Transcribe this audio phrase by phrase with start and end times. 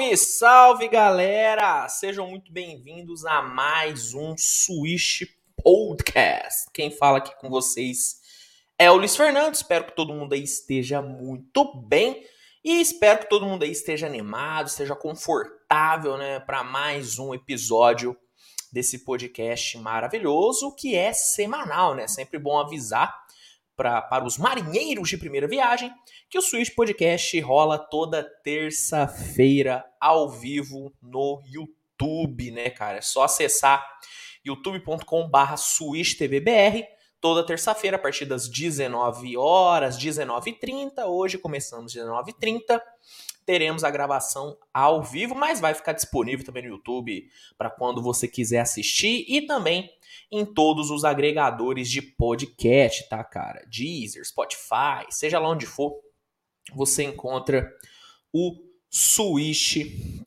[0.00, 1.86] Salve, salve galera!
[1.88, 5.24] Sejam muito bem-vindos a mais um Switch
[5.62, 6.70] Podcast.
[6.72, 8.18] Quem fala aqui com vocês
[8.78, 9.54] é o Luiz Fernando.
[9.54, 12.24] Espero que todo mundo aí esteja muito bem
[12.64, 18.16] e espero que todo mundo aí esteja animado, esteja confortável, né, para mais um episódio
[18.72, 22.08] desse podcast maravilhoso que é semanal, né?
[22.08, 23.14] Sempre bom avisar
[23.80, 25.90] pra, para os marinheiros de primeira viagem
[26.28, 32.98] que o Switch Podcast rola toda terça-feira ao vivo no YouTube, né, cara?
[32.98, 33.82] É só acessar
[34.44, 36.84] youtube.com/barra SwitchTVBR
[37.22, 41.06] toda terça-feira a partir das 19 horas, 19h30.
[41.06, 42.82] Hoje começamos às 19h30
[43.50, 48.28] teremos a gravação ao vivo, mas vai ficar disponível também no YouTube para quando você
[48.28, 49.90] quiser assistir e também
[50.30, 53.66] em todos os agregadores de podcast, tá, cara?
[53.66, 55.98] Deezer, Spotify, seja lá onde for,
[56.72, 57.68] você encontra
[58.32, 58.54] o
[58.88, 59.78] Switch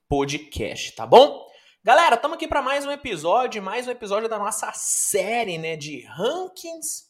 [0.10, 1.48] Podcast, tá bom?
[1.82, 6.02] Galera, estamos aqui para mais um episódio, mais um episódio da nossa série, né, de
[6.08, 7.06] rankings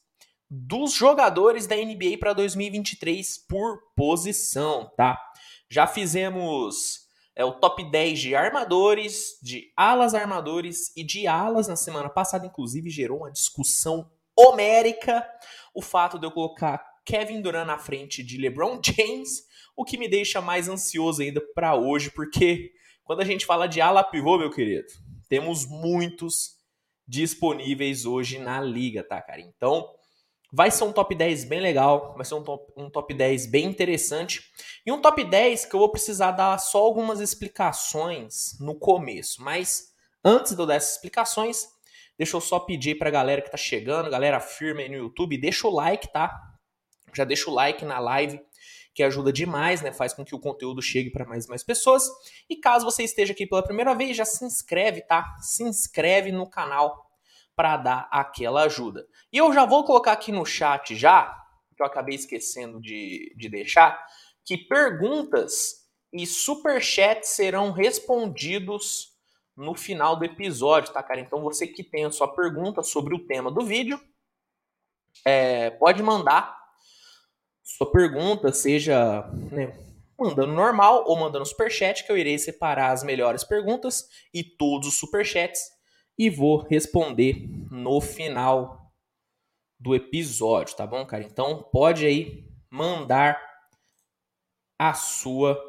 [0.48, 5.20] dos jogadores da NBA para 2023 por posição, tá?
[5.74, 11.76] Já fizemos é, o top 10 de armadores, de alas armadores e de alas na
[11.76, 14.08] semana passada, inclusive gerou uma discussão
[14.38, 15.28] homérica
[15.74, 20.08] o fato de eu colocar Kevin Durant na frente de LeBron James, o que me
[20.08, 22.72] deixa mais ansioso ainda para hoje, porque
[23.04, 24.86] quando a gente fala de ala pivô, meu querido,
[25.28, 26.52] temos muitos
[27.08, 29.42] disponíveis hoje na liga, tá, cara?
[29.42, 29.90] Então,
[30.56, 33.66] Vai ser um top 10 bem legal, vai ser um top, um top 10 bem
[33.66, 34.52] interessante.
[34.86, 39.42] E um top 10 que eu vou precisar dar só algumas explicações no começo.
[39.42, 41.66] Mas antes de eu dar essas explicações,
[42.20, 45.67] deixa eu só pedir pra galera que tá chegando, galera firme aí no YouTube, deixa
[45.67, 46.39] o like, tá?
[47.16, 48.39] Já deixa o like na live,
[48.94, 49.92] que ajuda demais, né?
[49.92, 52.08] Faz com que o conteúdo chegue para mais e mais pessoas.
[52.48, 55.36] E caso você esteja aqui pela primeira vez, já se inscreve, tá?
[55.42, 57.10] Se inscreve no canal
[57.55, 59.08] para dar aquela ajuda.
[59.31, 61.33] E eu já vou colocar aqui no chat já,
[61.75, 64.05] que eu acabei esquecendo de, de deixar,
[64.45, 69.14] que perguntas e superchats serão respondidos
[69.55, 71.19] no final do episódio, tá, cara?
[71.19, 73.99] Então você que tem a sua pergunta sobre o tema do vídeo,
[75.25, 76.58] é, pode mandar
[77.64, 79.77] sua pergunta, seja né,
[80.17, 84.97] mandando normal ou mandando superchat, que eu irei separar as melhores perguntas e todos os
[84.97, 85.61] superchats
[86.18, 88.92] e vou responder no final
[89.80, 91.24] do episódio, tá bom, cara?
[91.24, 93.42] Então pode aí mandar
[94.80, 95.60] a sua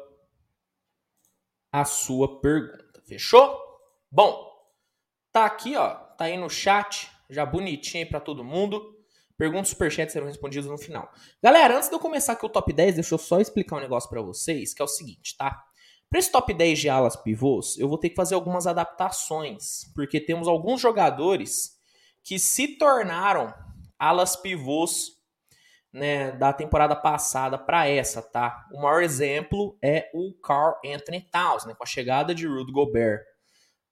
[1.71, 3.01] a sua pergunta.
[3.05, 3.59] Fechou?
[4.09, 4.49] Bom,
[5.31, 8.95] tá aqui, ó, tá aí no chat, já bonitinho aí para todo mundo.
[9.37, 11.11] Perguntas superchat serão respondidas no final.
[11.43, 14.09] Galera, antes de eu começar aqui o top 10, deixa eu só explicar um negócio
[14.09, 15.61] para vocês, que é o seguinte, tá?
[16.09, 20.19] Para esse top 10 de alas pivôs, eu vou ter que fazer algumas adaptações, porque
[20.19, 21.75] temos alguns jogadores
[22.23, 23.53] que se tornaram
[23.99, 25.15] alas pivôs
[25.95, 28.65] né, da temporada passada para essa, tá?
[28.73, 33.21] O maior exemplo é o Carl Anthony Towns, né, com a chegada de Rudy Gobert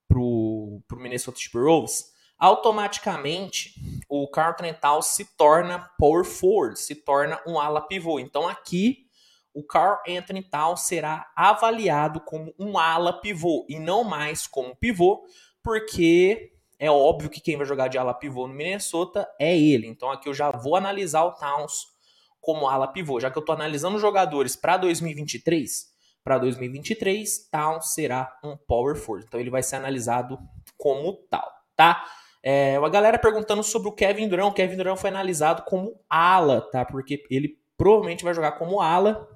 [0.07, 3.73] pro, pro Minnesota Timberwolves, automaticamente
[4.09, 8.19] o Carl Anthony Towns se torna power forward, se torna um ala pivô.
[8.19, 9.07] Então aqui
[9.53, 15.23] o Carl Anthony Towns será avaliado como um ala pivô e não mais como pivô,
[15.61, 19.87] porque é óbvio que quem vai jogar de ala pivô no Minnesota é ele.
[19.87, 21.93] Então aqui eu já vou analisar o Towns
[22.41, 25.93] como ala pivô, já que eu estou analisando jogadores para 2023.
[26.23, 30.39] Para 2023, Towns será um power forward, então ele vai ser analisado
[30.77, 32.05] como tal, tá?
[32.41, 34.51] É, uma galera perguntando sobre o Kevin Durant.
[34.51, 36.83] O Kevin Durant foi analisado como ala, tá?
[36.83, 39.27] Porque ele provavelmente vai jogar como ala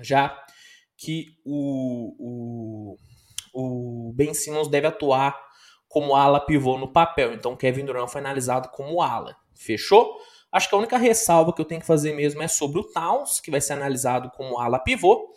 [0.00, 0.44] já
[0.96, 2.96] que o,
[3.52, 5.38] o, o Ben Simmons deve atuar
[5.88, 7.32] como ala pivô no papel.
[7.32, 9.36] Então Kevin Durant foi analisado como ala.
[9.54, 10.16] Fechou?
[10.50, 13.40] Acho que a única ressalva que eu tenho que fazer mesmo é sobre o Towns,
[13.40, 15.32] que vai ser analisado como ala pivô.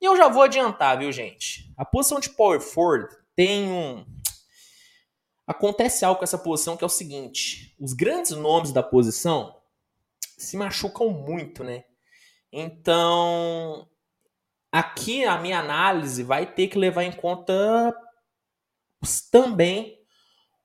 [0.00, 1.72] E eu já vou adiantar, viu, gente?
[1.76, 4.04] A posição de power forward tem um
[5.46, 9.56] acontece algo com essa posição que é o seguinte: os grandes nomes da posição
[10.38, 11.84] se machucam muito, né?
[12.52, 13.88] Então,
[14.70, 17.96] aqui a minha análise vai ter que levar em conta
[19.30, 19.98] também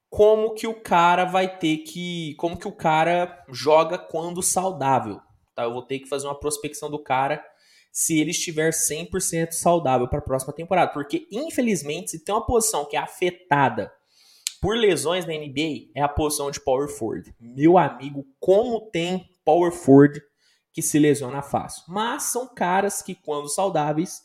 [0.09, 5.19] como que o cara vai ter que, como que o cara joga quando saudável,
[5.55, 5.63] tá?
[5.63, 7.43] Eu vou ter que fazer uma prospecção do cara
[7.91, 12.85] se ele estiver 100% saudável para a próxima temporada, porque infelizmente se tem uma posição
[12.85, 13.91] que é afetada
[14.61, 17.33] por lesões na NBA é a posição de power forward.
[17.39, 20.21] Meu amigo, como tem power forward
[20.77, 21.85] que se lesiona fácil.
[21.87, 24.23] Mas são caras que, quando saudáveis,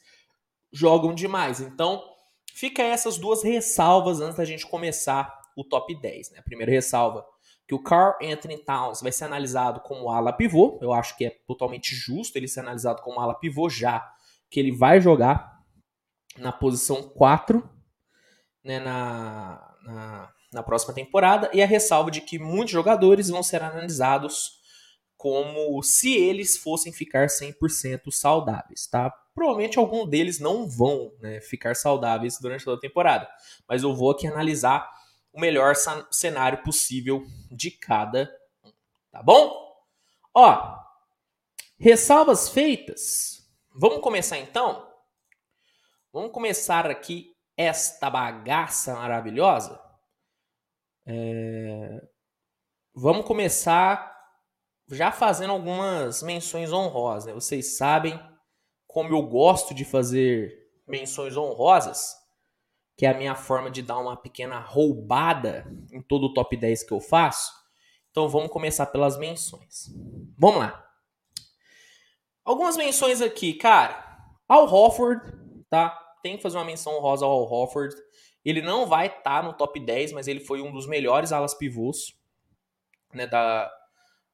[0.71, 1.61] jogam demais.
[1.61, 2.05] Então,
[2.53, 6.33] fica essas duas ressalvas antes da gente começar o top 10.
[6.33, 6.41] Né?
[6.41, 7.25] A primeira ressalva,
[7.67, 10.79] que o Carl Anthony Towns vai ser analisado como ala pivô.
[10.83, 14.07] Eu acho que é totalmente justo ele ser analisado como ala pivô, já
[14.51, 15.59] que ele vai jogar
[16.37, 17.67] na posição 4
[18.63, 21.49] né, na, na, na próxima temporada.
[21.55, 24.61] E a ressalva de que muitos jogadores vão ser analisados
[25.23, 29.09] como se eles fossem ficar 100% saudáveis, tá?
[29.33, 33.31] Provavelmente algum deles não vão né, ficar saudáveis durante toda a temporada,
[33.69, 34.91] mas eu vou aqui analisar
[35.33, 35.77] o melhor
[36.11, 38.73] cenário possível de cada um,
[39.13, 39.73] tá bom?
[40.35, 40.77] Ó,
[41.79, 43.49] ressalvas feitas.
[43.73, 44.91] Vamos começar então?
[46.13, 49.81] Vamos começar aqui esta bagaça maravilhosa?
[51.07, 52.03] É...
[52.93, 54.12] Vamos começar
[54.93, 57.27] já fazendo algumas menções honrosas.
[57.27, 57.33] Né?
[57.33, 58.19] Vocês sabem
[58.87, 62.15] como eu gosto de fazer menções honrosas,
[62.97, 66.83] que é a minha forma de dar uma pequena roubada em todo o top 10
[66.83, 67.53] que eu faço.
[68.11, 69.87] Então vamos começar pelas menções.
[70.39, 70.87] Vamos lá.
[72.45, 74.29] Algumas menções aqui, cara.
[74.47, 75.23] Al Hofford,
[75.71, 75.99] tá?
[76.23, 77.95] Tem que fazer uma menção honrosa ao Al Hofford.
[78.45, 81.55] Ele não vai estar tá no top 10, mas ele foi um dos melhores alas
[81.55, 82.15] pivôs
[83.15, 83.73] né, da,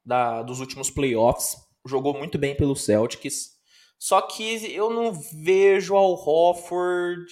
[0.08, 1.54] da, dos últimos playoffs.
[1.86, 3.58] Jogou muito bem pelo Celtics.
[3.98, 7.30] Só que eu não vejo Al Hofford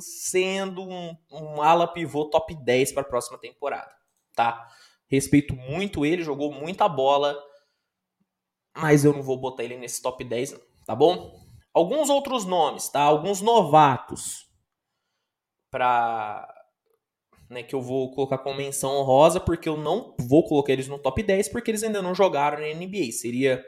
[0.00, 3.90] sendo um, um ala pivô top 10 para a próxima temporada,
[4.34, 4.68] tá?
[5.06, 7.38] Respeito muito ele, jogou muita bola,
[8.76, 11.32] mas eu não vou botar ele nesse top 10, tá bom?
[11.72, 13.02] Alguns outros nomes, tá?
[13.02, 14.48] Alguns novatos
[15.70, 16.52] para
[17.50, 20.98] né, que eu vou colocar como menção honrosa, porque eu não vou colocar eles no
[20.98, 23.10] top 10, porque eles ainda não jogaram na NBA.
[23.10, 23.62] Seria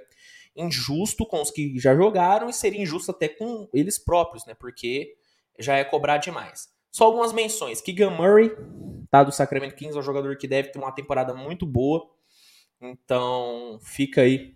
[0.55, 4.55] injusto com os que já jogaram e seria injusto até com eles próprios, né?
[4.55, 5.17] Porque
[5.59, 6.69] já é cobrar demais.
[6.93, 7.81] Só algumas menções.
[7.81, 8.53] Keegan Murray,
[9.11, 9.25] tá?
[9.25, 12.09] Do Sacramento Kings, é um jogador que deve ter uma temporada muito boa.
[12.81, 14.55] Então, fica aí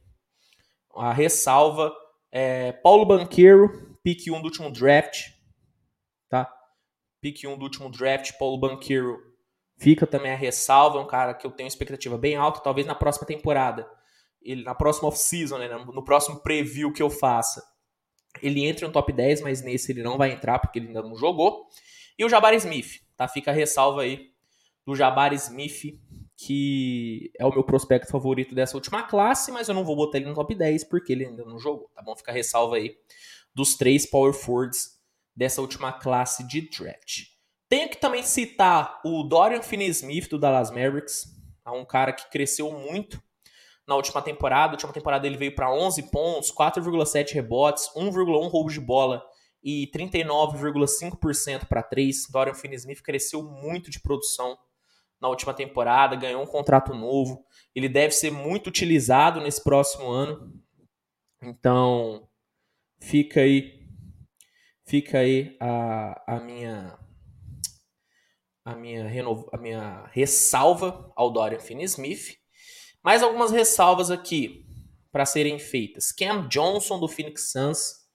[0.95, 1.93] a ressalva.
[2.31, 5.36] É, Paulo Banqueiro, pick 1 do último draft?
[7.27, 9.19] Pick 1 do último draft, Paulo Banqueiro,
[9.77, 12.95] fica também a ressalva, é um cara que eu tenho expectativa bem alta, talvez na
[12.95, 13.89] próxima temporada,
[14.41, 17.65] ele na próxima off-season, né, no próximo preview que eu faça,
[18.41, 21.17] ele entre no top 10, mas nesse ele não vai entrar porque ele ainda não
[21.17, 21.67] jogou.
[22.19, 23.27] E o Jabari Smith, tá?
[23.27, 24.31] Fica a ressalva aí
[24.85, 25.99] do Jabari Smith,
[26.37, 30.27] que é o meu prospecto favorito dessa última classe, mas eu não vou botar ele
[30.27, 32.15] no top 10 porque ele ainda não jogou, tá bom?
[32.15, 32.95] Fica a ressalva aí
[33.55, 34.96] dos três power forwards
[35.37, 37.25] dessa última classe de draft.
[37.69, 41.27] Tenho que também citar o Dorian Finney-Smith do Dallas Mavericks,
[41.67, 43.21] é um cara que cresceu muito
[43.87, 44.69] na última temporada.
[44.69, 49.23] Na última temporada ele veio para 11 pontos, 4,7 rebotes, 1,1 roubos de bola
[49.63, 52.29] e 39,5% para 3.
[52.31, 54.57] Dorian Finney-Smith cresceu muito de produção
[55.21, 57.45] na última temporada, ganhou um contrato novo.
[57.75, 60.53] Ele deve ser muito utilizado nesse próximo ano.
[61.43, 62.29] Então,
[63.01, 63.76] fica aí
[64.89, 66.97] Fica aí a, a minha
[68.65, 69.07] a minha,
[69.53, 72.37] a minha ressalva ao Dorian Finney-Smith.
[73.03, 74.67] Mais algumas ressalvas aqui
[75.13, 76.13] para serem feitas.
[76.13, 78.07] Cam Johnson do Phoenix Suns,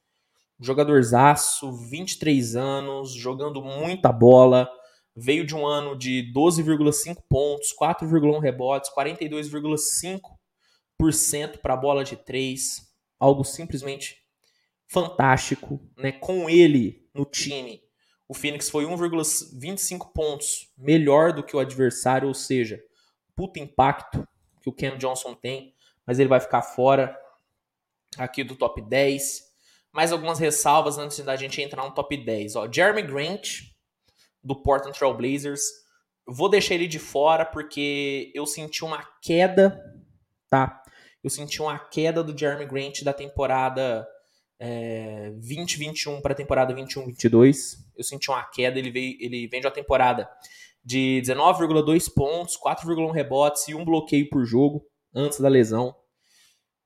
[0.59, 4.69] jogadorzaço, 23 anos, jogando muita bola,
[5.15, 12.81] veio de um ano de 12,5 pontos, 4,1 rebotes, 42,5% para bola de 3,
[13.19, 14.20] algo simplesmente
[14.91, 16.11] fantástico, né?
[16.11, 17.81] Com ele no time,
[18.27, 22.81] o Phoenix foi 1,25 pontos melhor do que o adversário, ou seja,
[23.35, 24.27] puta impacto
[24.61, 25.73] que o Cam Johnson tem,
[26.05, 27.17] mas ele vai ficar fora
[28.17, 29.49] aqui do top 10.
[29.93, 32.55] Mais algumas ressalvas antes da gente entrar no top 10.
[32.57, 33.61] Ó, Jeremy Grant,
[34.43, 35.61] do Portland Trail Blazers.
[36.27, 39.81] Vou deixar ele de fora porque eu senti uma queda,
[40.49, 40.81] tá?
[41.23, 44.07] Eu senti uma queda do Jeremy Grant da temporada
[44.63, 47.79] é, 2021 para a temporada 21-22.
[47.97, 50.29] Eu senti uma queda, ele, veio, ele vem de uma temporada
[50.85, 55.95] de 19,2 pontos, 4,1 rebotes e um bloqueio por jogo antes da lesão.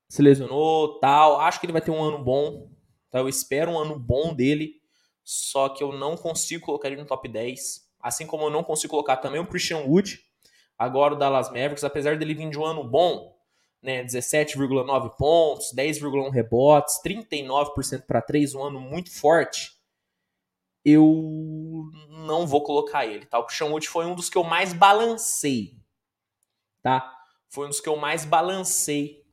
[0.08, 1.38] Se lesionou, tal.
[1.40, 2.70] Acho que ele vai ter um ano bom.
[3.10, 3.18] Tá?
[3.18, 4.80] Eu espero um ano bom dele.
[5.22, 7.86] Só que eu não consigo colocar ele no top 10.
[8.00, 10.18] Assim como eu não consigo colocar também o Christian Wood,
[10.78, 13.35] agora o Dallas Mavericks, apesar dele vir de um ano bom,
[13.86, 19.76] né, 17,9 pontos, 10,1 rebotes, 39% para 3, um ano muito forte,
[20.84, 21.84] eu
[22.26, 23.38] não vou colocar ele, tá?
[23.38, 25.78] O Christian Wood foi um dos que eu mais balancei,
[26.82, 27.14] tá?
[27.48, 29.24] Foi um dos que eu mais balancei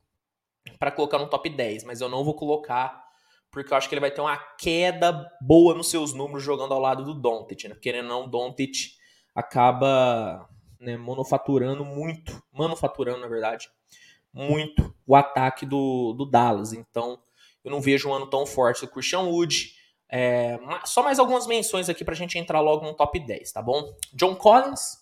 [0.78, 3.02] para colocar no top 10, mas eu não vou colocar
[3.50, 6.80] porque eu acho que ele vai ter uma queda boa nos seus números jogando ao
[6.80, 7.76] lado do Doncic, né?
[7.80, 8.96] Querendo ou não, Doncic
[9.32, 10.48] acaba
[10.80, 13.68] né, monofaturando muito, manufaturando, na verdade,
[14.34, 16.72] muito o ataque do, do Dallas.
[16.72, 17.18] Então,
[17.64, 19.72] eu não vejo um ano tão forte do Christian Wood.
[20.10, 23.96] É, só mais algumas menções aqui pra gente entrar logo no top 10, tá bom?
[24.12, 24.98] John Collins,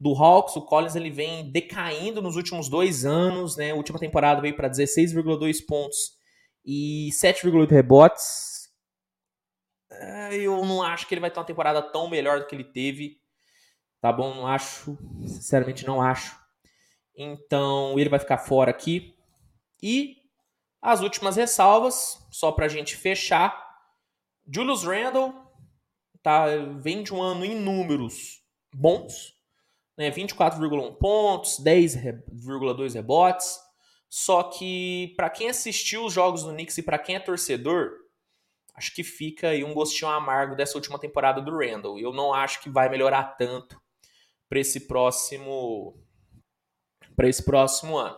[0.00, 0.56] do Hawks.
[0.56, 3.70] O Collins ele vem decaindo nos últimos dois anos, né?
[3.70, 6.14] A última temporada veio para 16,2 pontos
[6.64, 8.70] e 7,8 rebotes.
[9.90, 12.64] É, eu não acho que ele vai ter uma temporada tão melhor do que ele
[12.64, 13.20] teve.
[14.00, 14.34] Tá bom?
[14.34, 14.98] Não acho.
[15.26, 16.43] Sinceramente, não acho.
[17.16, 19.14] Então, ele vai ficar fora aqui.
[19.82, 20.16] E
[20.80, 23.62] as últimas ressalvas, só pra gente fechar.
[24.46, 25.34] Julius Randle
[26.22, 26.46] tá,
[26.80, 28.42] vem de um ano em números
[28.74, 29.34] bons.
[29.96, 33.60] Né, 24,1 pontos, 10,2 rebotes,
[34.08, 37.92] só que para quem assistiu os jogos do Knicks e para quem é torcedor,
[38.74, 41.98] acho que fica aí um gostinho amargo dessa última temporada do Randall.
[41.98, 43.80] Eu não acho que vai melhorar tanto
[44.48, 45.96] para esse próximo
[47.16, 48.16] para esse próximo ano.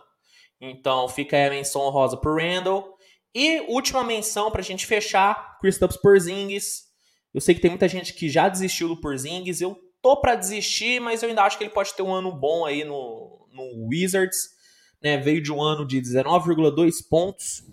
[0.59, 2.95] Então fica aí a menção honrosa pro Randall.
[3.33, 6.85] E última menção para a gente fechar, Kristaps Porzingis.
[7.33, 9.61] Eu sei que tem muita gente que já desistiu do Porzingis.
[9.61, 12.65] Eu tô para desistir, mas eu ainda acho que ele pode ter um ano bom
[12.65, 14.57] aí no, no Wizards
[15.01, 17.63] né, veio de um ano de 19,2 pontos,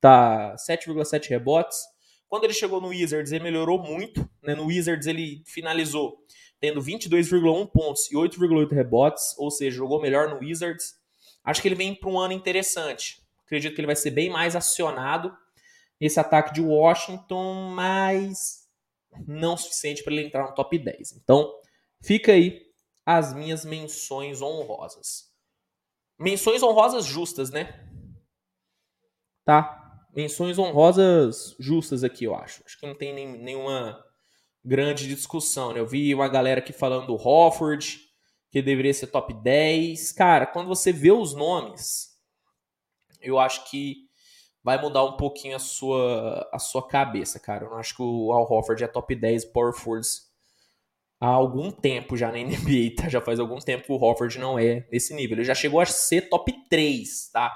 [0.00, 1.78] tá 7,7 rebotes.
[2.28, 4.28] Quando ele chegou no Wizards, ele melhorou muito.
[4.42, 4.54] Né?
[4.54, 6.16] No Wizards, ele finalizou
[6.60, 10.94] tendo 22,1 pontos e 8,8 rebotes, ou seja, jogou melhor no Wizards.
[11.44, 13.22] Acho que ele vem para um ano interessante.
[13.44, 15.36] Acredito que ele vai ser bem mais acionado
[16.00, 18.68] nesse ataque de Washington, mas
[19.26, 21.12] não suficiente para ele entrar no top 10.
[21.12, 21.52] Então,
[22.02, 22.62] fica aí
[23.06, 25.32] as minhas menções honrosas.
[26.18, 27.88] Menções honrosas justas, né?
[29.44, 30.06] Tá?
[30.14, 32.62] Menções honrosas justas aqui, eu acho.
[32.64, 34.02] Acho que não tem nem, nenhuma
[34.64, 35.80] grande discussão, né?
[35.80, 38.00] Eu vi uma galera aqui falando do Hofford,
[38.50, 40.12] que deveria ser top 10.
[40.12, 42.14] Cara, quando você vê os nomes,
[43.20, 44.04] eu acho que
[44.62, 47.64] vai mudar um pouquinho a sua, a sua cabeça, cara.
[47.64, 50.32] Eu não acho que o Al Hofford é top 10 power forwards
[51.20, 53.08] há algum tempo já na NBA, tá?
[53.08, 55.36] Já faz algum tempo que o Hofford não é nesse nível.
[55.36, 57.52] Ele já chegou a ser top 3, tá?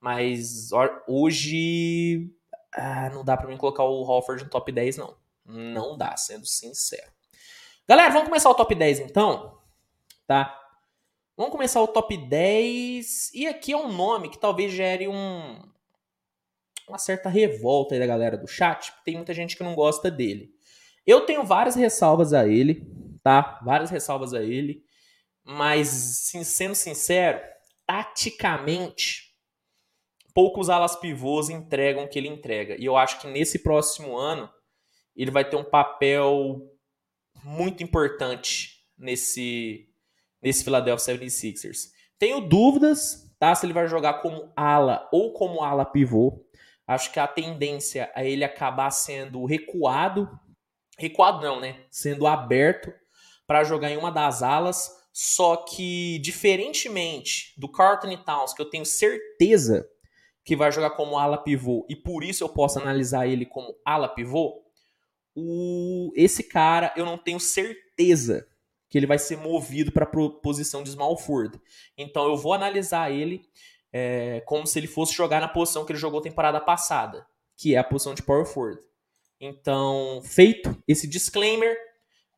[0.00, 0.70] Mas
[1.08, 2.30] hoje
[2.74, 5.25] ah, não dá para mim colocar o Hofford no top 10, não.
[5.46, 7.10] Não dá, sendo sincero.
[7.88, 9.58] Galera, vamos começar o top 10 então?
[10.26, 10.60] Tá?
[11.36, 13.32] Vamos começar o top 10.
[13.34, 15.62] E aqui é um nome que talvez gere um,
[16.88, 18.92] uma certa revolta aí da galera do chat.
[19.04, 20.50] Tem muita gente que não gosta dele.
[21.06, 22.84] Eu tenho várias ressalvas a ele,
[23.22, 23.60] tá?
[23.64, 24.82] Várias ressalvas a ele.
[25.44, 25.88] Mas,
[26.44, 27.40] sendo sincero,
[27.86, 29.32] taticamente,
[30.34, 32.76] poucos alas pivôs entregam o que ele entrega.
[32.80, 34.50] E eu acho que nesse próximo ano,
[35.16, 36.60] ele vai ter um papel
[37.42, 39.88] muito importante nesse,
[40.42, 41.90] nesse Philadelphia 76ers.
[42.18, 43.54] Tenho dúvidas, tá?
[43.54, 46.44] Se ele vai jogar como ala ou como ala pivô.
[46.86, 50.28] Acho que a tendência é ele acabar sendo recuado
[50.98, 51.84] recuado não, né?
[51.90, 52.92] Sendo aberto
[53.46, 54.90] para jogar em uma das alas.
[55.12, 59.88] Só que, diferentemente do Carlton Towns, que eu tenho certeza
[60.44, 64.08] que vai jogar como ala pivô, e por isso eu posso analisar ele como ala
[64.08, 64.62] pivô,
[65.36, 68.48] o, esse cara eu não tenho certeza
[68.88, 71.60] que ele vai ser movido para a posição de small forward.
[71.98, 73.42] Então eu vou analisar ele
[73.92, 77.26] é, como se ele fosse jogar na posição que ele jogou temporada passada,
[77.56, 78.80] que é a posição de power forward.
[79.40, 81.76] Então, feito esse disclaimer,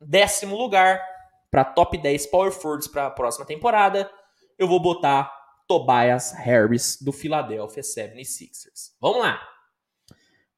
[0.01, 1.01] décimo lugar
[1.49, 4.11] para top 10 power forwards para a próxima temporada,
[4.57, 5.33] eu vou botar
[5.67, 8.93] Tobias Harris do Philadelphia 76ers.
[8.99, 9.47] Vamos lá.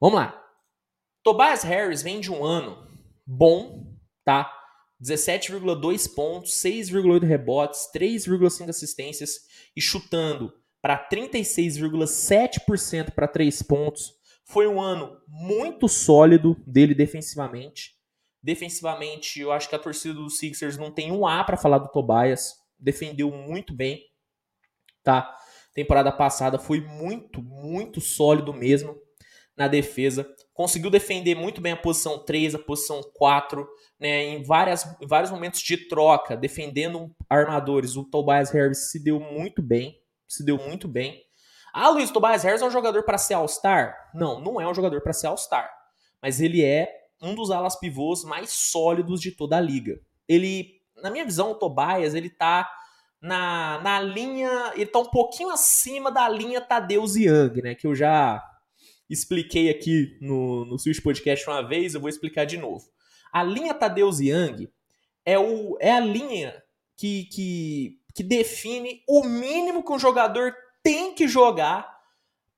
[0.00, 0.41] Vamos lá.
[1.22, 2.84] Tobias Harris vem de um ano
[3.26, 4.52] bom, tá?
[5.02, 9.40] 17,2 pontos, 6,8 rebotes, 3,5 assistências
[9.76, 14.12] e chutando para 36,7% para 3 pontos,
[14.44, 17.92] foi um ano muito sólido dele defensivamente.
[18.42, 21.92] Defensivamente, eu acho que a torcida dos Sixers não tem um A para falar do
[21.92, 22.54] Tobias.
[22.78, 24.02] Defendeu muito bem,
[25.04, 25.32] tá?
[25.72, 28.96] Temporada passada foi muito, muito sólido mesmo
[29.56, 30.28] na defesa.
[30.54, 33.66] Conseguiu defender muito bem a posição 3, a posição 4,
[33.98, 37.96] né, em, várias, em vários momentos de troca, defendendo armadores.
[37.96, 41.22] O Tobias Harris se deu muito bem, se deu muito bem.
[41.72, 44.10] Ah, Luiz, Tobias Harris é um jogador para ser All-Star?
[44.14, 45.70] Não, não é um jogador para ser All-Star.
[46.20, 46.88] Mas ele é
[47.20, 49.98] um dos alas pivôs mais sólidos de toda a liga.
[50.28, 52.68] Ele, na minha visão, o Tobias, ele tá
[53.22, 57.94] na, na linha, ele tá um pouquinho acima da linha Tadeusz Young, né, que eu
[57.94, 58.42] já
[59.12, 62.86] expliquei aqui no, no Switch Podcast uma vez, eu vou explicar de novo.
[63.32, 64.68] A linha Tadeusz Young
[65.24, 66.62] é, o, é a linha
[66.96, 71.92] que, que, que define o mínimo que um jogador tem que jogar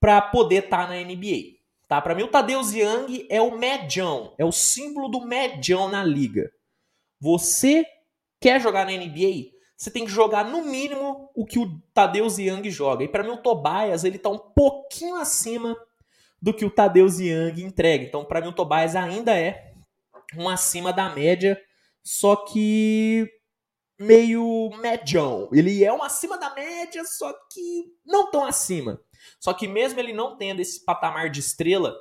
[0.00, 1.54] para poder estar tá na NBA.
[1.88, 2.00] Tá?
[2.00, 6.50] Para mim, o Tadeusz Young é o medião, é o símbolo do medião na liga.
[7.20, 7.84] Você
[8.40, 9.52] quer jogar na NBA?
[9.76, 13.04] Você tem que jogar no mínimo o que o Tadeusz Young joga.
[13.04, 15.76] E para mim, o Tobias ele tá um pouquinho acima
[16.40, 18.04] do que o Tadeusz Young entrega.
[18.04, 19.72] Então, para mim, o Tobias ainda é
[20.36, 21.60] um acima da média,
[22.02, 23.28] só que
[23.98, 25.48] meio medião.
[25.52, 29.00] Ele é um acima da média, só que não tão acima.
[29.40, 31.96] Só que mesmo ele não tendo esse patamar de estrela,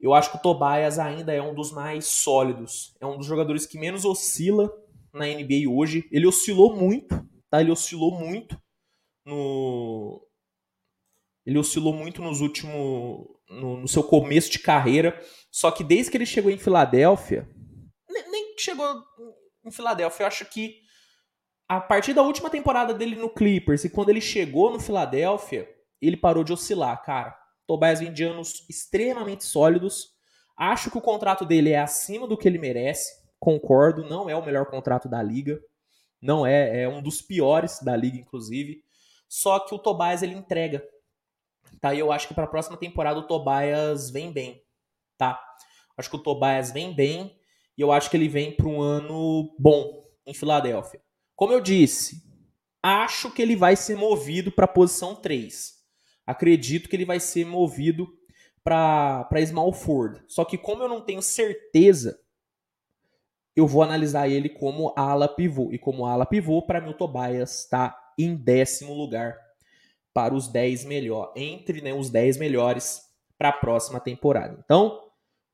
[0.00, 2.96] eu acho que o Tobias ainda é um dos mais sólidos.
[3.00, 4.72] É um dos jogadores que menos oscila
[5.12, 6.08] na NBA hoje.
[6.10, 7.60] Ele oscilou muito, tá?
[7.60, 8.58] Ele oscilou muito
[9.26, 10.26] no
[11.50, 16.16] ele oscilou muito nos últimos no, no seu começo de carreira, só que desde que
[16.16, 17.48] ele chegou em Filadélfia,
[18.08, 18.86] nem, chegou
[19.64, 20.76] em Filadélfia, eu acho que
[21.68, 25.68] a partir da última temporada dele no Clippers e quando ele chegou no Filadélfia,
[26.00, 27.36] ele parou de oscilar, cara.
[27.66, 30.10] Tobias vem de anos extremamente sólidos.
[30.56, 33.12] Acho que o contrato dele é acima do que ele merece.
[33.40, 35.60] Concordo, não é o melhor contrato da liga.
[36.22, 38.84] Não é, é um dos piores da liga, inclusive.
[39.28, 40.82] Só que o Tobias ele entrega.
[41.80, 41.94] Tá?
[41.94, 44.62] E eu acho que para a próxima temporada o Tobias vem bem,
[45.18, 45.38] tá?
[45.96, 47.38] Acho que o Tobias vem bem
[47.76, 51.00] e eu acho que ele vem para um ano bom em Filadélfia.
[51.34, 52.22] Como eu disse,
[52.82, 55.74] acho que ele vai ser movido para a posição 3.
[56.26, 58.08] Acredito que ele vai ser movido
[58.62, 60.22] para Small Ford.
[60.28, 62.20] Só que como eu não tenho certeza,
[63.56, 65.70] eu vou analisar ele como ala pivô.
[65.72, 69.36] E como ala pivô, para mim o Tobias está em décimo lugar
[70.12, 73.02] para os 10 melhores, entre né, os 10 melhores
[73.38, 74.58] para a próxima temporada.
[74.64, 75.10] Então,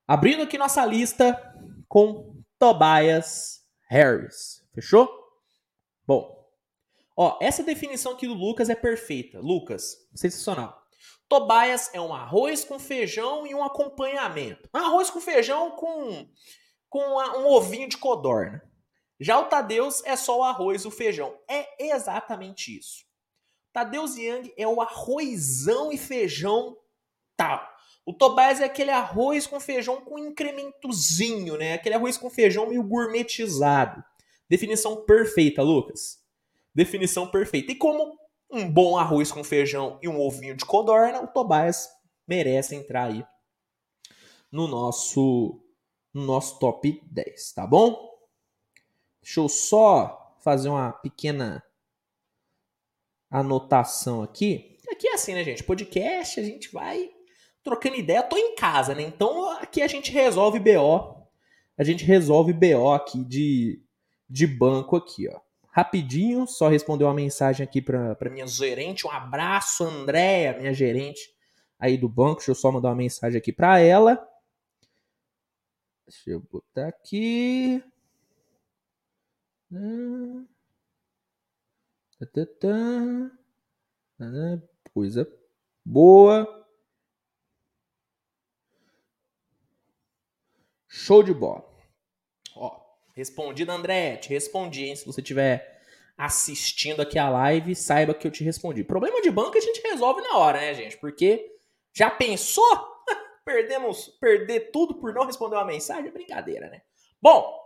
[0.07, 1.39] abrindo aqui nossa lista
[1.87, 4.63] com Tobias Harris.
[4.73, 5.09] Fechou?
[6.05, 6.45] Bom,
[7.15, 9.39] ó, essa definição aqui do Lucas é perfeita.
[9.39, 10.81] Lucas, sensacional.
[11.29, 14.69] Tobias é um arroz com feijão e um acompanhamento.
[14.73, 16.27] Um arroz com feijão com,
[16.89, 18.63] com um ovinho de codorna.
[19.19, 21.37] Já o Tadeus é só o arroz e o feijão.
[21.47, 23.06] É exatamente isso.
[23.77, 26.75] Tadeus Young é o arrozão e feijão
[27.35, 27.63] tal.
[28.07, 31.73] O Tobias é aquele arroz com feijão com incrementozinho, né?
[31.73, 34.03] Aquele arroz com feijão meio gourmetizado.
[34.49, 36.17] Definição perfeita, Lucas.
[36.73, 37.71] Definição perfeita.
[37.71, 38.17] E como
[38.49, 41.87] um bom arroz com feijão e um ovinho de codorna, o Tobias
[42.27, 43.23] merece entrar aí
[44.51, 45.61] no nosso,
[46.11, 48.09] no nosso top 10, tá bom?
[49.21, 51.63] Deixa eu só fazer uma pequena
[53.29, 54.77] anotação aqui.
[54.89, 55.63] Aqui é assim, né, gente?
[55.63, 57.09] Podcast, a gente vai
[57.63, 58.19] trocando ideia.
[58.19, 59.03] Eu tô em casa, né?
[59.03, 61.27] Então aqui a gente resolve BO.
[61.77, 63.83] A gente resolve BO aqui de
[64.29, 65.39] de banco aqui, ó.
[65.71, 69.05] Rapidinho, só respondeu uma mensagem aqui para minha gerente.
[69.05, 71.29] Um abraço, Andréia, minha gerente
[71.79, 72.37] aí do banco.
[72.37, 74.27] Deixa eu só mandar uma mensagem aqui para ela.
[76.07, 77.83] Deixa eu botar aqui.
[84.93, 85.27] Coisa
[85.85, 86.67] boa.
[90.87, 91.67] Show de bola.
[93.17, 94.95] Respondido, André, te respondi, hein?
[94.95, 95.81] Se você estiver
[96.15, 98.83] assistindo aqui a live, saiba que eu te respondi.
[98.83, 100.97] Problema de banco a gente resolve na hora, né, gente?
[100.97, 101.51] Porque
[101.91, 102.63] já pensou?
[103.43, 106.09] Perdemos, perder tudo por não responder uma mensagem?
[106.09, 106.83] É brincadeira, né?
[107.19, 107.59] Bom,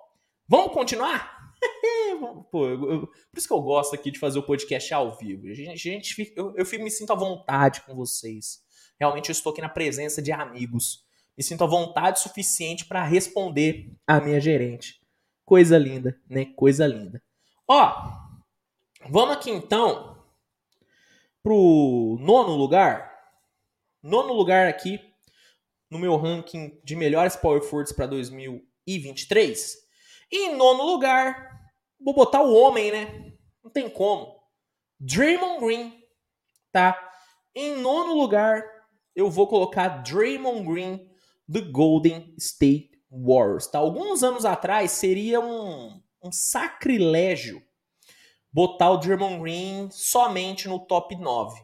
[0.48, 1.41] vamos continuar?
[2.52, 5.48] Pô, eu, por isso que eu gosto aqui de fazer o podcast ao vivo.
[5.48, 8.64] A gente, a gente eu, eu me sinto à vontade com vocês.
[9.00, 11.06] Realmente eu estou aqui na presença de amigos.
[11.38, 15.02] Me sinto à vontade suficiente para responder a minha gerente.
[15.46, 16.46] Coisa linda, né?
[16.56, 17.22] Coisa linda.
[17.68, 18.12] Ó,
[19.10, 20.24] vamos aqui então
[21.42, 23.12] pro nono lugar.
[24.04, 25.00] Nono lugar aqui
[25.90, 29.81] no meu ranking de melhores power forwards para 2023.
[30.32, 31.60] E em nono lugar,
[32.00, 33.34] vou botar o homem, né?
[33.64, 34.40] Não tem como.
[35.00, 36.04] Draymond Green,
[36.72, 36.98] tá?
[37.54, 38.64] Em nono lugar,
[39.16, 41.12] eu vou colocar Draymond Green
[41.48, 43.68] do Golden State Warriors.
[43.68, 43.80] Tá?
[43.80, 47.62] Alguns anos atrás seria um, um sacrilégio
[48.54, 51.62] botar o Draymond Green somente no top 9.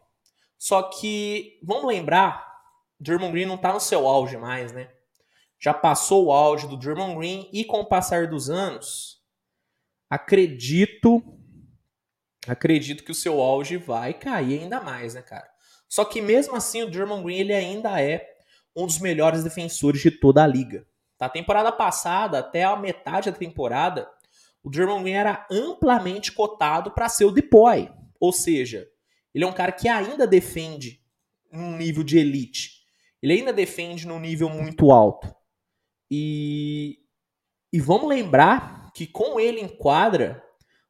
[0.58, 2.45] Só que, vamos lembrar,
[2.99, 4.91] Draymond Green não está no seu auge mais, né?
[5.60, 9.22] Já passou o auge do Draymond Green e com o passar dos anos,
[10.10, 11.24] acredito
[12.48, 15.48] acredito que o seu auge vai cair ainda mais, né, cara?
[15.89, 18.26] Só que mesmo assim o Draymond Green ele ainda é
[18.76, 20.86] um dos melhores defensores de toda a liga.
[21.20, 24.08] Na temporada passada, até a metade da temporada,
[24.63, 27.89] o Draymond Green era amplamente cotado para ser o DPOY.
[28.20, 28.88] Ou seja,
[29.34, 31.02] ele é um cara que ainda defende
[31.52, 32.78] num nível de elite.
[33.22, 35.34] Ele ainda defende num nível muito alto.
[36.10, 37.00] E,
[37.72, 40.43] e vamos lembrar que com ele em quadra,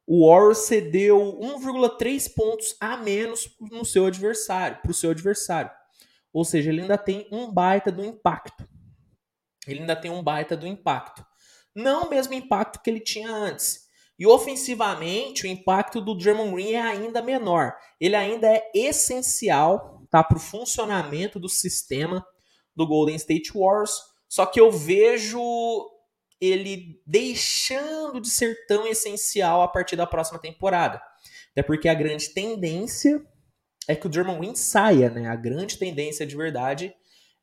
[0.06, 5.70] o Warriors cedeu 1,3 pontos a menos no seu adversário, para o seu adversário.
[6.32, 8.66] Ou seja, ele ainda tem um baita do impacto.
[9.66, 11.24] Ele ainda tem um baita do impacto.
[11.74, 13.86] Não o mesmo impacto que ele tinha antes.
[14.18, 17.76] E ofensivamente, o impacto do Draymond Green é ainda menor.
[18.00, 22.26] Ele ainda é essencial tá, para o funcionamento do sistema
[22.74, 24.00] do Golden State Warriors.
[24.28, 25.40] Só que eu vejo
[26.40, 31.02] ele deixando de ser tão essencial a partir da próxima temporada.
[31.52, 33.20] Até porque a grande tendência
[33.88, 35.28] é que o Draymond Green saia, né?
[35.28, 36.94] A grande tendência de verdade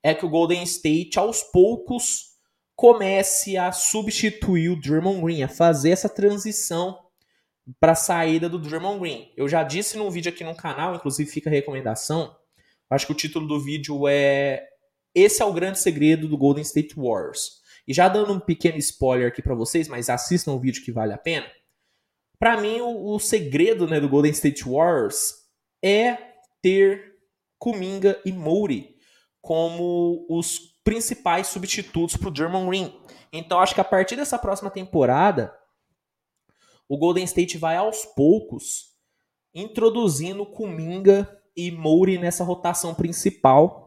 [0.02, 2.36] é que o Golden State aos poucos
[2.76, 6.98] comece a substituir o Draymond Green, a fazer essa transição
[7.80, 9.34] para a saída do Draymond Green.
[9.36, 12.36] Eu já disse num vídeo aqui no canal, inclusive fica a recomendação.
[12.90, 14.64] Acho que o título do vídeo é
[15.16, 17.62] esse é o grande segredo do Golden State Warriors.
[17.88, 21.14] E já dando um pequeno spoiler aqui para vocês, mas assistam o vídeo que vale
[21.14, 21.48] a pena.
[22.38, 25.34] Para mim, o, o, segredo né, do Golden State Warriors
[25.84, 26.18] é
[26.62, 27.16] ter
[27.58, 28.96] Kuminga e Mouri
[29.42, 33.00] como os principais substitutos para o German Green.
[33.32, 35.56] Então acho que a partir dessa próxima temporada,
[36.90, 38.96] o Golden State vai aos poucos
[39.54, 43.85] introduzindo Kuminga e Mouri nessa rotação principal,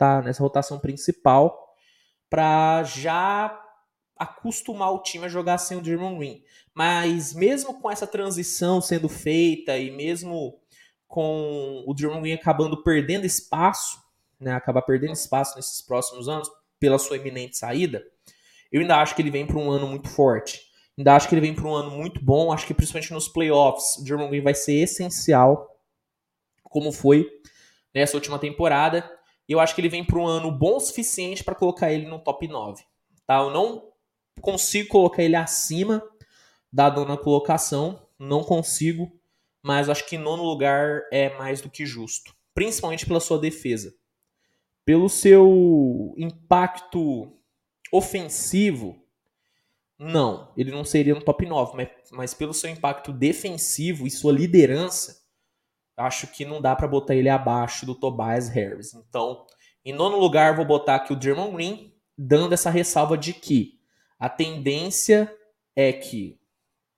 [0.00, 0.22] tá?
[0.22, 1.76] Nessa rotação principal
[2.28, 3.60] para já
[4.16, 6.44] acostumar o time a jogar sem o German Green.
[6.74, 10.60] Mas mesmo com essa transição sendo feita e mesmo
[11.08, 14.00] com o German Green acabando perdendo espaço
[14.40, 18.02] né, acabar perdendo espaço nesses próximos anos pela sua eminente saída,
[18.72, 20.62] eu ainda acho que ele vem para um ano muito forte.
[20.96, 22.52] Ainda acho que ele vem para um ano muito bom.
[22.52, 25.76] Acho que principalmente nos playoffs, o Jeremy Green vai ser essencial,
[26.62, 27.28] como foi
[27.94, 29.08] nessa última temporada.
[29.50, 32.18] Eu acho que ele vem para um ano bom o suficiente para colocar ele no
[32.18, 32.82] top 9.
[33.26, 33.40] Tá?
[33.40, 33.90] Eu não
[34.40, 36.02] consigo colocar ele acima
[36.72, 39.12] da dona colocação, não consigo,
[39.62, 43.92] mas acho que nono lugar é mais do que justo, principalmente pela sua defesa
[44.90, 47.32] pelo seu impacto
[47.92, 49.00] ofensivo,
[49.96, 54.32] não, ele não seria no top 9, mas, mas pelo seu impacto defensivo e sua
[54.32, 55.19] liderança,
[56.00, 58.94] acho que não dá para botar ele abaixo do Tobias Harris.
[58.94, 59.46] Então,
[59.84, 63.80] em nono lugar, vou botar aqui o Draymond Green, dando essa ressalva de que
[64.18, 65.34] a tendência
[65.74, 66.38] é que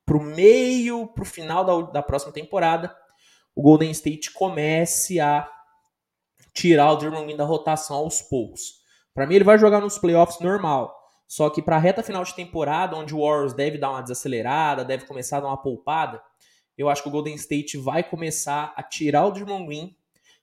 [0.04, 2.94] pro meio, pro final da, da próxima temporada,
[3.54, 5.48] o Golden State comece a
[6.52, 8.82] tirar o Draymond Green da rotação aos poucos.
[9.14, 10.98] Para mim, ele vai jogar nos playoffs normal.
[11.26, 14.84] Só que para a reta final de temporada, onde o Warriors deve dar uma desacelerada,
[14.84, 16.22] deve começar a dar uma poupada,
[16.76, 19.96] eu acho que o Golden State vai começar a tirar o Draymond Green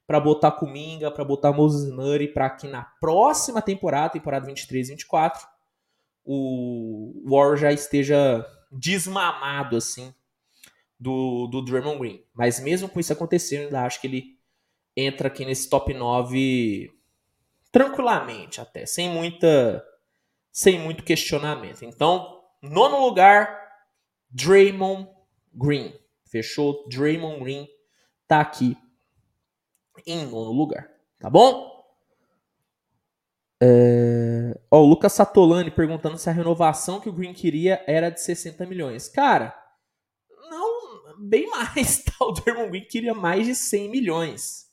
[0.05, 5.39] para botar Kuminga, para botar Moses Murray, para que na próxima temporada, temporada 23-24,
[6.25, 10.13] o Warriors já esteja desmamado assim
[10.99, 12.23] do, do Draymond Green.
[12.33, 14.39] Mas mesmo com isso acontecendo, ainda acho que ele
[14.95, 16.91] entra aqui nesse top 9
[17.71, 19.85] tranquilamente até, sem muita
[20.51, 21.83] sem muito questionamento.
[21.83, 23.47] Então, nono lugar,
[24.29, 25.07] Draymond
[25.53, 25.93] Green.
[26.29, 26.87] Fechou?
[26.87, 27.67] Draymond Green
[28.27, 28.77] tá aqui
[30.05, 30.89] em nono lugar.
[31.19, 31.83] Tá bom?
[33.61, 34.57] É...
[34.71, 38.65] Ó, o Lucas Satolani perguntando se a renovação que o Green queria era de 60
[38.67, 39.09] milhões.
[39.09, 39.53] Cara,
[40.49, 42.03] não, bem mais.
[42.19, 42.25] Tá?
[42.25, 44.67] O Draymond Green queria mais de 100 milhões.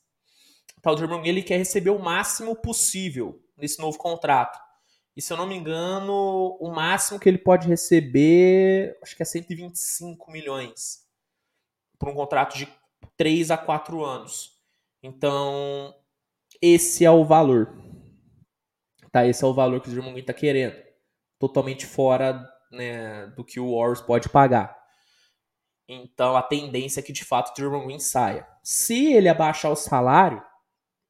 [0.81, 4.59] Tá, o Draymond ele quer receber o máximo possível nesse novo contrato.
[5.15, 9.25] E se eu não me engano, o máximo que ele pode receber, acho que é
[9.25, 11.06] 125 milhões
[11.99, 12.67] por um contrato de
[13.15, 14.51] 3 a 4 anos.
[15.01, 15.93] Então,
[16.61, 17.75] esse é o valor.
[19.11, 20.75] Tá, esse é o valor que o Draymond está querendo.
[21.39, 24.75] Totalmente fora né, do que o Warriors pode pagar.
[25.87, 28.47] Então, a tendência é que de fato o Draymond Green saia.
[28.61, 30.43] Se ele abaixar o salário,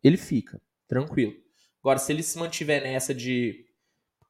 [0.04, 1.34] ele fica, tranquilo.
[1.82, 3.66] Agora, se ele se mantiver nessa de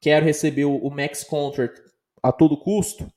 [0.00, 1.80] quero receber o, max contract
[2.22, 3.12] a todo custo,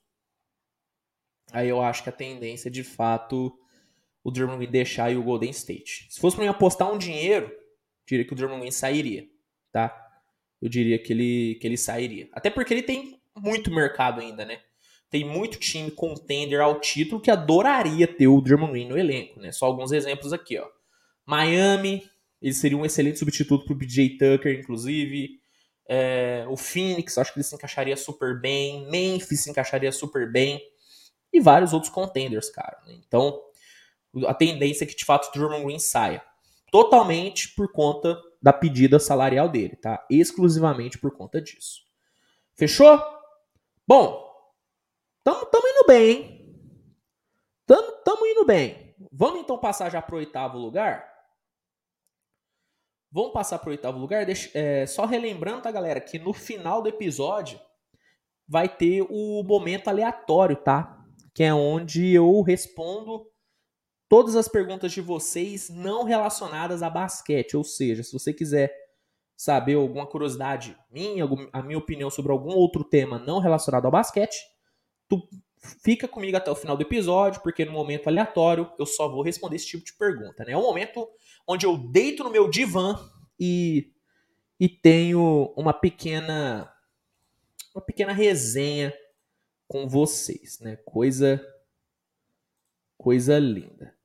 [1.52, 3.56] aí eu acho que a tendência é, de fato,
[4.24, 6.06] o Drummond Green deixar aí o Golden State.
[6.10, 7.50] Se fosse para mim apostar um dinheiro,
[8.06, 9.26] diria que o Drummond Green sairia,
[9.70, 9.98] tá?
[10.60, 12.28] Eu diria que ele, que ele sairia.
[12.32, 14.60] Até porque ele tem muito mercado ainda, né?
[15.10, 19.52] Tem muito time contender ao título que adoraria ter o Drummond Green no elenco, né?
[19.52, 20.66] Só alguns exemplos aqui, ó.
[21.26, 22.02] Miami,
[22.40, 25.40] Ele seria um excelente substituto pro BJ Tucker, inclusive.
[25.88, 28.90] É, o Phoenix, acho que ele se encaixaria super bem.
[28.90, 30.60] Memphis se encaixaria super bem.
[31.32, 32.78] E vários outros contenders, cara.
[32.88, 33.40] Então,
[34.26, 36.22] a tendência é que de fato o Drummond Green saia.
[36.70, 40.04] Totalmente por conta da pedida salarial dele, tá?
[40.10, 41.82] Exclusivamente por conta disso.
[42.54, 43.00] Fechou?
[43.86, 44.30] Bom,
[45.22, 46.42] tamo, tamo indo bem, hein?
[47.66, 48.94] Tamo, tamo indo bem.
[49.12, 51.10] Vamos então passar já pro oitavo lugar?
[53.10, 54.24] Vamos passar pro oitavo lugar?
[54.24, 57.60] Deixa, é, só relembrando, tá, galera, que no final do episódio
[58.48, 61.01] vai ter o momento aleatório, tá?
[61.34, 63.26] Que é onde eu respondo
[64.08, 67.56] todas as perguntas de vocês não relacionadas a basquete.
[67.56, 68.70] Ou seja, se você quiser
[69.34, 74.36] saber alguma curiosidade minha, a minha opinião sobre algum outro tema não relacionado ao basquete,
[75.08, 75.26] tu
[75.82, 79.56] fica comigo até o final do episódio, porque no momento aleatório eu só vou responder
[79.56, 80.44] esse tipo de pergunta.
[80.44, 80.52] Né?
[80.52, 81.08] É um momento
[81.46, 82.98] onde eu deito no meu divã
[83.38, 83.92] e,
[84.60, 86.70] e tenho uma pequena
[87.74, 88.92] uma pequena resenha
[89.72, 90.76] com vocês, né?
[90.84, 91.42] Coisa
[92.98, 93.96] coisa linda.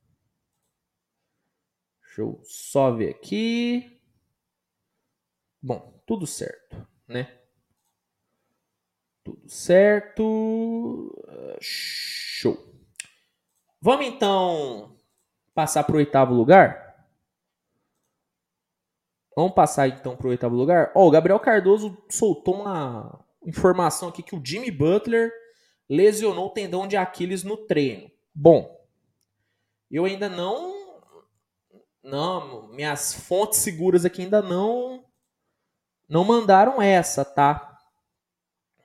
[2.00, 4.02] Deixa eu só ver aqui.
[5.62, 7.38] Bom, tudo certo, né?
[9.26, 11.14] Tudo certo.
[11.60, 12.58] Show.
[13.82, 14.98] Vamos então
[15.54, 17.06] passar para o oitavo lugar?
[19.36, 20.94] Vamos passar então para o oitavo lugar?
[20.96, 25.47] Ó, oh, o Gabriel Cardoso soltou uma informação aqui que o Jimmy Butler
[25.90, 28.12] lesionou o tendão de Aquiles no treino.
[28.34, 28.78] Bom,
[29.90, 30.76] eu ainda não
[32.04, 35.04] não, minhas fontes seguras aqui ainda não
[36.08, 37.78] não mandaram essa, tá?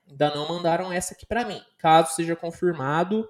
[0.09, 1.63] Ainda não mandaram essa aqui para mim.
[1.79, 3.29] Caso seja confirmado,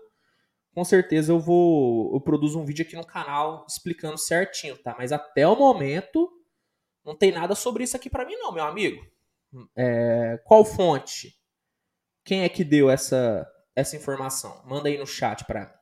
[0.74, 4.94] com certeza eu vou eu produzo um vídeo aqui no canal explicando certinho, tá?
[4.96, 6.30] Mas até o momento
[7.04, 9.04] não tem nada sobre isso aqui para mim não, meu amigo.
[9.76, 11.38] É, qual fonte?
[12.24, 14.62] Quem é que deu essa essa informação?
[14.64, 15.72] Manda aí no chat para mim.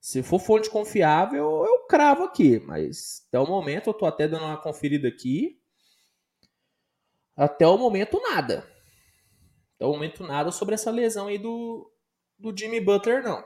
[0.00, 4.46] Se for fonte confiável, eu cravo aqui, mas até o momento eu tô até dando
[4.46, 5.60] uma conferida aqui.
[7.36, 8.66] Até o momento nada.
[9.76, 11.92] Até o momento nada sobre essa lesão aí do,
[12.38, 13.44] do Jimmy Butler, não.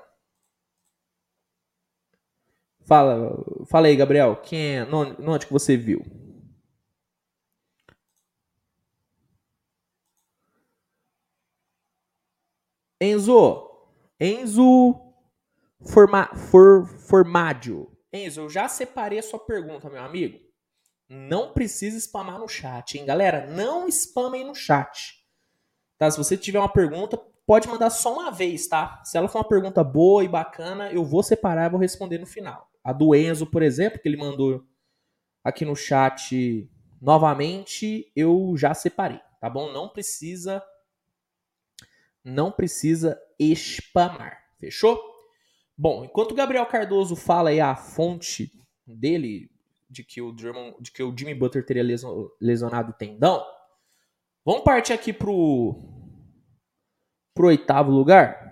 [2.87, 3.33] Fala,
[3.67, 4.37] fala aí, Gabriel.
[4.37, 4.85] Quem é?
[4.85, 6.03] Onde que você viu?
[13.05, 13.71] Enzo.
[14.21, 15.05] Enzo
[15.87, 17.91] Forma, for, formádio.
[18.11, 20.39] Enzo, eu já separei a sua pergunta, meu amigo.
[21.09, 23.05] Não precisa spamar no chat, hein?
[23.05, 25.23] Galera, não spamem no chat.
[25.99, 26.11] Tá?
[26.11, 29.03] Se você tiver uma pergunta, pode mandar só uma vez, tá?
[29.05, 32.27] Se ela for uma pergunta boa e bacana, eu vou separar e vou responder no
[32.27, 32.71] final.
[32.83, 34.65] A do Enzo, por exemplo, que ele mandou
[35.45, 36.69] aqui no chat
[37.01, 39.71] novamente, eu já separei, tá bom?
[39.71, 40.63] Não precisa
[42.25, 44.43] não precisa spamar.
[44.59, 44.99] Fechou?
[45.77, 48.51] Bom, enquanto o Gabriel Cardoso fala aí a fonte
[48.87, 49.51] dele
[49.91, 51.85] de que o Drummond, de que o Jimmy Butler teria
[52.41, 53.45] lesionado o tendão,
[54.45, 55.77] vamos partir aqui pro
[57.35, 58.45] pro oitavo lugar.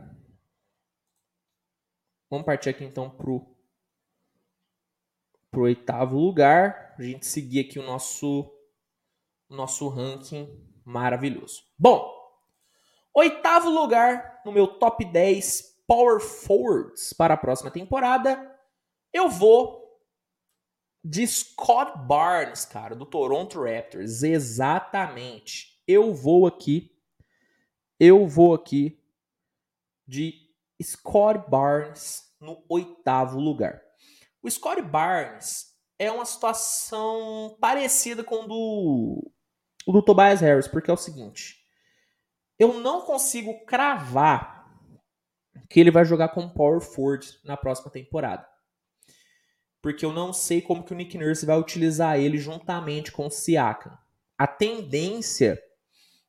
[2.29, 3.47] Vamos partir aqui então pro
[5.51, 8.51] pro oitavo lugar, a gente seguir aqui o nosso
[9.49, 10.49] o nosso ranking
[10.85, 11.63] maravilhoso.
[11.79, 12.22] Bom,
[13.15, 18.51] oitavo lugar no meu top 10 power forwards para a próxima temporada,
[19.13, 19.83] eu vou
[21.05, 24.23] de Scott Barnes, cara, do Toronto Raptors.
[24.23, 25.83] Exatamente.
[25.87, 26.97] Eu vou aqui.
[27.99, 29.01] Eu vou aqui
[30.07, 30.35] de
[30.83, 33.83] Scott Barnes no oitavo lugar.
[34.43, 39.33] O Scott Barnes é uma situação parecida com o do,
[39.87, 41.62] o do Tobias Harris, porque é o seguinte:
[42.59, 44.63] eu não consigo cravar
[45.69, 48.47] que ele vai jogar com power forward na próxima temporada.
[49.81, 53.31] Porque eu não sei como que o Nick Nurse vai utilizar ele juntamente com o
[53.31, 53.97] Siakam.
[54.39, 55.61] A tendência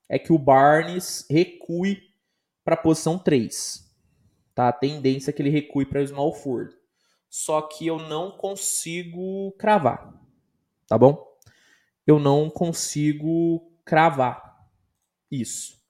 [0.10, 2.02] é que o Barnes recue
[2.64, 3.84] para a posição 3.
[4.56, 4.70] Tá?
[4.70, 6.76] A tendência é que ele recue para o small forward.
[7.30, 10.14] Só que eu não consigo cravar.
[10.88, 11.24] Tá bom?
[12.06, 14.68] Eu não consigo cravar
[15.30, 15.83] isso.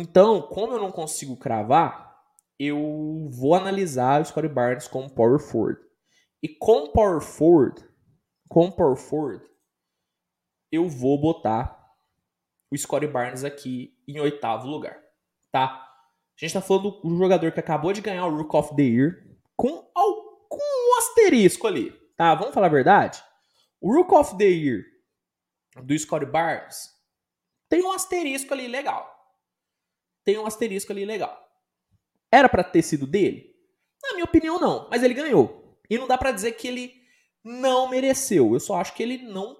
[0.00, 2.16] Então, como eu não consigo cravar,
[2.56, 5.80] eu vou analisar o Scottie Barnes como power forward.
[6.40, 7.84] E com power forward,
[8.48, 9.44] com power forward,
[10.70, 11.76] eu vou botar
[12.70, 14.96] o Scottie Barnes aqui em oitavo lugar,
[15.50, 15.66] tá?
[15.66, 19.16] A gente tá falando do jogador que acabou de ganhar o Rook of the Year
[19.56, 22.36] com, com um asterisco ali, tá?
[22.36, 23.20] Vamos falar a verdade?
[23.80, 24.84] O Rook of the Year
[25.82, 26.88] do Scottie Barnes
[27.68, 29.17] tem um asterisco ali legal.
[30.28, 31.34] Tem um asterisco ali legal.
[32.30, 33.46] Era para ter sido dele?
[34.02, 34.86] Na minha opinião, não.
[34.90, 35.80] Mas ele ganhou.
[35.88, 36.92] E não dá para dizer que ele
[37.42, 38.52] não mereceu.
[38.52, 39.56] Eu só acho que ele não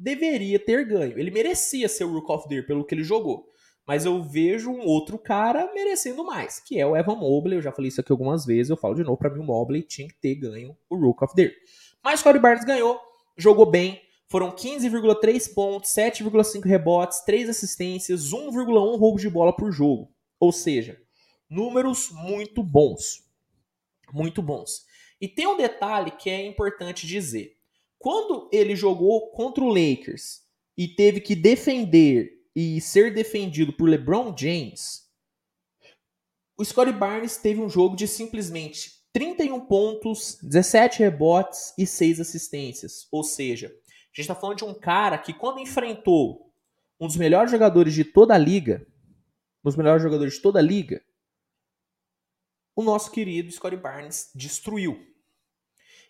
[0.00, 1.18] deveria ter ganho.
[1.18, 3.50] Ele merecia ser o Rook of the Year pelo que ele jogou.
[3.86, 7.58] Mas eu vejo um outro cara merecendo mais, que é o Evan Mobley.
[7.58, 9.82] Eu já falei isso aqui algumas vezes, eu falo de novo, para mim o Mobley
[9.82, 11.54] tinha que ter ganho o Rook of the Year.
[12.02, 12.98] Mas Corey Barnes ganhou,
[13.36, 20.12] jogou bem, foram 15,3 pontos, 7,5 rebotes, 3 assistências, 1,1 roubo de bola por jogo.
[20.38, 21.00] Ou seja,
[21.48, 23.24] números muito bons.
[24.12, 24.84] Muito bons.
[25.20, 27.56] E tem um detalhe que é importante dizer.
[27.98, 30.42] Quando ele jogou contra o Lakers
[30.76, 35.08] e teve que defender e ser defendido por LeBron James,
[36.56, 43.08] o Scottie Barnes teve um jogo de simplesmente 31 pontos, 17 rebotes e 6 assistências.
[43.10, 43.74] Ou seja,
[44.18, 46.52] gente está falando de um cara que, quando enfrentou
[46.98, 48.84] um dos melhores jogadores de toda a liga,
[49.64, 51.00] um dos melhores jogadores de toda a liga,
[52.74, 55.06] o nosso querido Scottie Barnes destruiu.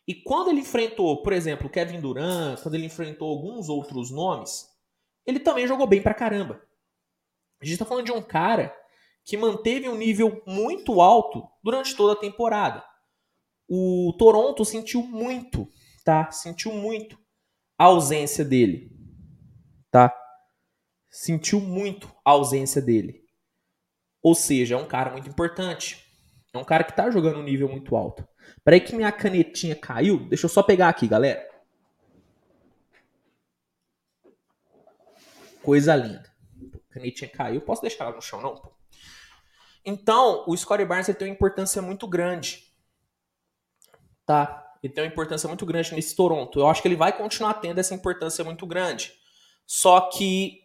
[0.06, 4.66] E quando ele enfrentou, por exemplo, Kevin Durant, quando ele enfrentou alguns outros nomes,
[5.26, 6.62] ele também jogou bem pra caramba.
[7.60, 8.74] A gente tá falando de um cara
[9.22, 12.82] que manteve um nível muito alto durante toda a temporada.
[13.68, 15.68] O Toronto sentiu muito,
[16.02, 16.30] tá?
[16.30, 17.18] Sentiu muito
[17.78, 18.90] a ausência dele,
[19.90, 20.12] tá?
[21.08, 23.24] Sentiu muito a ausência dele.
[24.20, 26.04] Ou seja, é um cara muito importante.
[26.52, 28.26] É um cara que tá jogando um nível muito alto.
[28.64, 30.28] Peraí que minha canetinha caiu.
[30.28, 31.46] Deixa eu só pegar aqui, galera.
[35.62, 36.28] Coisa linda.
[36.90, 37.60] Canetinha caiu.
[37.60, 38.60] Posso deixar ela no chão, não?
[39.84, 42.74] Então, o Scottie Barnes tem uma importância muito grande.
[44.26, 44.67] Tá?
[44.82, 46.58] Ele tem uma importância muito grande nesse Toronto.
[46.58, 49.12] Eu acho que ele vai continuar tendo essa importância muito grande.
[49.66, 50.60] Só que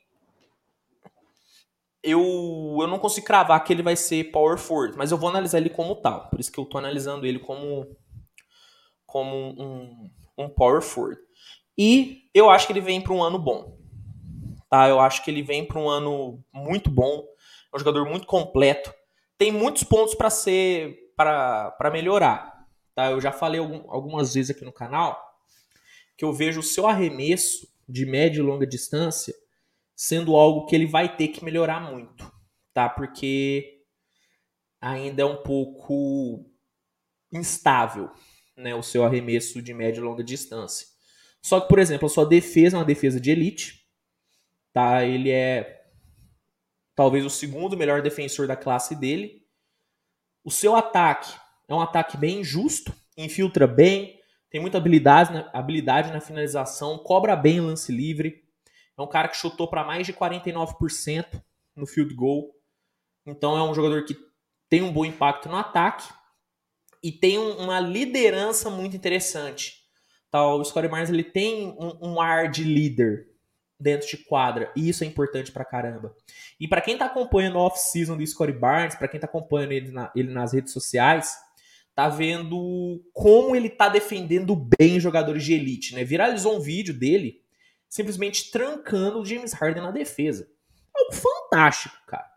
[2.04, 5.58] eu, eu não consigo cravar que ele vai ser power forward, mas eu vou analisar
[5.58, 6.30] ele como tal.
[6.30, 7.96] Por isso que eu tô analisando ele como,
[9.06, 11.20] como um, um power forward.
[11.78, 13.78] E eu acho que ele vem para um ano bom.
[14.70, 14.88] Tá?
[14.88, 17.24] Eu acho que ele vem para um ano muito bom.
[17.72, 18.94] É um jogador muito completo.
[19.38, 22.53] Tem muitos pontos para ser para melhorar.
[22.96, 23.12] Tá?
[23.12, 25.32] Eu já falei algum, algumas vezes aqui no canal
[26.16, 29.34] que eu vejo o seu arremesso de média e longa distância
[29.96, 32.32] sendo algo que ele vai ter que melhorar muito,
[32.74, 32.90] tá?
[32.90, 33.84] Porque
[34.82, 36.46] ainda é um pouco
[37.32, 38.12] instável,
[38.56, 40.88] né, o seu arremesso de média e longa distância.
[41.42, 43.88] Só que, por exemplo, a sua defesa é uma defesa de elite,
[44.72, 45.04] tá?
[45.04, 45.86] Ele é
[46.96, 49.46] talvez o segundo melhor defensor da classe dele.
[50.44, 51.34] O seu ataque
[51.74, 57.36] é um ataque bem justo, infiltra bem, tem muita habilidade na, habilidade na finalização, cobra
[57.36, 58.44] bem lance livre,
[58.98, 61.42] é um cara que chutou para mais de 49%
[61.76, 62.54] no field goal.
[63.26, 64.16] Então é um jogador que
[64.70, 66.08] tem um bom impacto no ataque
[67.02, 69.84] e tem um, uma liderança muito interessante.
[70.30, 73.28] Tá, o Scottie Barnes ele tem um, um, ar de líder
[73.80, 76.16] dentro de quadra e isso é importante pra caramba.
[76.60, 79.92] E para quem tá acompanhando o off-season do Scottie Barnes, para quem tá acompanhando ele,
[79.92, 81.36] na, ele nas redes sociais,
[81.96, 86.04] tá vendo como ele tá defendendo bem jogadores de elite, né?
[86.04, 87.42] Viralizou um vídeo dele
[87.88, 90.50] simplesmente trancando o James Harden na defesa.
[90.96, 92.28] Algo fantástico, cara.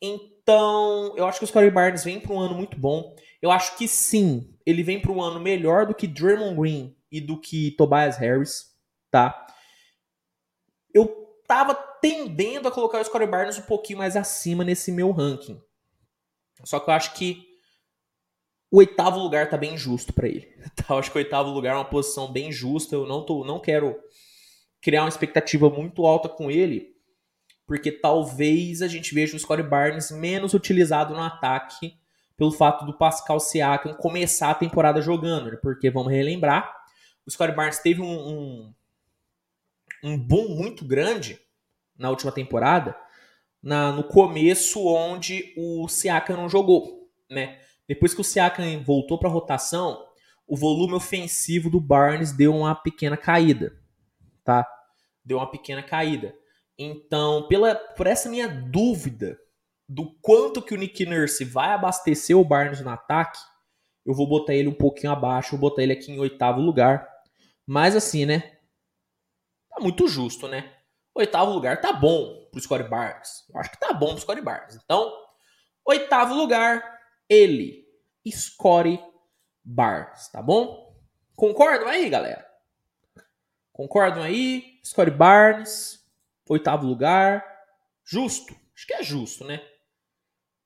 [0.00, 3.14] Então, eu acho que o Scottie Barnes vem para um ano muito bom.
[3.42, 7.20] Eu acho que sim, ele vem para um ano melhor do que Draymond Green e
[7.20, 8.74] do que Tobias Harris,
[9.10, 9.46] tá?
[10.94, 11.06] Eu
[11.46, 15.60] tava tendendo a colocar o Scottie Barnes um pouquinho mais acima nesse meu ranking.
[16.64, 17.47] Só que eu acho que
[18.70, 20.48] o oitavo lugar tá bem justo para ele.
[20.76, 20.94] Tá?
[20.94, 22.94] Eu acho que o oitavo lugar é uma posição bem justa.
[22.94, 23.96] Eu não, tô, não quero
[24.80, 26.94] criar uma expectativa muito alta com ele,
[27.66, 31.98] porque talvez a gente veja o Scottie Barnes menos utilizado no ataque
[32.36, 35.58] pelo fato do Pascal Siakam começar a temporada jogando, né?
[35.60, 36.72] porque vamos relembrar,
[37.26, 38.74] o Scottie Barnes teve um, um,
[40.04, 41.40] um boom muito grande
[41.98, 42.96] na última temporada,
[43.60, 47.58] na, no começo onde o Siakam não jogou, né?
[47.88, 50.06] Depois que o Siakam voltou para a rotação,
[50.46, 53.78] o volume ofensivo do Barnes deu uma pequena caída
[54.48, 54.66] tá?
[55.22, 56.34] Deu uma pequena caída.
[56.78, 59.38] Então, pela, por essa minha dúvida
[59.86, 63.38] do quanto que o Nick Nurse vai abastecer o Barnes no ataque,
[64.06, 67.06] eu vou botar ele um pouquinho abaixo, vou botar ele aqui em oitavo lugar.
[67.66, 68.56] Mas assim, né?
[69.68, 70.72] Tá muito justo, né?
[71.14, 73.44] Oitavo lugar tá bom pro Scottie Barnes.
[73.52, 74.78] Eu acho que tá bom pro Scottie Barnes.
[74.82, 75.12] Então,
[75.84, 76.97] oitavo lugar,
[77.28, 77.86] ele,
[78.26, 79.02] Scottie
[79.64, 80.96] Barnes, tá bom?
[81.36, 82.46] Concordam aí, galera?
[83.72, 84.80] Concordam aí?
[84.84, 86.04] Scottie Barnes,
[86.48, 87.44] oitavo lugar.
[88.04, 88.54] Justo.
[88.74, 89.60] Acho que é justo, né?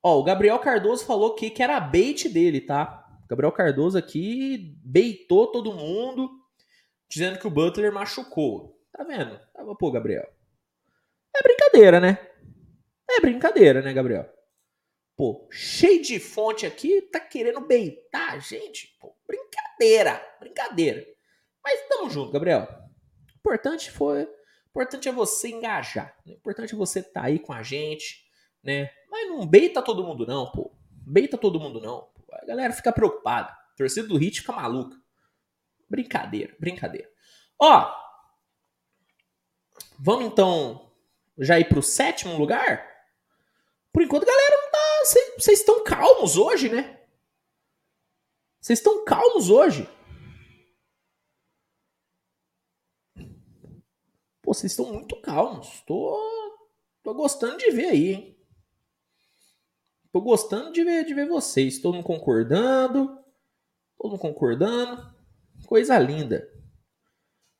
[0.03, 3.07] Ó, o Gabriel Cardoso falou que, que era bait dele, tá?
[3.29, 6.31] Gabriel Cardoso aqui beitou todo mundo,
[7.09, 8.79] dizendo que o Butler machucou.
[8.93, 9.41] Tá vendo?
[9.79, 10.27] Pô, Gabriel.
[11.35, 12.19] É brincadeira, né?
[13.11, 14.29] É brincadeira, né, Gabriel?
[15.23, 18.97] Pô, cheio de fonte aqui, tá querendo beitar a gente?
[18.99, 21.07] Pô, brincadeira, brincadeira.
[21.62, 22.66] Mas tamo junto, Gabriel.
[23.33, 24.29] O importante foi,
[24.68, 26.12] importante é você engajar.
[26.27, 26.33] Né?
[26.33, 28.29] O importante é você tá aí com a gente,
[28.64, 28.91] né?
[29.09, 30.73] Mas não beita todo mundo não, pô.
[30.91, 32.01] Beita todo mundo não.
[32.01, 32.35] Pô.
[32.35, 33.53] A galera fica preocupada.
[33.53, 34.97] A torcida do Hit fica maluca.
[35.89, 37.09] Brincadeira, brincadeira.
[37.61, 37.95] Ó,
[40.01, 40.93] vamos então
[41.39, 42.91] já ir pro sétimo lugar?
[43.93, 44.78] Por enquanto, galera, não tá.
[45.38, 47.01] Vocês estão calmos hoje, né?
[48.61, 49.88] Vocês estão calmos hoje.
[54.40, 55.82] Pô, vocês estão muito calmos.
[55.82, 56.18] Tô,
[57.03, 58.38] tô gostando de ver aí, hein?
[60.12, 61.80] Tô gostando de ver, de ver vocês.
[61.80, 63.18] Todo mundo concordando.
[63.99, 65.12] Todo mundo concordando.
[65.66, 66.49] Coisa linda.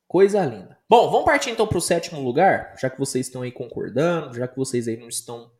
[0.07, 0.79] Coisa linda.
[0.87, 4.47] Bom, vamos partir então para o sétimo lugar, já que vocês estão aí concordando, já
[4.47, 5.51] que vocês aí não estão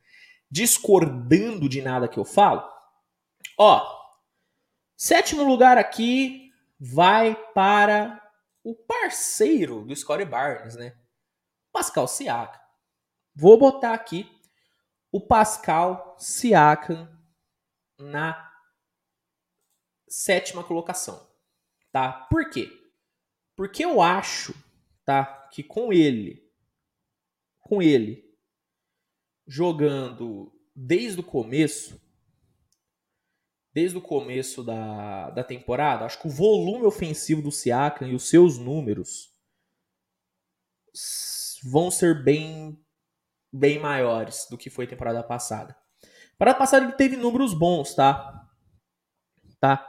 [0.53, 2.63] discordando de nada que eu falo.
[3.57, 3.83] Ó,
[4.95, 8.21] sétimo lugar aqui vai para
[8.63, 10.95] o parceiro do Scottie Barnes, né?
[11.71, 12.61] Pascal Siakam.
[13.33, 14.29] Vou botar aqui
[15.11, 17.09] o Pascal Siakam
[17.97, 18.53] na
[20.07, 21.35] sétima colocação,
[21.91, 22.27] tá?
[22.29, 22.69] Por quê?
[23.55, 24.53] Porque eu acho,
[25.03, 26.47] tá, que com ele,
[27.59, 28.32] com ele
[29.47, 32.01] jogando desde o começo,
[33.73, 38.29] desde o começo da, da temporada, acho que o volume ofensivo do Siakam e os
[38.29, 39.31] seus números
[41.63, 42.79] vão ser bem
[43.51, 45.75] bem maiores do que foi a temporada passada.
[46.31, 48.49] Temporada passada ele teve números bons, tá?
[49.59, 49.87] Tá?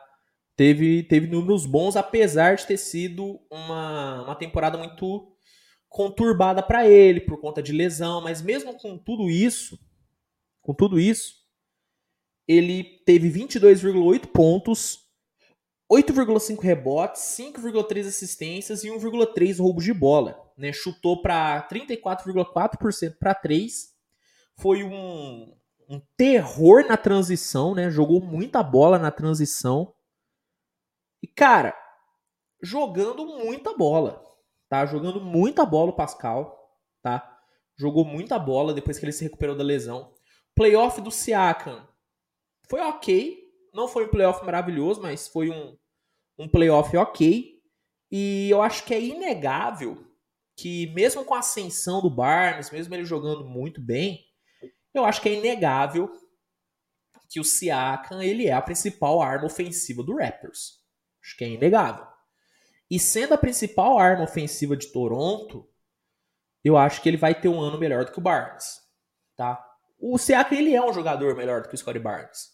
[0.54, 5.33] Teve, teve números bons, apesar de ter sido uma, uma temporada muito
[5.94, 9.78] conturbada para ele por conta de lesão, mas mesmo com tudo isso,
[10.60, 11.36] com tudo isso,
[12.48, 15.04] ele teve 22,8 pontos,
[15.88, 20.52] 8,5 rebotes, 5,3 assistências e 1,3 roubos de bola.
[20.58, 20.72] Né?
[20.72, 23.94] Chutou para 34,4% para 3.
[24.56, 25.56] Foi um,
[25.88, 27.88] um terror na transição, né?
[27.88, 29.94] Jogou muita bola na transição.
[31.22, 31.72] E, cara,
[32.60, 34.33] jogando muita bola.
[34.74, 34.86] Tá?
[34.86, 36.68] Jogando muita bola o Pascal.
[37.00, 37.38] Tá?
[37.78, 40.12] Jogou muita bola depois que ele se recuperou da lesão.
[40.52, 41.86] Playoff do Siakam
[42.68, 43.40] foi ok.
[43.72, 45.78] Não foi um playoff maravilhoso, mas foi um,
[46.36, 47.54] um playoff ok.
[48.10, 50.04] E eu acho que é inegável
[50.56, 54.24] que, mesmo com a ascensão do Barnes, mesmo ele jogando muito bem,
[54.92, 56.10] eu acho que é inegável
[57.30, 60.80] que o Siakam ele é a principal arma ofensiva do Raptors.
[61.22, 62.13] Acho que é inegável.
[62.90, 65.68] E sendo a principal arma ofensiva de Toronto,
[66.62, 68.80] eu acho que ele vai ter um ano melhor do que o Barnes,
[69.36, 69.62] tá?
[69.98, 72.52] O Siakam ele é um jogador melhor do que o Scottie Barnes.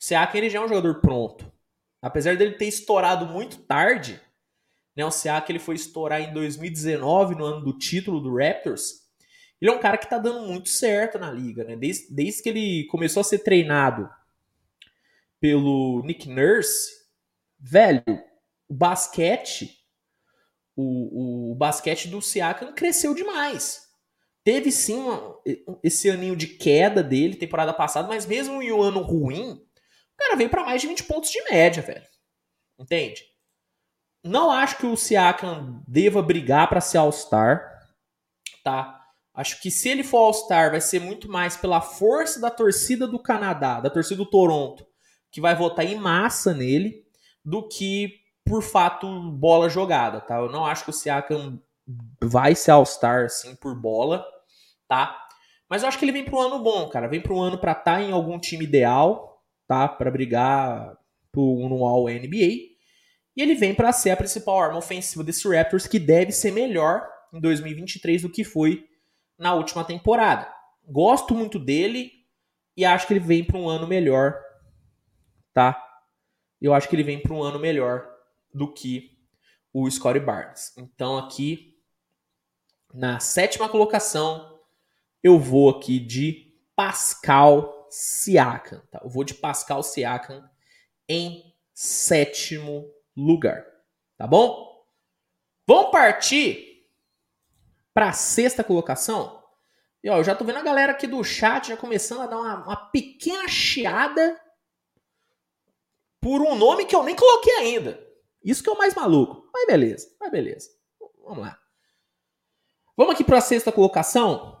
[0.00, 1.50] O Siakam ele já é um jogador pronto.
[2.00, 4.20] Apesar dele ter estourado muito tarde,
[4.96, 5.04] né?
[5.04, 9.02] O Siakam ele foi estourar em 2019, no ano do título do Raptors.
[9.60, 11.76] Ele é um cara que tá dando muito certo na liga, né?
[11.76, 14.10] Desde, desde que ele começou a ser treinado
[15.40, 16.90] pelo Nick Nurse,
[17.58, 18.02] velho,
[18.72, 19.70] o basquete,
[20.74, 23.82] o, o basquete do Siakam cresceu demais.
[24.42, 25.38] Teve sim uma,
[25.84, 30.36] esse aninho de queda dele, temporada passada, mas mesmo em um ano ruim, o cara
[30.36, 32.06] veio para mais de 20 pontos de média, velho.
[32.78, 33.22] Entende?
[34.24, 37.78] Não acho que o Siakam deva brigar para ser All-Star,
[38.64, 38.98] tá?
[39.34, 43.22] Acho que se ele for All-Star, vai ser muito mais pela força da torcida do
[43.22, 44.86] Canadá, da torcida do Toronto,
[45.30, 47.04] que vai votar em massa nele,
[47.44, 50.38] do que por fato bola jogada, tá?
[50.38, 51.60] Eu não acho que o Siakam
[52.22, 54.24] vai ser All-Star, assim, por bola,
[54.88, 55.18] tá?
[55.68, 57.08] Mas eu acho que ele vem para um ano bom, cara.
[57.08, 59.88] Vem para um ano para estar tá em algum time ideal, tá?
[59.88, 60.96] Para brigar
[61.32, 62.72] por um All-NBA.
[63.34, 67.08] E ele vem para ser a principal arma ofensiva desse Raptors, que deve ser melhor
[67.32, 68.86] em 2023 do que foi
[69.38, 70.52] na última temporada.
[70.86, 72.10] Gosto muito dele
[72.76, 74.38] e acho que ele vem para um ano melhor,
[75.54, 75.82] tá?
[76.60, 78.11] Eu acho que ele vem para um ano melhor
[78.52, 79.18] do que
[79.72, 80.76] o Scottie Barnes.
[80.76, 81.78] Então aqui
[82.92, 84.60] na sétima colocação
[85.22, 89.00] eu vou aqui de Pascal Siakam, tá?
[89.02, 90.48] Eu vou de Pascal Siakam
[91.08, 93.64] em sétimo lugar.
[94.16, 94.84] Tá bom?
[95.66, 96.88] Vamos partir
[97.94, 99.42] para sexta colocação,
[100.02, 102.38] e ó, eu já tô vendo a galera aqui do chat já começando a dar
[102.38, 104.40] uma, uma pequena chiada
[106.20, 108.04] por um nome que eu nem coloquei ainda.
[108.44, 109.48] Isso que é o mais maluco.
[109.52, 110.70] Mas beleza, mas beleza.
[111.24, 111.58] Vamos lá.
[112.96, 114.60] Vamos aqui para a sexta colocação.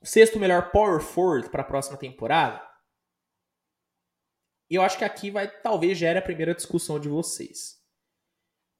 [0.00, 2.60] O sexto melhor power forward para a próxima temporada.
[4.70, 7.80] E eu acho que aqui vai talvez gere a primeira discussão de vocês.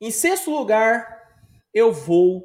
[0.01, 1.23] Em sexto lugar,
[1.73, 2.45] eu vou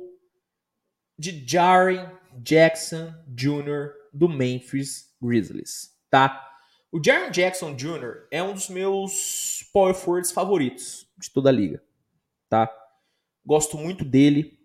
[1.17, 2.11] de Jaren
[2.43, 3.93] Jackson Jr.
[4.13, 6.43] do Memphis Grizzlies, tá?
[6.91, 8.27] O Jaren Jackson Jr.
[8.31, 11.83] é um dos meus power forwards favoritos de toda a liga,
[12.49, 12.71] tá?
[13.45, 14.57] Gosto muito dele.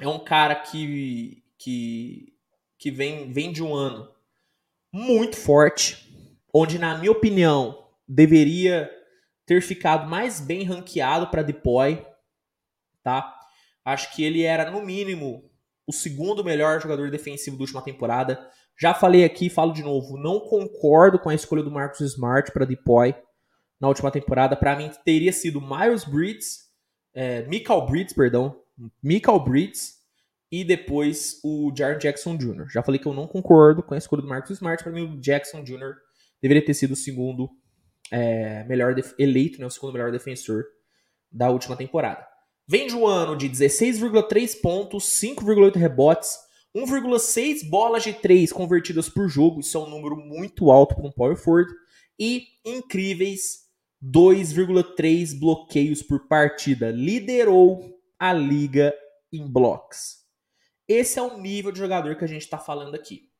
[0.00, 2.34] É um cara que que
[2.78, 4.10] que vem vem de um ano
[4.92, 8.90] muito forte, onde na minha opinião deveria
[9.46, 12.04] ter ficado mais bem ranqueado para deploy,
[13.02, 13.36] tá?
[13.84, 15.50] Acho que ele era no mínimo
[15.86, 18.48] o segundo melhor jogador defensivo da última temporada.
[18.78, 22.64] Já falei aqui, falo de novo, não concordo com a escolha do Marcus Smart para
[22.64, 23.14] Depoy
[23.80, 24.56] na última temporada.
[24.56, 26.69] Para mim, teria sido Miles Bridges,
[27.14, 28.60] é, Michael Bridges, perdão,
[29.02, 30.00] Michael Bridges
[30.50, 32.68] e depois o Jaron Jackson Jr.
[32.68, 34.82] Já falei que eu não concordo com a escolha do Marcus Smart.
[34.82, 35.94] Para mim, o Jackson Jr.
[36.42, 37.48] deveria ter sido o segundo
[38.10, 40.64] é, melhor eleito, né, o segundo melhor defensor
[41.30, 42.26] da última temporada.
[42.66, 46.36] Vem de um ano de 16,3 pontos, 5,8 rebotes,
[46.74, 51.12] 1,6 bolas de 3 convertidas por jogo, isso é um número muito alto para um
[51.12, 51.72] power forward,
[52.18, 53.69] e incríveis
[54.02, 56.90] 2,3 bloqueios por partida.
[56.90, 58.94] Liderou a liga
[59.32, 60.20] em blocos.
[60.88, 63.30] Esse é o nível de jogador que a gente está falando aqui.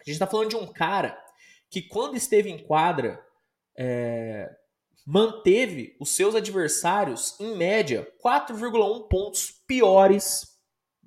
[0.00, 1.16] A gente está falando de um cara
[1.70, 3.24] que, quando esteve em quadra,
[3.78, 4.50] é,
[5.06, 10.58] manteve os seus adversários, em média, 4,1 pontos piores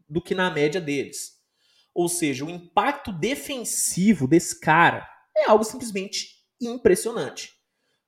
[0.07, 1.33] do que na média deles.
[1.93, 6.29] Ou seja, o impacto defensivo desse cara é algo simplesmente
[6.61, 7.51] impressionante.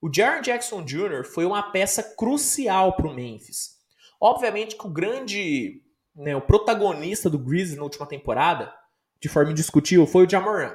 [0.02, 1.24] O Jaron Jackson Jr.
[1.26, 3.76] foi uma peça crucial para o Memphis.
[4.20, 5.82] Obviamente que o grande,
[6.16, 8.74] né, o protagonista do Grizzlies na última temporada,
[9.22, 10.74] de forma indiscutível, foi o Jamoran,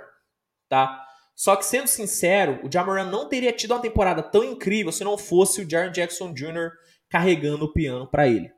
[0.68, 1.06] tá?
[1.34, 5.16] Só que, sendo sincero, o Jamoran não teria tido uma temporada tão incrível se não
[5.16, 6.70] fosse o Jaron Jackson Jr.
[7.08, 8.52] carregando o piano para ele.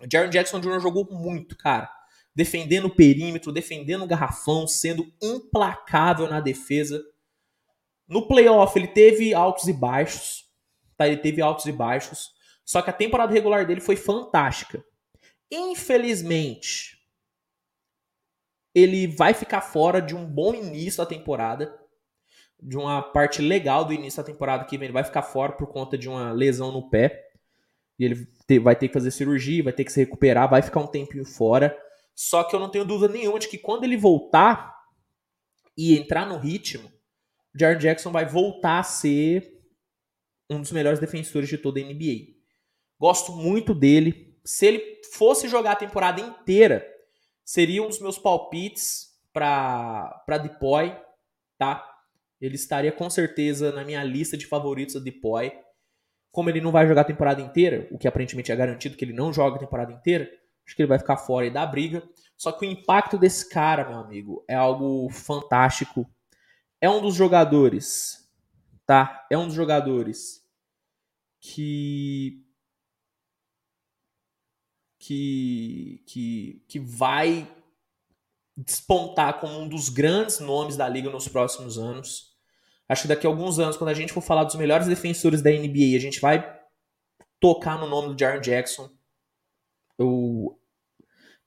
[0.00, 0.80] O Jaron Jackson Jr.
[0.80, 1.88] jogou muito, cara.
[2.34, 7.00] Defendendo o perímetro, defendendo o garrafão, sendo implacável na defesa.
[8.06, 10.44] No playoff, ele teve altos e baixos.
[10.96, 11.06] Tá?
[11.06, 12.32] Ele teve altos e baixos.
[12.64, 14.84] Só que a temporada regular dele foi fantástica.
[15.50, 16.98] Infelizmente,
[18.74, 21.78] ele vai ficar fora de um bom início da temporada
[22.60, 24.86] de uma parte legal do início da temporada que vem.
[24.86, 27.22] Ele vai ficar fora por conta de uma lesão no pé.
[27.98, 30.86] E ele vai ter que fazer cirurgia, vai ter que se recuperar, vai ficar um
[30.86, 31.76] tempinho fora.
[32.14, 34.74] Só que eu não tenho dúvida nenhuma de que quando ele voltar
[35.76, 36.90] e entrar no ritmo,
[37.54, 39.62] Jared Jackson vai voltar a ser
[40.50, 42.34] um dos melhores defensores de toda a NBA.
[42.98, 44.38] Gosto muito dele.
[44.44, 46.86] Se ele fosse jogar a temporada inteira,
[47.44, 50.96] seria um dos meus palpites para Depoy,
[51.58, 51.90] tá?
[52.40, 55.52] Ele estaria com certeza na minha lista de favoritos da Depoy.
[56.30, 59.12] Como ele não vai jogar a temporada inteira, o que aparentemente é garantido que ele
[59.12, 60.28] não joga a temporada inteira,
[60.66, 62.02] acho que ele vai ficar fora da briga.
[62.36, 66.08] Só que o impacto desse cara, meu amigo, é algo fantástico.
[66.84, 68.30] É um dos jogadores,
[68.84, 69.26] tá?
[69.30, 70.46] É um dos jogadores
[71.40, 72.44] que
[74.98, 77.50] que que, que vai
[78.54, 82.36] despontar como um dos grandes nomes da liga nos próximos anos.
[82.86, 85.50] Acho que daqui a alguns anos, quando a gente for falar dos melhores defensores da
[85.50, 86.54] NBA, a gente vai
[87.40, 88.90] tocar no nome do Jaron Jackson.
[89.96, 90.60] Eu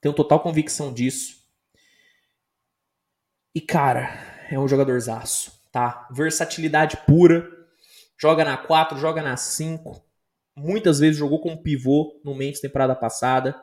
[0.02, 1.46] tenho total convicção disso.
[3.54, 6.08] E, cara, é um jogadorzaço, tá?
[6.12, 7.56] Versatilidade pura.
[8.20, 10.04] Joga na 4, joga na 5.
[10.56, 13.62] Muitas vezes jogou como pivô no Memphis temporada passada.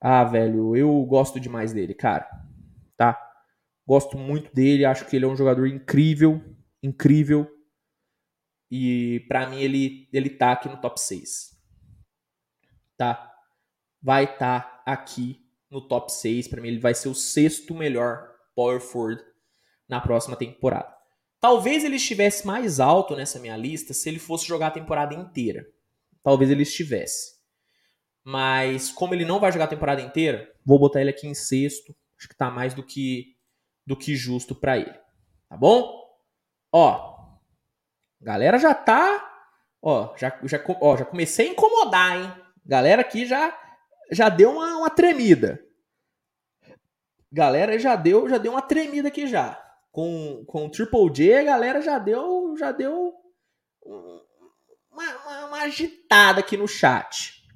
[0.00, 2.28] Ah, velho, eu gosto demais dele, cara.
[2.96, 3.18] Tá?
[3.86, 6.42] Gosto muito dele, acho que ele é um jogador incrível,
[6.82, 7.46] incrível.
[8.70, 11.52] E para mim ele ele tá aqui no top 6.
[12.96, 13.30] Tá?
[14.00, 18.30] Vai estar tá aqui no top 6, para mim ele vai ser o sexto melhor
[18.54, 19.22] power forward
[19.92, 20.90] na próxima temporada.
[21.38, 25.68] Talvez ele estivesse mais alto nessa minha lista se ele fosse jogar a temporada inteira.
[26.22, 27.34] Talvez ele estivesse.
[28.24, 31.94] Mas como ele não vai jogar a temporada inteira, vou botar ele aqui em sexto.
[32.18, 33.36] Acho que tá mais do que
[33.84, 34.94] do que justo para ele.
[35.46, 35.92] Tá bom?
[36.72, 37.36] Ó,
[38.18, 39.46] galera já tá,
[39.82, 42.32] ó, já, já, ó, já comecei a incomodar, hein?
[42.64, 43.54] Galera aqui já
[44.10, 45.62] já deu uma, uma tremida.
[47.30, 49.61] Galera já deu, já deu uma tremida aqui já.
[49.92, 53.12] Com, com o Triple J, a galera já deu, já deu
[54.90, 57.46] uma, uma, uma agitada aqui no chat.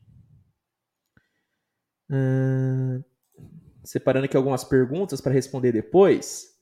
[2.11, 3.03] Hum,
[3.82, 6.55] separando aqui algumas perguntas para responder depois.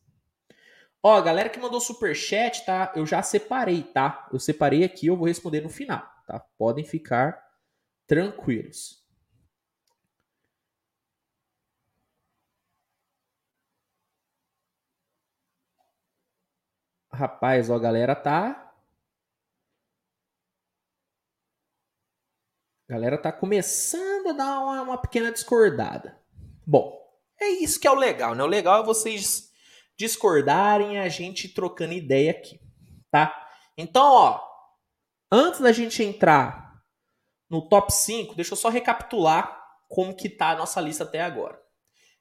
[1.03, 2.93] Ó, galera que mandou super chat, tá?
[2.97, 4.27] Eu já separei, tá?
[4.33, 6.41] Eu separei aqui, eu vou responder no final, tá?
[6.57, 7.39] Podem ficar
[8.07, 9.04] tranquilos.
[17.15, 18.73] Rapaz, ó, a galera tá.
[22.89, 26.21] A galera tá começando a dar uma, uma pequena discordada.
[26.67, 27.01] Bom,
[27.41, 28.43] é isso que é o legal, né?
[28.43, 29.51] O legal é vocês
[29.97, 32.61] discordarem a gente trocando ideia aqui,
[33.11, 33.49] tá?
[33.79, 34.41] Então, ó,
[35.31, 36.83] antes da gente entrar
[37.49, 41.59] no top 5, deixa eu só recapitular como que tá a nossa lista até agora.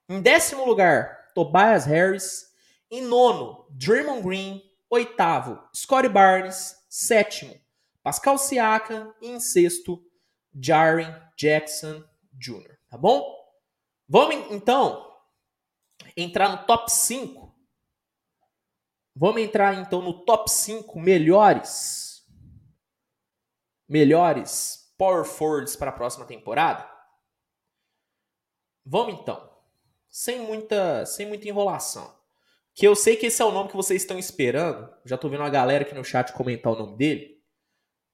[0.08, 2.54] Em décimo lugar, Tobias Harris.
[2.92, 4.73] Em nono, Draymond Green.
[4.94, 6.86] Oitavo, Scottie Barnes.
[6.88, 7.60] Sétimo,
[8.04, 9.12] Pascal Siakam.
[9.20, 10.06] E em sexto,
[10.54, 12.78] Jaren Jackson Jr.
[12.88, 13.26] Tá bom?
[14.08, 15.20] Vamos então
[16.16, 17.52] entrar no top 5.
[19.16, 22.24] Vamos entrar então no top 5 melhores
[23.90, 26.88] melhores power forwards para a próxima temporada?
[28.86, 29.58] Vamos então.
[30.08, 32.16] Sem muita, sem muita enrolação.
[32.74, 34.92] Que eu sei que esse é o nome que vocês estão esperando.
[35.06, 37.44] Já tô vendo a galera aqui no chat comentar o nome dele,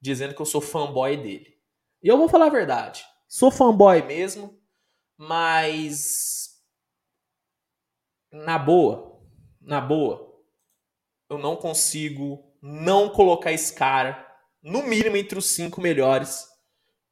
[0.01, 1.57] dizendo que eu sou fanboy dele.
[2.03, 3.05] E eu vou falar a verdade.
[3.27, 4.59] Sou fanboy mesmo,
[5.17, 6.61] mas
[8.31, 9.21] na boa,
[9.61, 10.43] na boa,
[11.29, 14.27] eu não consigo não colocar esse cara
[14.61, 16.47] no mínimo entre os cinco melhores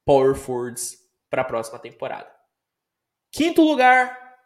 [0.04, 0.98] power forwards
[1.30, 2.30] para a próxima temporada.
[3.30, 4.36] Quinto lugar,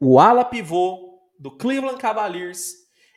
[0.00, 1.09] o ala pivô
[1.40, 2.74] do Cleveland Cavaliers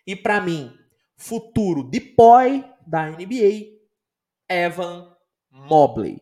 [0.08, 0.74] e para mim,
[1.18, 3.74] futuro depoy da NBA,
[4.48, 5.14] Evan
[5.52, 6.22] Mobley.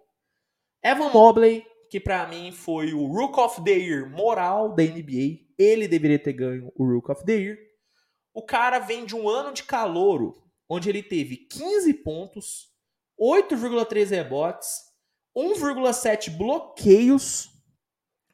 [0.84, 5.88] Evan Mobley, que para mim foi o Rook of the Year moral da NBA, ele
[5.88, 7.60] deveria ter ganho o Rook of the Year.
[8.34, 12.72] O cara vem de um ano de calouro, onde ele teve 15 pontos,
[13.20, 14.80] 8,3 rebotes,
[15.38, 17.52] 1,7 bloqueios,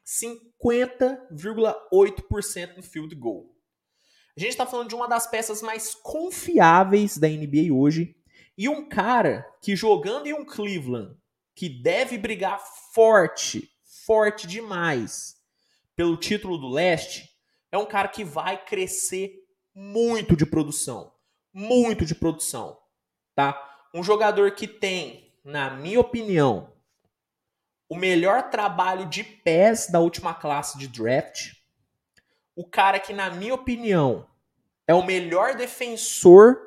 [0.06, 3.57] 50,8% no field goal.
[4.38, 8.14] A gente está falando de uma das peças mais confiáveis da NBA hoje
[8.56, 11.16] e um cara que jogando em um Cleveland
[11.56, 12.62] que deve brigar
[12.94, 13.68] forte,
[14.06, 15.34] forte demais
[15.96, 17.28] pelo título do leste,
[17.72, 19.32] é um cara que vai crescer
[19.74, 21.12] muito de produção,
[21.52, 22.78] muito de produção,
[23.34, 23.60] tá?
[23.92, 26.72] Um jogador que tem, na minha opinião,
[27.88, 31.57] o melhor trabalho de pés da última classe de draft.
[32.58, 34.28] O cara que, na minha opinião,
[34.84, 36.58] é o melhor defensor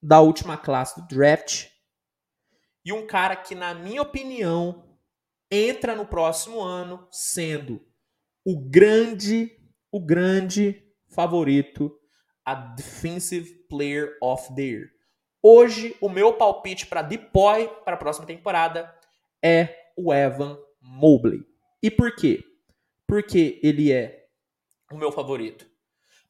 [0.00, 1.66] da última classe do draft.
[2.84, 4.96] E um cara que, na minha opinião,
[5.50, 7.84] entra no próximo ano sendo
[8.44, 9.50] o grande,
[9.90, 11.92] o grande favorito
[12.44, 14.90] a Defensive Player of the Year.
[15.42, 18.94] Hoje, o meu palpite para Depoy para a próxima temporada
[19.44, 21.44] é o Evan Mobley.
[21.82, 22.44] E por quê?
[23.08, 24.25] Porque ele é
[24.90, 25.66] o meu favorito.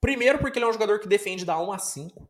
[0.00, 2.28] Primeiro, porque ele é um jogador que defende da 1 a 5.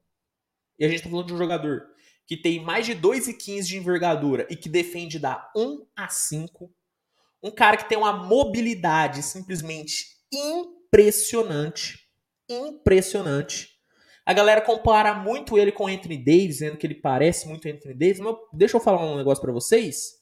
[0.79, 1.87] E a gente está falando de um jogador
[2.27, 6.73] que tem mais de 2,15 de envergadura e que defende da 1 a 5.
[7.43, 12.09] Um cara que tem uma mobilidade simplesmente impressionante.
[12.49, 13.77] Impressionante.
[14.25, 17.95] A galera compara muito ele com o Anthony Davis, dizendo que ele parece muito Anthony
[17.95, 18.19] Davis.
[18.19, 20.17] Mas deixa eu falar um negócio para vocês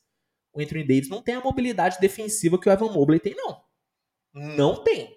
[0.54, 3.60] o Anthony Davis não tem a mobilidade defensiva que o Evan Mobley tem, não.
[4.32, 5.12] Não tem.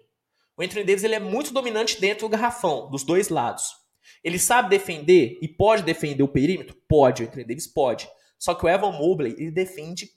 [0.57, 3.75] O Anthony Davis ele é muito dominante dentro do garrafão, dos dois lados.
[4.23, 6.75] Ele sabe defender e pode defender o perímetro?
[6.87, 8.09] Pode, o Anthony Davis pode.
[8.39, 10.09] Só que o Evan Mobley, ele defende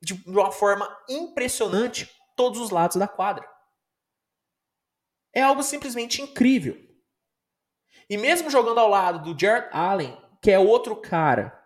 [0.00, 3.46] de uma forma impressionante todos os lados da quadra.
[5.32, 6.78] É algo simplesmente incrível.
[8.08, 11.56] E mesmo jogando ao lado do Jared Allen, que é outro cara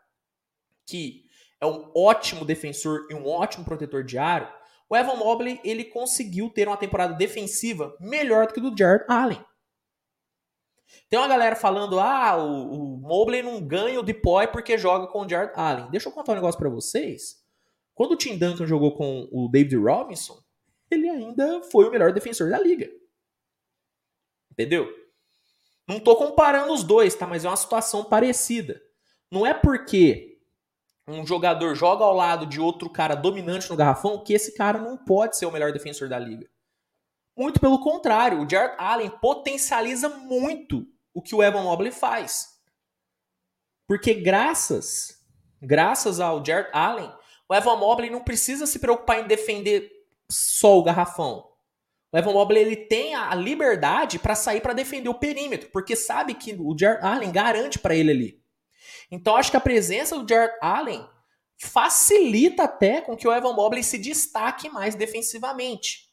[0.86, 1.24] que
[1.60, 4.46] é um ótimo defensor e um ótimo protetor de aro,
[4.88, 9.44] o Evan Mobley ele conseguiu ter uma temporada defensiva melhor do que do Jared Allen.
[11.08, 15.22] Tem uma galera falando, ah, o, o Mobley não ganha o Depoy porque joga com
[15.22, 15.90] o Jared Allen.
[15.90, 17.42] Deixa eu contar um negócio para vocês.
[17.94, 20.38] Quando o Tim Duncan jogou com o David Robinson,
[20.90, 22.90] ele ainda foi o melhor defensor da liga.
[24.50, 24.88] Entendeu?
[25.86, 27.26] Não tô comparando os dois, tá?
[27.26, 28.80] Mas é uma situação parecida.
[29.30, 30.33] Não é porque
[31.06, 34.96] um jogador joga ao lado de outro cara dominante no garrafão, que esse cara não
[34.96, 36.48] pode ser o melhor defensor da liga.
[37.36, 42.54] Muito pelo contrário, o Jared Allen potencializa muito o que o Evan Mobley faz.
[43.86, 45.20] Porque graças,
[45.60, 47.12] graças ao Jared Allen,
[47.48, 49.90] o Evan Mobley não precisa se preocupar em defender
[50.30, 51.50] só o garrafão.
[52.12, 56.34] O Evan Mobley ele tem a liberdade para sair para defender o perímetro, porque sabe
[56.34, 58.43] que o Jared Allen garante para ele ali.
[59.14, 61.08] Então acho que a presença do Jared Allen
[61.56, 66.10] facilita até com que o Evan Mobley se destaque mais defensivamente.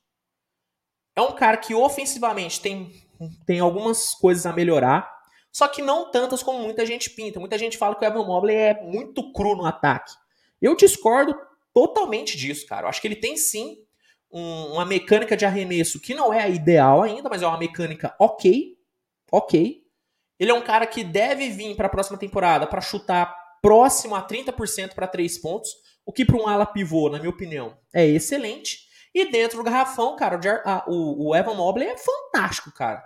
[1.15, 2.91] É um cara que ofensivamente tem,
[3.45, 5.11] tem algumas coisas a melhorar,
[5.51, 7.39] só que não tantas como muita gente pinta.
[7.39, 10.13] Muita gente fala que o Evan Mobley é muito cru no ataque.
[10.61, 11.35] Eu discordo
[11.73, 12.85] totalmente disso, cara.
[12.85, 13.83] Eu acho que ele tem sim
[14.31, 18.15] um, uma mecânica de arremesso que não é a ideal ainda, mas é uma mecânica
[18.19, 18.77] ok.
[19.31, 19.80] Ok.
[20.41, 23.31] Ele é um cara que deve vir para a próxima temporada para chutar
[23.61, 25.69] próximo a 30% para três pontos,
[26.03, 28.79] o que para um ala pivô, na minha opinião, é excelente.
[29.13, 30.39] E dentro do garrafão, cara,
[30.87, 33.03] o, o Evan Mobley é fantástico, cara.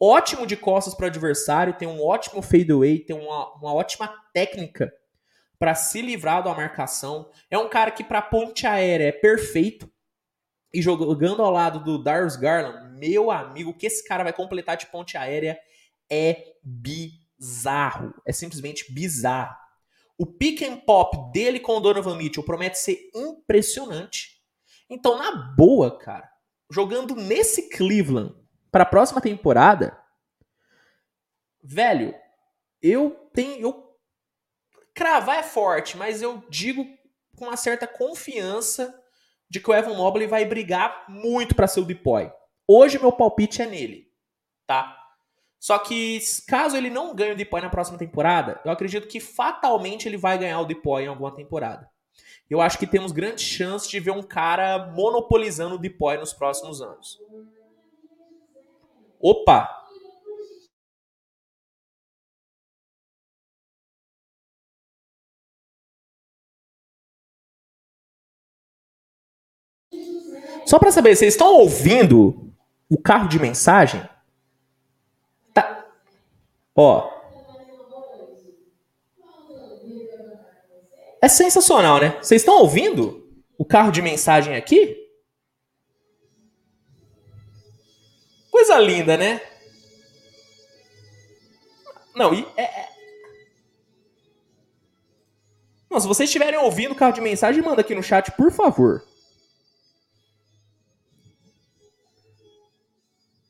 [0.00, 4.92] Ótimo de costas para o adversário, tem um ótimo fadeaway, tem uma, uma ótima técnica
[5.58, 7.28] para se livrar da marcação.
[7.50, 9.90] É um cara que para ponte aérea é perfeito.
[10.72, 14.86] E jogando ao lado do Darius Garland, meu amigo, que esse cara vai completar de
[14.86, 15.58] ponte aérea
[16.10, 18.14] é bizarro.
[18.26, 19.56] É simplesmente bizarro.
[20.18, 24.40] O pick and pop dele com o Donovan Mitchell promete ser impressionante.
[24.88, 26.30] Então, na boa, cara,
[26.70, 28.34] jogando nesse Cleveland
[28.70, 29.98] para a próxima temporada,
[31.62, 32.14] velho,
[32.80, 33.86] eu tenho eu
[34.96, 36.86] Cravar é forte, mas eu digo
[37.36, 38.98] com uma certa confiança
[39.48, 42.32] de que o Evan Mobley vai brigar muito para ser o Depoy.
[42.66, 44.10] Hoje meu palpite é nele,
[44.66, 44.95] tá?
[45.66, 50.06] Só que caso ele não ganhe o Depoy na próxima temporada, eu acredito que fatalmente
[50.06, 51.90] ele vai ganhar o Depoy em alguma temporada.
[52.48, 56.80] Eu acho que temos grandes chances de ver um cara monopolizando o Depoy nos próximos
[56.80, 57.20] anos.
[59.18, 59.68] Opa!
[70.64, 72.54] Só para saber, vocês estão ouvindo
[72.88, 74.08] o carro de mensagem?
[76.76, 77.10] Ó.
[81.22, 82.18] É sensacional, né?
[82.22, 85.04] Vocês estão ouvindo o carro de mensagem aqui?
[88.50, 89.40] Coisa linda, né?
[92.14, 92.88] Não, e é, é...
[95.90, 99.02] Não, se vocês estiverem ouvindo o carro de mensagem, manda aqui no chat, por favor.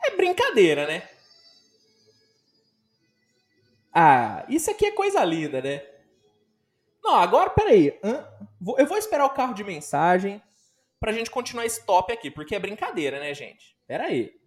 [0.05, 1.16] É brincadeira, né?
[3.99, 5.83] Ah, isso aqui é coisa linda, né?
[7.03, 7.99] Não, agora, peraí.
[8.79, 10.43] Eu vou esperar o carro de mensagem
[11.01, 13.75] pra gente continuar esse top aqui, porque é brincadeira, né, gente?
[13.87, 14.39] Peraí.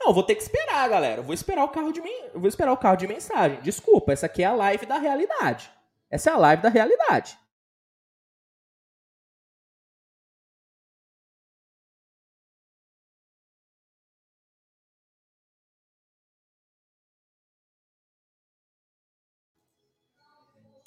[0.00, 1.20] Não, vou ter que esperar, galera.
[1.20, 2.00] Vou esperar o carro de
[2.32, 3.60] vou esperar o carro de mensagem.
[3.60, 5.70] Desculpa, essa aqui é a live da realidade.
[6.10, 7.38] Essa é a live da realidade.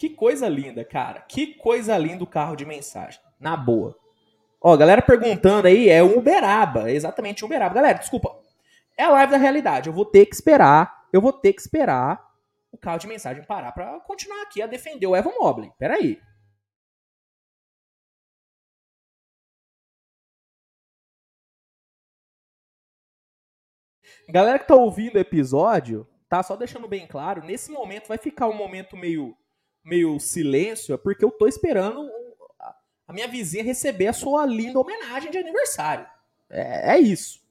[0.02, 1.22] Que coisa linda, cara.
[1.22, 3.22] Que coisa linda o carro de mensagem.
[3.40, 3.96] Na boa.
[4.60, 6.92] Ó, galera perguntando aí, é Uberaba.
[6.92, 7.76] Exatamente, Uberaba.
[7.76, 8.36] Galera, desculpa.
[8.98, 9.90] É a live da realidade.
[9.90, 11.06] Eu vou ter que esperar.
[11.14, 12.20] Eu vou ter que esperar
[12.72, 15.72] o carro de mensagem parar para continuar aqui a defender o Evan Mobley.
[15.78, 16.20] Peraí.
[24.28, 26.42] Galera que tá ouvindo o episódio, tá?
[26.42, 29.38] Só deixando bem claro, nesse momento vai ficar um momento meio,
[29.84, 32.10] meio silêncio, porque eu tô esperando
[33.08, 36.06] a minha vizinha receber a sua linda homenagem de aniversário.
[36.50, 37.42] É, é isso.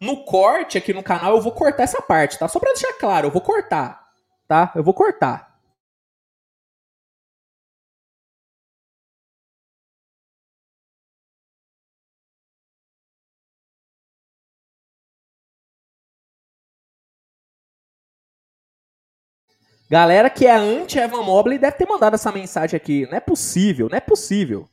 [0.00, 2.48] No corte aqui no canal eu vou cortar essa parte, tá?
[2.48, 4.12] Só pra deixar claro, eu vou cortar,
[4.48, 4.72] tá?
[4.74, 5.51] Eu vou cortar.
[19.92, 23.04] Galera que é anti-Evan Mobley deve ter mandado essa mensagem aqui.
[23.10, 24.66] Não é possível, não é possível.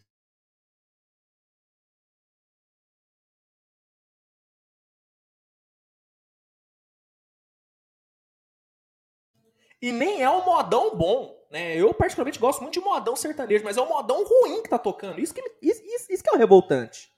[9.81, 11.35] E nem é um modão bom.
[11.51, 11.75] né?
[11.75, 15.19] Eu particularmente gosto muito de modão sertanejo, mas é o modão ruim que tá tocando.
[15.19, 17.11] Isso que, isso, isso, isso que é o revoltante.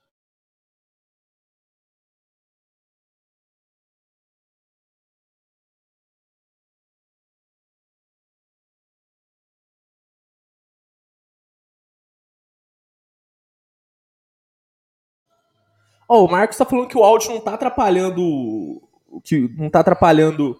[16.12, 18.82] Ó, oh, o Marcos tá falando que o áudio não tá atrapalhando.
[19.24, 20.60] Que não tá atrapalhando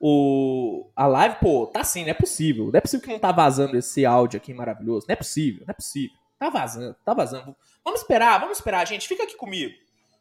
[0.00, 1.36] o, a live.
[1.38, 2.68] Pô, tá sim, não é possível.
[2.68, 5.04] Não é possível que não tá vazando esse áudio aqui maravilhoso.
[5.06, 6.16] Não é possível, não é possível.
[6.38, 7.54] Tá vazando, tá vazando.
[7.84, 9.06] Vamos esperar, vamos esperar, gente.
[9.06, 9.74] Fica aqui comigo.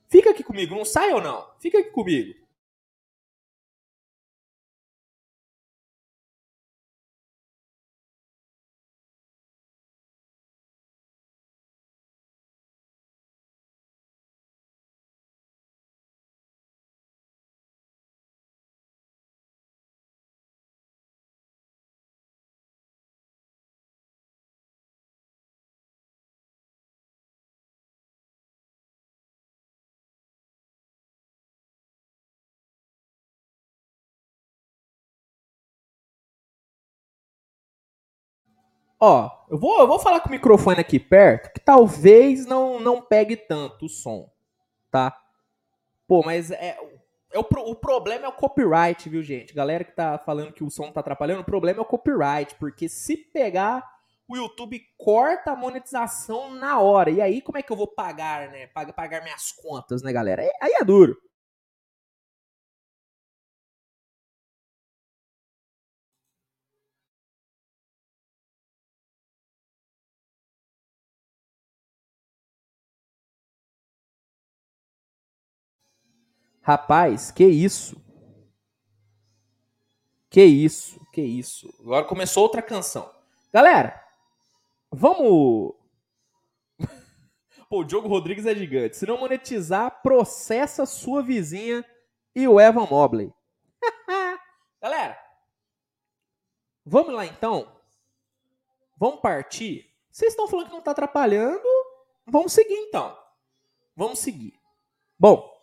[0.09, 1.45] Fica aqui comigo, não sai ou não?
[1.61, 2.33] Fica aqui comigo.
[38.99, 43.01] Ó, eu vou, eu vou falar com o microfone aqui perto, que talvez não, não
[43.01, 44.29] pegue tanto o som,
[44.91, 45.17] tá?
[46.05, 46.77] Pô, mas é,
[47.31, 49.53] é o, o problema é o copyright, viu, gente?
[49.53, 52.89] Galera que tá falando que o som tá atrapalhando, o problema é o copyright, porque
[52.89, 53.87] se pegar,
[54.27, 57.09] o YouTube corta a monetização na hora.
[57.09, 58.67] E aí, como é que eu vou pagar, né?
[58.67, 60.41] Pagar, pagar minhas contas, né, galera?
[60.61, 61.17] Aí, é duro.
[76.61, 77.99] Rapaz, que isso?
[80.29, 80.99] Que isso?
[81.11, 81.73] Que isso?
[81.79, 83.11] Agora começou outra canção.
[83.51, 83.99] Galera,
[84.91, 85.73] vamos.
[87.67, 88.97] Pô, o Diogo Rodrigues é gigante.
[88.97, 91.83] Se não monetizar, processa sua vizinha
[92.35, 93.33] e o Evan Mobley.
[94.81, 95.17] Galera,
[96.85, 97.75] vamos lá então.
[98.97, 99.89] Vamos partir.
[100.11, 101.63] Vocês estão falando que não está atrapalhando?
[102.27, 103.17] Vamos seguir então.
[103.95, 104.53] Vamos seguir.
[105.17, 105.58] Bom,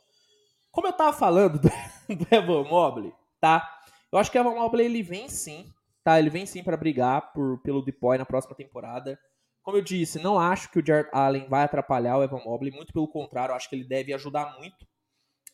[0.76, 1.70] como eu tava falando do,
[2.14, 3.10] do Evan Mobley,
[3.40, 3.66] tá?
[4.12, 5.72] Eu acho que o Evan Mobley ele vem sim,
[6.04, 6.18] tá?
[6.18, 9.18] Ele vem sim para brigar por, pelo Depoy na próxima temporada.
[9.62, 12.92] Como eu disse, não acho que o Jared Allen vai atrapalhar o Evan Mobley, muito
[12.92, 14.86] pelo contrário, acho que ele deve ajudar muito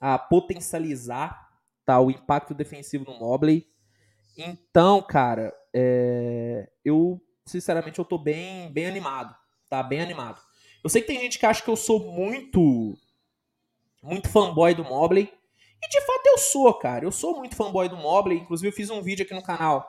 [0.00, 1.48] a potencializar
[1.86, 3.64] tá, o impacto defensivo no Mobley.
[4.36, 6.68] Então, cara, é...
[6.84, 9.36] eu sinceramente eu tô bem, bem animado,
[9.70, 9.80] tá?
[9.84, 10.40] Bem animado.
[10.82, 12.98] Eu sei que tem gente que acha que eu sou muito
[14.02, 15.32] muito fanboy do Mobley.
[15.82, 17.04] E de fato eu sou, cara.
[17.04, 18.38] Eu sou muito fanboy do Mobley.
[18.38, 19.88] Inclusive eu fiz um vídeo aqui no canal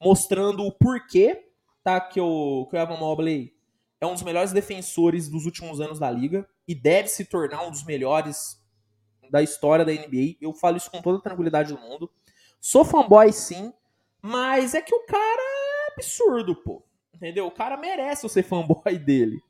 [0.00, 1.46] mostrando o porquê
[1.84, 3.54] tá, que, o, que o Evan Mobley
[4.00, 7.70] é um dos melhores defensores dos últimos anos da liga e deve se tornar um
[7.70, 8.58] dos melhores
[9.30, 10.36] da história da NBA.
[10.40, 12.10] Eu falo isso com toda a tranquilidade do mundo.
[12.60, 13.72] Sou fanboy sim,
[14.22, 16.82] mas é que o cara é absurdo, pô.
[17.14, 17.46] Entendeu?
[17.46, 19.42] O cara merece eu ser fanboy dele.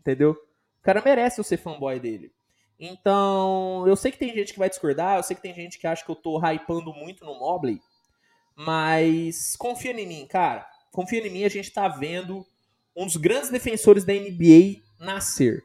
[0.00, 0.32] Entendeu?
[0.32, 2.32] O cara merece eu ser fanboy dele.
[2.78, 5.86] Então, eu sei que tem gente que vai discordar, eu sei que tem gente que
[5.86, 7.80] acha que eu tô hypando muito no Mobley,
[8.54, 10.66] mas confia em mim, cara.
[10.92, 12.46] Confia em mim, a gente tá vendo
[12.94, 15.62] um dos grandes defensores da NBA nascer.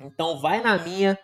[0.00, 1.18] Então, vai na minha,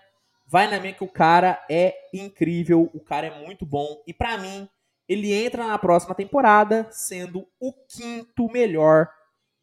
[0.47, 4.39] vai na minha que o cara é incrível, o cara é muito bom e para
[4.39, 4.69] mim
[5.09, 9.11] ele entra na próxima temporada sendo o quinto melhor,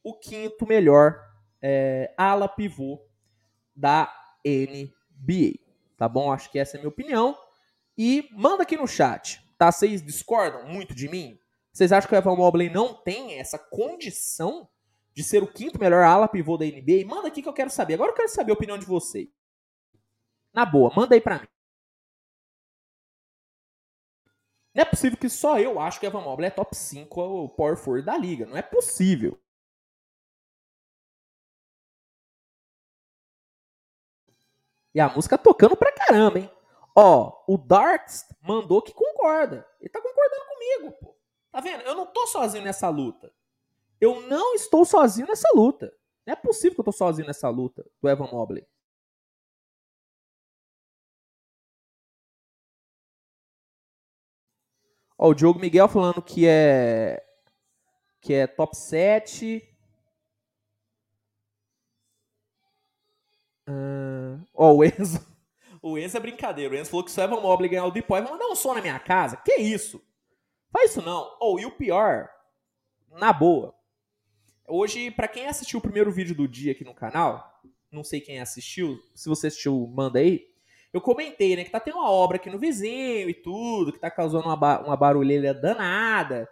[0.04, 1.18] o quinto melhor
[1.62, 3.00] é, ala pivô
[3.74, 4.12] da
[4.45, 4.97] NBA.
[5.18, 5.59] BA.
[5.97, 6.32] Tá bom?
[6.32, 7.38] Acho que essa é a minha opinião.
[7.97, 9.72] E manda aqui no chat, tá?
[9.72, 11.39] Vocês discordam muito de mim?
[11.74, 14.70] Vocês acham que o Evan Mobley não tem essa condição
[15.13, 17.05] de ser o quinto melhor ala pivô da NBA?
[17.07, 17.95] Manda aqui que eu quero saber.
[17.95, 19.28] Agora eu quero saber a opinião de vocês.
[20.53, 21.47] Na boa, manda aí pra mim.
[24.74, 27.49] Não é possível que só eu acho que o Evan Mobley é top 5 o
[27.49, 28.45] power forward da liga.
[28.45, 29.39] Não é possível.
[34.98, 36.52] E a música tocando pra caramba, hein?
[36.95, 39.64] Ó, o Darks mandou que concorda.
[39.80, 41.16] Ele tá concordando comigo, pô.
[41.52, 41.84] Tá vendo?
[41.84, 43.32] Eu não tô sozinho nessa luta.
[44.02, 45.93] Eu não estou sozinho nessa luta.
[46.26, 48.68] Não é possível que eu tô sozinho nessa luta do Evan Mobley.
[55.16, 57.24] Ó, o Diogo Miguel falando que é
[58.20, 59.76] que é top 7.
[63.68, 65.26] Uh, o Enzo.
[65.80, 66.74] O Enzo é brincadeira.
[66.74, 68.74] O Enzo falou que se o Evan Mobley ganhar o Depoy, vai mandar um som
[68.74, 69.38] na minha casa.
[69.38, 70.01] Que isso?
[70.72, 71.38] Faz isso não.
[71.39, 72.28] Oh, e o pior.
[73.11, 73.74] Na boa.
[74.68, 77.61] Hoje, para quem assistiu o primeiro vídeo do dia aqui no canal,
[77.91, 80.45] não sei quem assistiu, se você assistiu, manda aí.
[80.91, 84.09] Eu comentei, né, que tá tendo uma obra aqui no vizinho e tudo, que tá
[84.09, 86.49] causando uma, ba uma barulheira danada.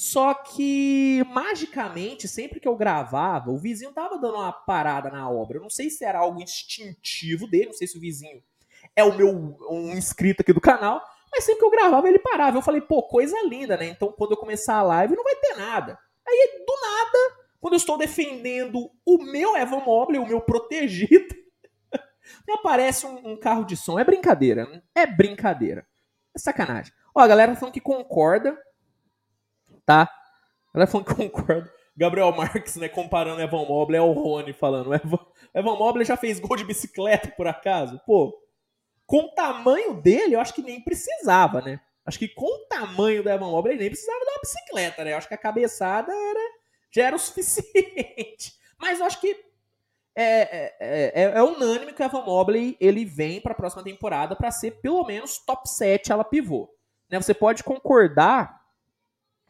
[0.00, 5.58] Só que, magicamente, sempre que eu gravava, o vizinho tava dando uma parada na obra.
[5.58, 8.40] Eu não sei se era algo instintivo dele, não sei se o vizinho
[8.94, 9.28] é o meu
[9.68, 12.56] um inscrito aqui do canal, mas sempre que eu gravava ele parava.
[12.56, 13.86] Eu falei, pô, coisa linda, né?
[13.86, 15.98] Então quando eu começar a live não vai ter nada.
[16.24, 17.18] Aí, do nada,
[17.60, 21.34] quando eu estou defendendo o meu Evan Mobley, o meu protegido,
[22.46, 23.98] me aparece um, um, carro de som.
[23.98, 24.64] É brincadeira.
[24.64, 24.80] Né?
[24.94, 25.84] É brincadeira.
[26.36, 26.92] É sacanagem.
[27.12, 28.56] Ó, a galera tá falando que concorda,
[29.88, 30.02] tá?
[30.02, 31.72] A galera falando que concorda.
[31.96, 34.94] Gabriel Marques, né, comparando Evan Mobley ao Rony, falando.
[34.94, 35.18] Evan,
[35.54, 37.98] Evan Mobley já fez gol de bicicleta, por acaso?
[38.06, 38.38] Pô,
[39.06, 41.80] com o tamanho dele, eu acho que nem precisava, né?
[42.04, 45.12] Acho que com o tamanho do Evan Mobley, nem precisava de uma bicicleta, né?
[45.14, 46.50] Eu acho que a cabeçada era,
[46.90, 48.52] já era o suficiente.
[48.78, 49.34] Mas eu acho que
[50.14, 54.36] é, é, é, é unânime que o Evan Mobley ele vem para a próxima temporada
[54.36, 56.68] para ser pelo menos top 7 ela pivô.
[57.10, 57.20] Né?
[57.20, 58.57] Você pode concordar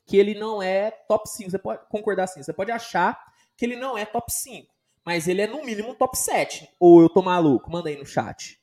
[0.08, 1.50] que ele não é top 5.
[1.50, 2.42] Você pode concordar assim.
[2.42, 3.22] Você pode achar
[3.56, 4.74] que ele não é top 5.
[5.04, 6.68] Mas ele é no mínimo top 7.
[6.80, 7.70] Ou eu tô maluco?
[7.70, 8.58] Manda aí no chat.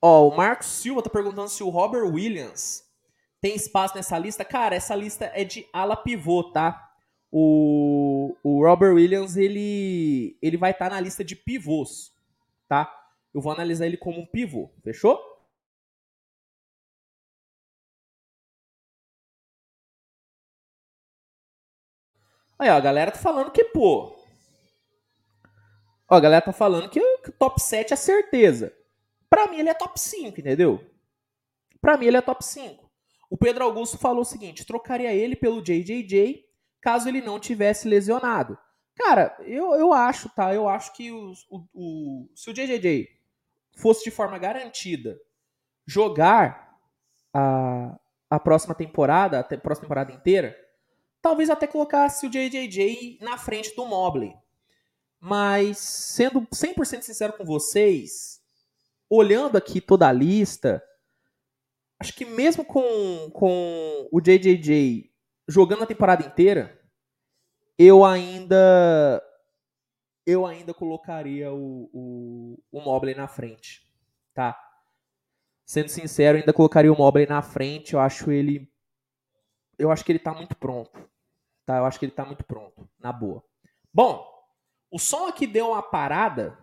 [0.00, 2.84] Ó, o Marcos Silva tá perguntando se o Robert Williams
[3.40, 4.44] tem espaço nessa lista.
[4.44, 6.88] Cara, essa lista é de ala pivô, tá?
[7.32, 12.12] O, o Robert Williams, ele, ele vai estar tá na lista de pivôs,
[12.68, 12.94] tá?
[13.34, 15.18] Eu vou analisar ele como um pivô, fechou?
[22.58, 24.16] Aí, ó, a galera tá falando que, pô...
[26.10, 27.00] Ó, a galera tá falando que
[27.38, 28.74] top 7 é certeza.
[29.28, 30.84] Para mim ele é top 5, entendeu?
[31.80, 32.90] Para mim ele é top 5.
[33.30, 36.44] O Pedro Augusto falou o seguinte: trocaria ele pelo JJJ
[36.80, 38.58] caso ele não tivesse lesionado.
[38.98, 40.52] Cara, eu, eu acho, tá?
[40.52, 41.32] Eu acho que o,
[41.72, 43.08] o, se o JJJ
[43.76, 45.16] fosse de forma garantida
[45.86, 46.76] jogar
[47.32, 47.96] a,
[48.28, 50.58] a próxima temporada, a próxima temporada inteira,
[51.22, 54.34] talvez até colocasse o JJJ na frente do Mobley.
[55.20, 58.40] Mas, sendo 100% sincero com vocês,
[59.08, 60.82] olhando aqui toda a lista,
[62.00, 65.08] acho que mesmo com, com o JJJ
[65.46, 66.77] jogando a temporada inteira,
[67.78, 69.22] eu ainda
[70.26, 73.82] eu ainda colocaria o, o, o Mobley na frente,
[74.34, 74.58] tá?
[75.64, 78.70] Sendo sincero, ainda colocaria o Mobley na frente, eu acho ele
[79.78, 81.08] eu acho que ele tá muito pronto.
[81.64, 81.76] Tá?
[81.76, 83.44] Eu acho que ele tá muito pronto, na boa.
[83.92, 84.26] Bom,
[84.90, 86.58] o som aqui deu uma parada,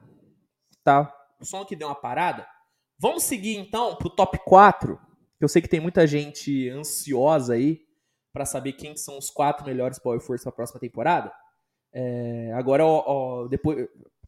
[0.83, 1.15] tá?
[1.39, 2.47] o som aqui deu uma parada.
[2.97, 4.99] Vamos seguir então pro top 4,
[5.37, 7.84] que eu sei que tem muita gente ansiosa aí
[8.35, 11.31] para saber quem são os quatro melhores Power Force para a próxima temporada.
[11.93, 13.87] É, agora, ó, ó, depois.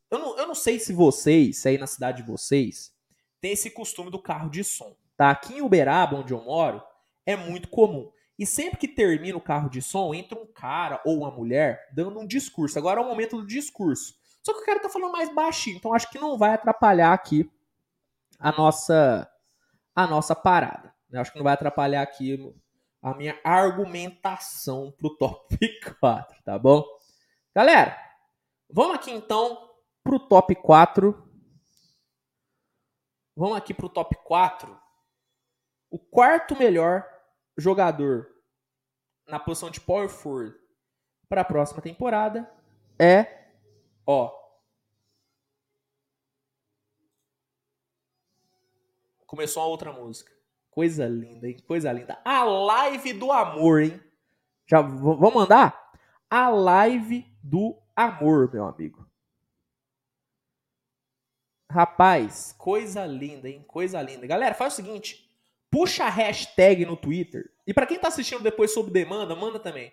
[0.10, 2.94] Eu não, eu não sei se vocês, se aí na cidade de vocês,
[3.42, 4.96] tem esse costume do carro de som.
[5.18, 5.30] Tá?
[5.30, 6.82] Aqui em Uberaba, onde eu moro,
[7.26, 8.10] é muito comum.
[8.40, 12.18] E sempre que termina o carro de som, entra um cara ou uma mulher dando
[12.18, 12.80] um discurso.
[12.80, 14.16] Agora é o momento do discurso.
[14.42, 17.52] Só que o cara tá falando mais baixinho, então acho que não vai atrapalhar aqui
[18.40, 19.30] a nossa
[19.94, 20.94] a nossa parada.
[21.12, 22.38] Eu acho que não vai atrapalhar aqui
[23.02, 25.58] a minha argumentação pro top
[26.00, 26.84] 4, tá bom?
[27.56, 27.98] Galera,
[28.70, 31.26] vamos aqui então pro top 4.
[33.36, 34.80] Vamos aqui pro top 4.
[35.90, 37.08] O quarto melhor
[37.58, 38.28] jogador
[39.28, 40.58] na posição de power forward
[41.30, 42.50] para a próxima temporada
[43.00, 43.38] é
[44.08, 44.32] Ó.
[49.26, 50.32] Começou uma outra música.
[50.78, 51.58] Coisa linda, hein?
[51.66, 52.22] Coisa linda.
[52.24, 54.00] A live do amor, hein?
[54.70, 55.92] Já vamos mandar?
[56.30, 59.10] A live do amor, meu amigo.
[61.72, 63.66] Rapaz, coisa linda, hein?
[63.68, 64.28] Coisa linda.
[64.28, 65.28] Galera, faz o seguinte.
[65.72, 67.50] Puxa a hashtag no Twitter.
[67.66, 69.92] E para quem tá assistindo depois sob demanda, manda também.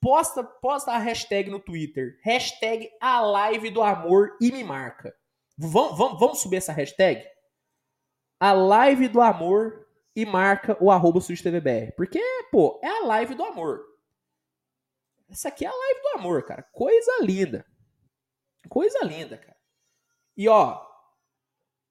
[0.00, 2.18] Posta, posta a hashtag no Twitter.
[2.24, 5.14] Hashtag a live do amor e me marca.
[5.56, 7.24] Vamos, vamos, vamos subir essa hashtag?
[8.40, 9.85] A live do amor
[10.16, 11.92] e marca o arroba TVBR.
[11.92, 13.84] Porque, pô, é a live do amor.
[15.28, 16.62] Essa aqui é a live do amor, cara.
[16.72, 17.66] Coisa linda.
[18.66, 19.56] Coisa linda, cara.
[20.34, 20.82] E ó,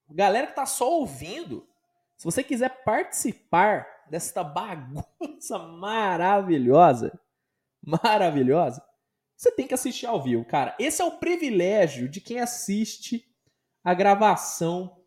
[0.10, 1.68] galera que tá só ouvindo,
[2.18, 7.20] se você quiser participar desta bagunça maravilhosa,
[7.82, 8.84] maravilhosa,
[9.36, 10.76] você tem que assistir ao vivo, cara.
[10.80, 13.24] Esse é o privilégio de quem assiste
[13.84, 15.05] a gravação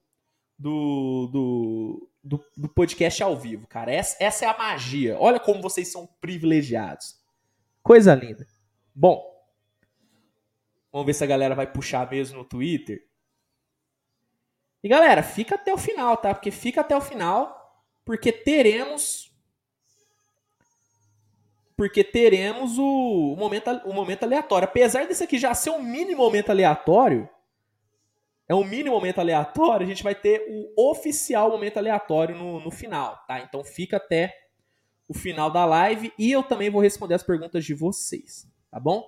[0.58, 3.92] do, do, do, do podcast ao vivo, cara.
[3.92, 5.16] Essa, essa é a magia.
[5.18, 7.16] Olha como vocês são privilegiados.
[7.82, 8.46] Coisa linda.
[8.94, 9.24] Bom,
[10.92, 13.06] vamos ver se a galera vai puxar mesmo no Twitter.
[14.82, 16.34] E galera, fica até o final, tá?
[16.34, 19.28] Porque fica até o final, porque teremos
[21.76, 24.66] porque teremos o momento, o momento aleatório.
[24.66, 27.28] Apesar desse aqui já ser um mini momento aleatório,
[28.48, 32.70] é um mini momento aleatório, a gente vai ter o oficial momento aleatório no, no
[32.70, 33.40] final, tá?
[33.40, 34.34] Então fica até
[35.06, 39.06] o final da live e eu também vou responder as perguntas de vocês, tá bom?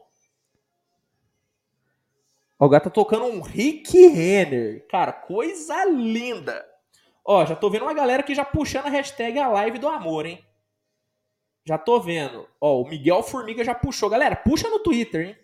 [2.59, 4.86] O gato tá tocando um Rick Renner.
[4.86, 6.62] Cara, coisa linda.
[7.24, 10.26] Ó, já tô vendo uma galera que já puxando a hashtag a live do amor,
[10.26, 10.45] hein?
[11.64, 12.47] Já tô vendo.
[12.61, 14.11] Ó, o Miguel Formiga já puxou.
[14.11, 15.36] Galera, puxa no Twitter, hein?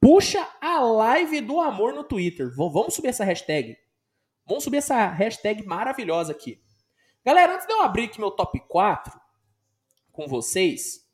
[0.00, 2.54] Puxa a live do amor no Twitter.
[2.54, 3.76] Vamos subir essa hashtag.
[4.46, 6.62] Vamos subir essa hashtag maravilhosa aqui.
[7.24, 9.20] Galera, antes de eu abrir aqui meu top 4
[10.12, 11.04] com vocês,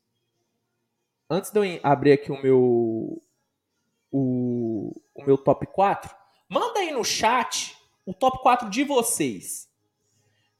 [1.29, 3.21] antes de eu abrir aqui o meu
[4.11, 6.15] o, o meu top 4,
[6.47, 7.75] manda aí no chat
[8.05, 9.67] o top 4 de vocês.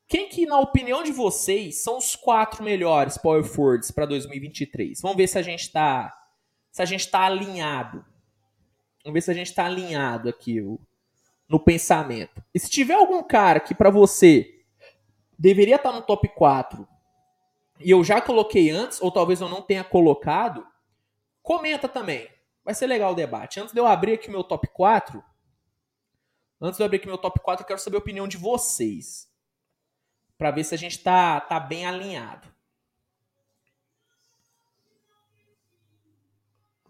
[0.08, 5.02] Quem que, na opinião de vocês, são os quatro melhores power forwards para 2023?
[5.02, 6.20] Vamos ver se a gente está
[6.72, 8.04] se a gente está alinhado.
[9.04, 10.62] Vamos ver se a gente está alinhado aqui
[11.48, 12.44] no pensamento.
[12.54, 14.64] E se tiver algum cara que para você
[15.38, 16.88] deveria estar tá no top 4
[17.80, 20.66] e eu já coloquei antes, ou talvez eu não tenha colocado,
[21.42, 22.30] comenta também.
[22.64, 23.60] Vai ser legal o debate.
[23.60, 25.22] Antes de eu abrir aqui o meu top 4,
[26.62, 29.30] antes de eu abrir aqui meu top 4, eu quero saber a opinião de vocês.
[30.38, 32.53] Para ver se a gente tá, tá bem alinhado.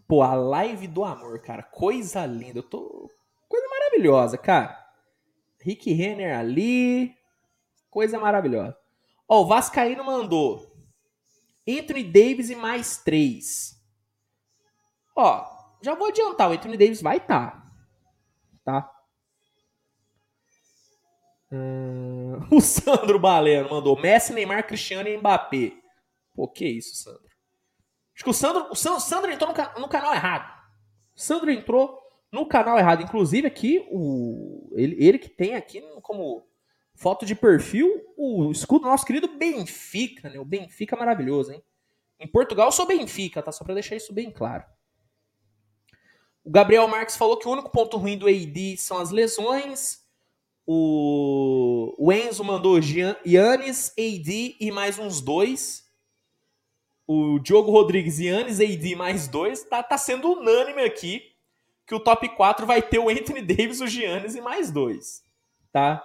[0.06, 1.62] Pô, a live do amor, cara.
[1.62, 2.58] Coisa linda.
[2.58, 3.10] Eu tô.
[3.48, 4.78] Coisa maravilhosa, cara.
[5.60, 7.14] Rick Renner ali.
[7.90, 8.76] Coisa maravilhosa.
[9.28, 10.70] Ó, o Vascaíno mandou.
[11.66, 13.80] Anthony Davis e mais três.
[15.16, 15.46] Ó,
[15.82, 16.50] já vou adiantar.
[16.50, 17.64] O Anthony Davis vai estar.
[18.64, 18.82] Tá.
[18.82, 18.94] tá?
[21.50, 23.98] Hum, o Sandro Baleno mandou.
[23.98, 25.72] Messi, Neymar, Cristiano e Mbappé.
[26.34, 27.33] Pô, que isso, Sandro?
[28.14, 30.52] Acho que o Sandro, o Sandro, entrou no, no, canal errado.
[31.16, 32.00] Sandro entrou
[32.30, 33.02] no canal errado.
[33.02, 36.46] Inclusive aqui, o, ele, ele que tem aqui como
[36.94, 40.38] foto de perfil o escudo do nosso querido Benfica, né?
[40.38, 41.62] O Benfica maravilhoso, hein?
[42.20, 43.50] Em Portugal eu sou Benfica, tá?
[43.50, 44.64] Só pra deixar isso bem claro.
[46.44, 50.04] O Gabriel Marques falou que o único ponto ruim do AD são as lesões.
[50.66, 55.83] O, Enzo mandou Yannis, AD e mais uns dois
[57.06, 61.34] o Diogo Rodrigues e Yannis AD mais dois, tá, tá sendo unânime aqui
[61.86, 65.22] que o top 4 vai ter o Anthony Davis, o Giannis e mais dois.
[65.70, 66.02] Tá?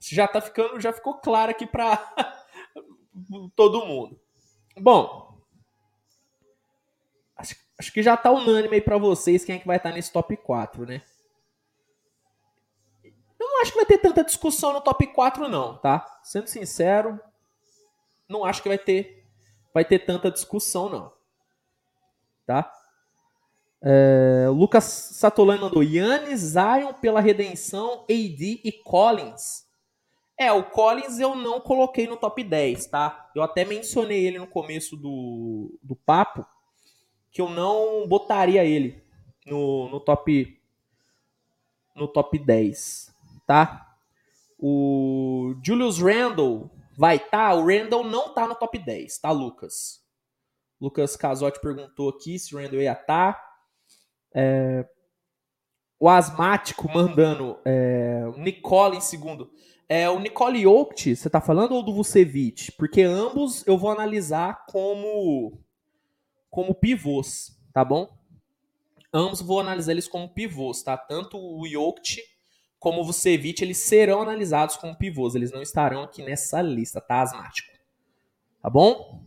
[0.00, 1.98] Já tá ficando, já ficou claro aqui para
[3.54, 4.18] todo mundo.
[4.76, 5.38] Bom,
[7.36, 9.94] acho, acho, que já tá unânime aí para vocês quem é que vai estar tá
[9.94, 11.02] nesse top 4, né?
[13.04, 16.20] Eu não acho que vai ter tanta discussão no top 4 não, tá?
[16.22, 17.20] Sendo sincero,
[18.28, 19.17] não acho que vai ter
[19.78, 21.12] vai ter tanta discussão, não.
[22.44, 22.68] Tá?
[23.80, 29.68] É, Lucas Satolani mandou Yannis, Zion pela redenção, AD e Collins.
[30.36, 33.30] É, o Collins eu não coloquei no top 10, tá?
[33.36, 36.44] Eu até mencionei ele no começo do, do papo,
[37.30, 39.00] que eu não botaria ele
[39.46, 40.60] no, no top
[41.94, 43.14] no top 10,
[43.46, 43.96] tá?
[44.58, 46.68] O Julius Randle
[46.98, 50.04] vai tá, o Randall não tá no top 10, tá, Lucas?
[50.80, 52.94] Lucas Casotti perguntou aqui se o Randall ia.
[52.96, 53.40] Tá.
[54.34, 54.84] É,
[55.98, 59.48] o asmático mandando é, Nicole em segundo.
[59.88, 62.72] É, o Nicole Jokic, você tá falando ou do Vucevic?
[62.72, 65.56] Porque ambos eu vou analisar como
[66.50, 68.08] como pivôs, tá bom?
[69.12, 70.96] Ambos vou analisar eles como pivôs, tá?
[70.96, 72.22] Tanto o Jokic
[72.78, 75.34] como o Vucevic, eles serão analisados como pivôs.
[75.34, 77.76] Eles não estarão aqui nessa lista, tá, asmático?
[78.62, 79.24] Tá bom?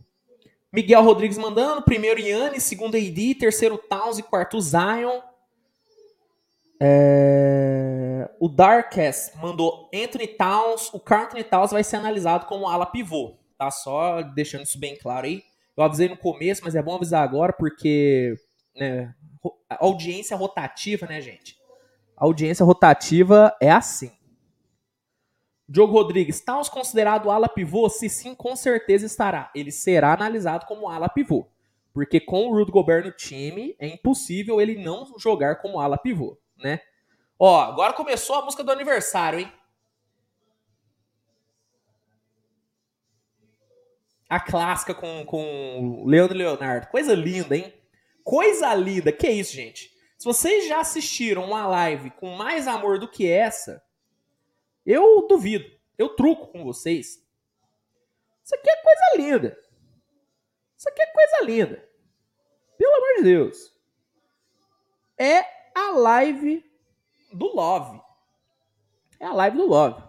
[0.72, 1.82] Miguel Rodrigues mandando.
[1.82, 5.20] Primeiro Yannis, segundo AD, terceiro Towns e quarto Zion.
[6.80, 8.28] É...
[8.40, 10.92] O Darkest mandou Anthony Towns.
[10.94, 13.36] O Carlton Towns vai ser analisado como ala pivô.
[13.58, 13.70] Tá?
[13.70, 15.42] Só deixando isso bem claro aí.
[15.76, 18.34] Eu avisei no começo, mas é bom avisar agora porque
[18.76, 19.14] né,
[19.70, 21.56] audiência rotativa, né, gente?
[22.24, 24.12] audiência rotativa é assim.
[25.68, 27.88] Diogo Rodrigues, tá Towns considerado ala pivô?
[27.88, 29.50] Se sim, com certeza estará.
[29.54, 31.46] Ele será analisado como ala pivô.
[31.92, 36.38] Porque com o Rudy Gobert no time, é impossível ele não jogar como ala pivô,
[36.56, 36.80] né?
[37.38, 39.52] Ó, agora começou a música do aniversário, hein?
[44.28, 46.86] A clássica com, com Leandro Leonardo.
[46.86, 47.74] Coisa linda, hein?
[48.24, 49.12] Coisa linda.
[49.12, 49.91] Que isso, gente?
[50.22, 53.84] Se vocês já assistiram uma live com mais amor do que essa,
[54.86, 55.68] eu duvido.
[55.98, 57.20] Eu truco com vocês.
[58.44, 59.58] Isso aqui é coisa linda.
[60.78, 61.90] Isso aqui é coisa linda.
[62.78, 63.76] Pelo amor de Deus.
[65.18, 65.40] É
[65.74, 66.64] a live
[67.32, 68.00] do Love.
[69.18, 70.04] É a live do Love.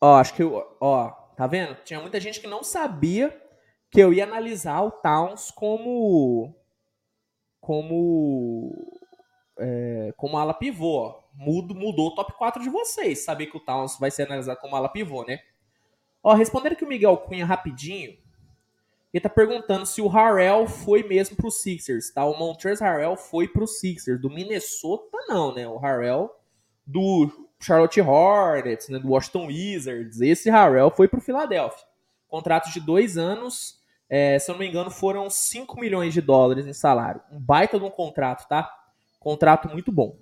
[0.00, 1.76] Ó, acho que eu, ó, tá vendo?
[1.84, 3.40] Tinha muita gente que não sabia
[3.88, 6.63] que eu ia analisar o Towns como
[7.64, 8.70] como
[9.58, 10.98] é, como ala pivô.
[10.98, 11.24] Ó.
[11.34, 13.24] Mudo, mudou o top 4 de vocês.
[13.24, 15.40] Saber que o Towns vai ser analisado como ala pivô, né?
[16.22, 18.16] Ó, respondendo aqui o Miguel Cunha rapidinho.
[19.12, 22.24] Ele tá perguntando se o Harrell foi mesmo pro Sixers, tá?
[22.24, 24.20] O Montrezl Harrell foi pro Sixers.
[24.20, 25.66] Do Minnesota, não, né?
[25.66, 26.30] O Harrell
[26.86, 28.98] do Charlotte Hornets, né?
[28.98, 30.20] do Washington Wizards.
[30.20, 31.86] Esse Harrell foi pro Philadelphia.
[32.28, 36.66] Contrato de dois anos, é, se eu não me engano, foram 5 milhões de dólares
[36.66, 37.20] em salário.
[37.30, 38.70] Um baita de um contrato, tá?
[39.18, 40.18] Contrato muito bom.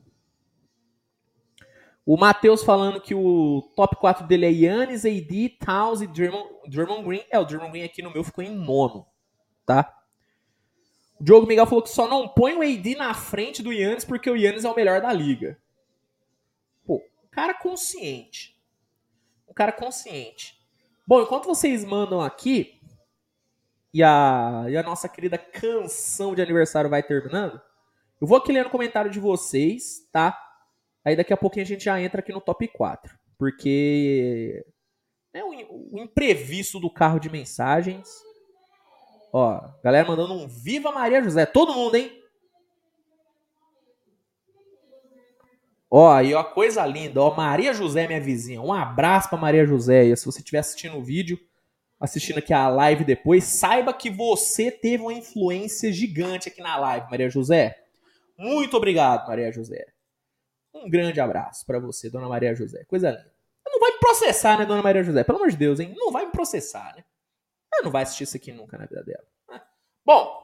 [2.04, 7.24] O Matheus falando que o top 4 dele é Yannis, AD, Towns e Draymond Green.
[7.30, 9.06] É, o Draymond Green aqui no meu ficou em nono,
[9.64, 10.02] tá?
[11.20, 14.28] O Diogo Miguel falou que só não põe o AD na frente do Yannis porque
[14.28, 15.56] o Yannis é o melhor da liga.
[16.84, 18.60] Pô, um cara consciente.
[19.48, 20.60] Um cara consciente.
[21.06, 22.80] Bom, enquanto vocês mandam aqui
[23.92, 27.60] e a, e a nossa querida canção de aniversário vai terminando,
[28.20, 30.38] eu vou aqui lendo o comentário de vocês, tá?
[31.04, 33.12] Aí daqui a pouquinho a gente já entra aqui no top 4.
[33.36, 34.64] Porque
[35.34, 35.52] é o,
[35.98, 38.08] imprevisto do carro de mensagens.
[39.32, 41.44] Ó, galera mandando um Viva Maria José.
[41.46, 42.22] Todo mundo, hein?
[45.90, 47.20] Ó, aí ó, coisa linda.
[47.20, 48.62] Ó, Maria José, minha vizinha.
[48.62, 50.14] Um abraço pra Maria José.
[50.14, 51.38] Se você estiver assistindo o vídeo,
[52.02, 57.08] assistindo aqui a live depois, saiba que você teve uma influência gigante aqui na live,
[57.08, 57.80] Maria José.
[58.36, 59.86] Muito obrigado, Maria José.
[60.74, 62.84] Um grande abraço para você, Dona Maria José.
[62.86, 63.32] Coisa linda.
[63.64, 65.22] Não vai me processar, né, Dona Maria José?
[65.22, 65.94] Pelo amor de Deus, hein?
[65.96, 67.04] Não vai me processar, né?
[67.72, 69.24] Ela não vai assistir isso aqui nunca na vida dela.
[70.04, 70.42] Bom,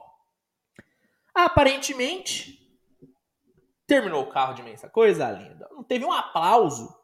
[1.35, 2.57] aparentemente
[3.85, 4.93] terminou o carro de mensagem.
[4.93, 5.67] Coisa linda.
[5.71, 6.97] Não teve um aplauso.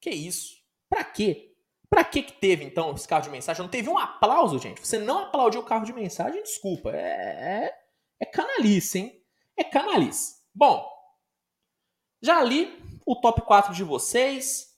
[0.00, 0.56] Que isso?
[0.88, 1.51] Pra quê?
[1.92, 3.62] Pra que que teve, então, esse carro de mensagem?
[3.62, 4.80] Não teve um aplauso, gente?
[4.80, 6.42] Você não aplaudiu o carro de mensagem?
[6.42, 6.90] Desculpa.
[6.90, 7.78] É, é,
[8.18, 9.22] é canalice, hein?
[9.54, 10.36] É canalice.
[10.54, 10.88] Bom,
[12.22, 14.74] já li o top 4 de vocês.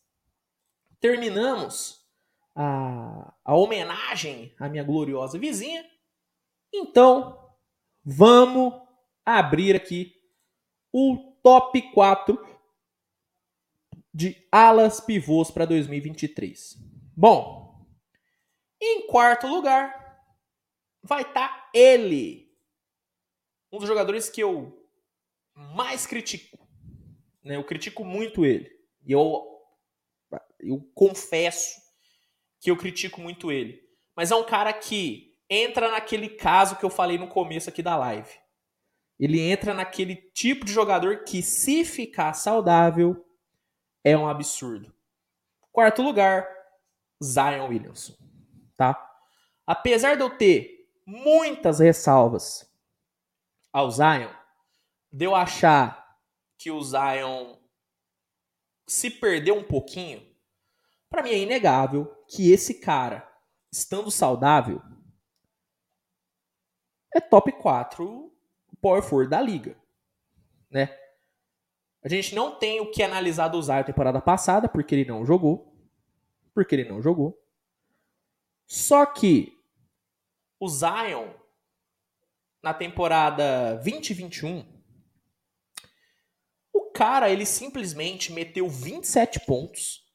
[0.99, 2.05] Terminamos
[2.53, 5.89] a, a homenagem à minha gloriosa vizinha.
[6.73, 7.39] Então,
[8.05, 8.75] vamos
[9.25, 10.13] abrir aqui
[10.93, 12.45] o top 4
[14.13, 16.93] de alas pivôs para 2023.
[17.17, 17.87] Bom,
[18.81, 20.03] em quarto lugar
[21.03, 22.53] vai estar tá ele,
[23.71, 24.89] um dos jogadores que eu
[25.55, 26.65] mais critico
[27.45, 27.57] né?
[27.57, 28.71] Eu critico muito ele.
[29.07, 29.45] E eu,
[30.59, 31.81] eu confesso
[32.61, 33.83] que eu critico muito ele.
[34.17, 37.97] Mas é um cara que entra naquele caso que eu falei no começo aqui da
[37.97, 38.31] live.
[39.21, 43.25] Ele entra naquele tipo de jogador que, se ficar saudável,
[44.03, 44.93] é um absurdo.
[45.71, 46.49] Quarto lugar,
[47.25, 48.15] Zion Williamson.
[48.77, 48.95] Tá?
[49.67, 52.71] Apesar de eu ter muitas ressalvas
[53.73, 54.31] ao Zion,
[55.13, 56.19] de eu achar
[56.59, 57.57] que o Zion
[58.87, 60.23] se perdeu um pouquinho,
[61.09, 63.29] para mim é inegável que esse cara,
[63.73, 64.83] estando saudável,
[67.15, 68.33] é top 4
[68.85, 69.77] power forward da liga,
[70.71, 70.95] né?
[72.03, 75.74] A gente não tem o que analisar do Zion temporada passada, porque ele não jogou.
[76.55, 77.39] Porque ele não jogou.
[78.67, 79.53] Só que
[80.59, 81.29] o Zion,
[82.63, 84.75] na temporada 2021,
[86.95, 90.09] cara, ele simplesmente meteu 27 pontos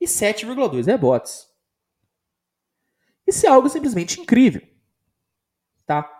[0.00, 1.46] e 7,2 rebotes.
[3.26, 4.66] Isso é algo simplesmente incrível.
[5.86, 6.10] Tá?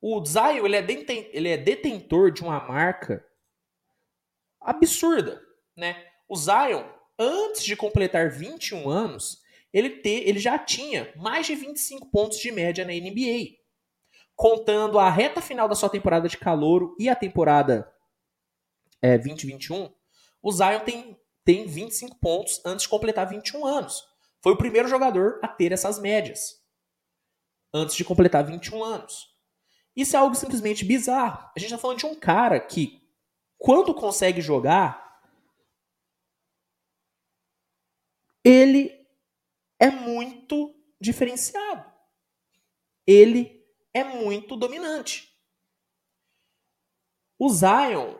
[0.00, 3.24] O Zion, ele é, deten ele é detentor de uma marca
[4.60, 5.42] absurda,
[5.76, 6.10] né?
[6.28, 6.84] O Zion,
[7.18, 9.42] antes de completar 21 anos,
[9.72, 13.58] ele, te, ele já tinha mais de 25 pontos de média na NBA.
[14.34, 17.92] Contando a reta final da sua temporada de calouro e a temporada
[19.02, 19.92] é, 2021,
[20.42, 24.04] o Zion tem, tem 25 pontos antes de completar 21 anos.
[24.40, 26.62] Foi o primeiro jogador a ter essas médias
[27.74, 29.28] antes de completar 21 anos.
[29.94, 31.50] Isso é algo simplesmente bizarro.
[31.56, 33.02] A gente está falando de um cara que,
[33.58, 35.07] quando consegue jogar,
[38.48, 39.06] ele
[39.78, 41.84] é muito diferenciado.
[43.06, 43.62] Ele
[43.92, 45.38] é muito dominante.
[47.38, 48.16] O Zion,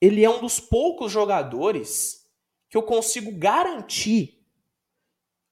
[0.00, 2.28] ele é um dos poucos jogadores
[2.68, 4.44] que eu consigo garantir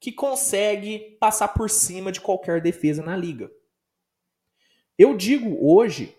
[0.01, 3.53] que consegue passar por cima de qualquer defesa na liga.
[4.99, 6.19] Eu digo hoje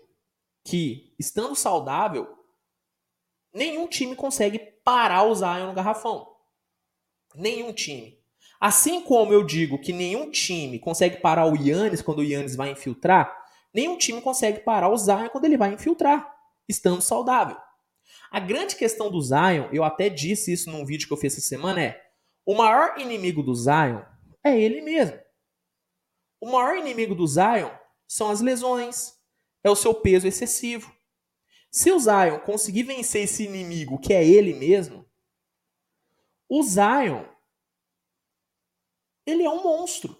[0.64, 2.34] que, estando saudável,
[3.52, 6.31] nenhum time consegue parar o Zion no garrafão.
[7.34, 8.18] Nenhum time.
[8.60, 12.70] Assim como eu digo que nenhum time consegue parar o Yannis quando o Yannis vai
[12.70, 13.36] infiltrar,
[13.74, 16.32] nenhum time consegue parar o Zion quando ele vai infiltrar,
[16.68, 17.56] estando saudável.
[18.30, 21.46] A grande questão do Zion, eu até disse isso num vídeo que eu fiz essa
[21.46, 22.02] semana, é
[22.46, 24.02] o maior inimigo do Zion
[24.44, 25.18] é ele mesmo.
[26.40, 27.70] O maior inimigo do Zion
[28.08, 29.14] são as lesões,
[29.62, 30.92] é o seu peso excessivo.
[31.70, 35.06] Se o Zion conseguir vencer esse inimigo que é ele mesmo,
[36.54, 37.24] o Zion
[39.24, 40.14] ele é um monstro.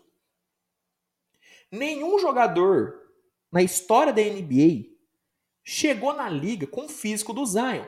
[1.70, 2.98] Nenhum jogador
[3.52, 4.96] na história da NBA
[5.62, 7.84] chegou na liga com o físico do Zion.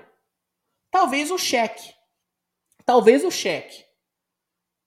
[0.91, 1.95] Talvez o Shaq.
[2.85, 3.83] Talvez o Shaq.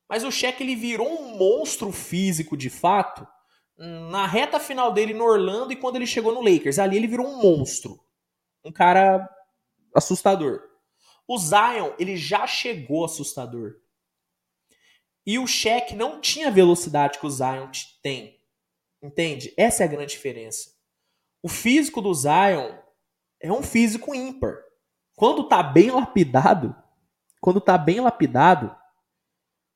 [0.08, 3.28] Mas o Shaq ele virou um monstro físico de fato
[3.76, 6.78] na reta final dele no Orlando e quando ele chegou no Lakers.
[6.78, 8.00] Ali ele virou um monstro.
[8.64, 9.28] Um cara
[9.96, 10.77] assustador.
[11.28, 13.82] O Zion, ele já chegou assustador.
[15.26, 17.70] E o Shaq não tinha a velocidade que o Zion
[18.02, 18.42] tem.
[19.02, 19.54] Entende?
[19.58, 20.74] Essa é a grande diferença.
[21.44, 22.78] O físico do Zion
[23.42, 24.64] é um físico ímpar.
[25.16, 26.76] Quando tá bem lapidado,
[27.42, 28.76] quando tá bem lapidado,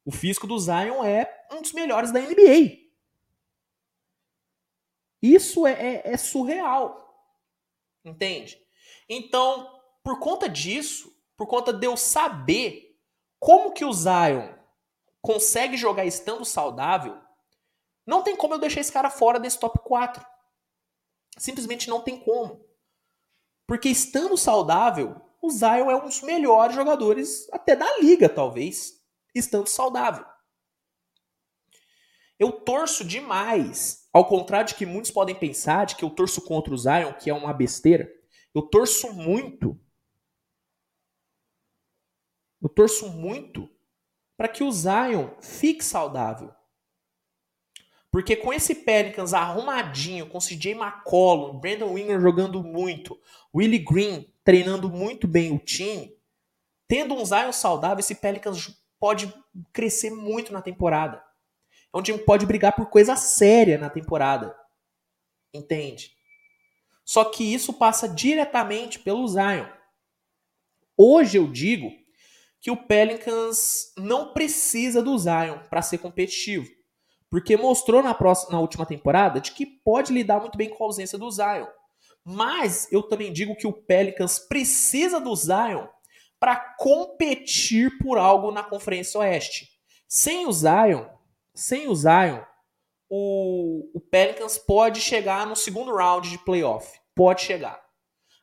[0.06, 2.80] o físico do Zion é um dos melhores da NBA.
[5.22, 7.02] Isso é, é, é surreal.
[8.03, 8.57] Entende?
[9.07, 12.95] Então, por conta disso, por conta de eu saber
[13.39, 14.53] como que o Zion
[15.23, 17.19] consegue jogar estando saudável,
[18.05, 20.23] não tem como eu deixar esse cara fora desse top 4.
[21.39, 22.63] Simplesmente não tem como.
[23.65, 29.01] Porque estando saudável, o Zion é um dos melhores jogadores até da liga, talvez,
[29.34, 30.23] estando saudável.
[32.38, 36.72] Eu torço demais, ao contrário de que muitos podem pensar, de que eu torço contra
[36.72, 38.07] o Zion, que é uma besteira.
[38.53, 39.76] Eu torço muito.
[42.61, 43.69] Eu torço muito
[44.38, 46.53] para que o Zion fique saudável.
[48.11, 53.19] Porque com esse Pelicans arrumadinho, com CJ McCollum, Brandon Winger jogando muito,
[53.55, 56.17] Willie Green treinando muito bem o time,
[56.88, 59.33] tendo um Zion saudável, esse Pelicans pode
[59.71, 61.23] crescer muito na temporada.
[61.93, 64.55] É um time que pode brigar por coisa séria na temporada.
[65.53, 66.15] Entende?
[67.05, 69.67] Só que isso passa diretamente pelo Zion.
[70.97, 72.01] Hoje eu digo
[72.61, 76.69] que o Pelicans não precisa do Zion para ser competitivo.
[77.29, 80.88] Porque mostrou na, próxima, na última temporada de que pode lidar muito bem com a
[80.88, 81.65] ausência do Zion.
[82.23, 85.88] Mas eu também digo que o Pelicans precisa do Zion
[86.39, 89.69] para competir por algo na Conferência Oeste.
[90.07, 91.05] Sem o Zion,
[91.55, 92.41] sem o Zion,
[93.09, 96.99] o, o Pelicans pode chegar no segundo round de playoff.
[97.15, 97.81] Pode chegar.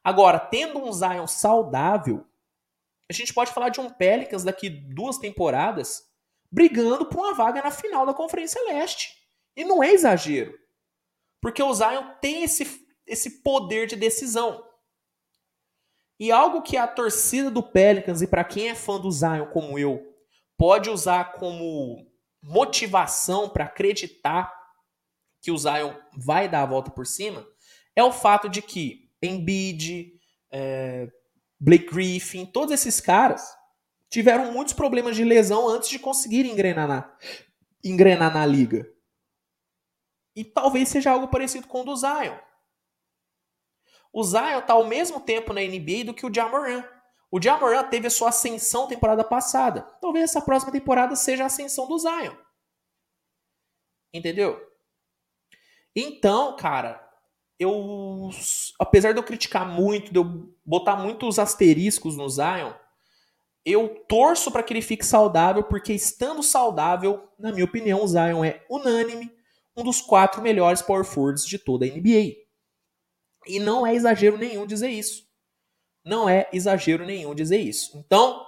[0.02, 2.24] Agora, tendo um Zion saudável,
[3.08, 6.02] a gente pode falar de um Pelicans daqui duas temporadas
[6.50, 9.16] brigando por uma vaga na final da Conferência Leste.
[9.56, 10.54] E não é exagero.
[11.40, 14.64] Porque o Zion tem esse, esse poder de decisão.
[16.18, 19.78] E algo que a torcida do Pelicans, e para quem é fã do Zion como
[19.78, 20.04] eu,
[20.56, 22.06] pode usar como
[22.42, 24.52] motivação para acreditar
[25.40, 27.46] que o Zion vai dar a volta por cima,
[27.94, 30.12] é o fato de que Embiid,
[30.50, 31.08] é,
[31.60, 33.56] Blake Griffin, todos esses caras
[34.08, 37.18] tiveram muitos problemas de lesão antes de conseguirem engrenar na,
[37.84, 38.90] engrenar na liga.
[40.34, 42.38] E talvez seja algo parecido com o do Zion.
[44.12, 46.84] O Zion está ao mesmo tempo na NBA do que o Jamoran.
[47.30, 49.82] O Jamoran teve a sua ascensão temporada passada.
[50.00, 52.34] Talvez essa próxima temporada seja a ascensão do Zion.
[54.14, 54.58] Entendeu?
[55.94, 57.07] Então, cara,
[57.58, 58.30] eu,
[58.78, 62.72] apesar de eu criticar muito, de eu botar muitos asteriscos no Zion,
[63.64, 68.44] eu torço para que ele fique saudável, porque estando saudável, na minha opinião, o Zion
[68.44, 69.30] é unânime
[69.76, 72.36] um dos quatro melhores power forwards de toda a NBA.
[73.46, 75.26] E não é exagero nenhum dizer isso.
[76.04, 77.96] Não é exagero nenhum dizer isso.
[77.98, 78.44] Então,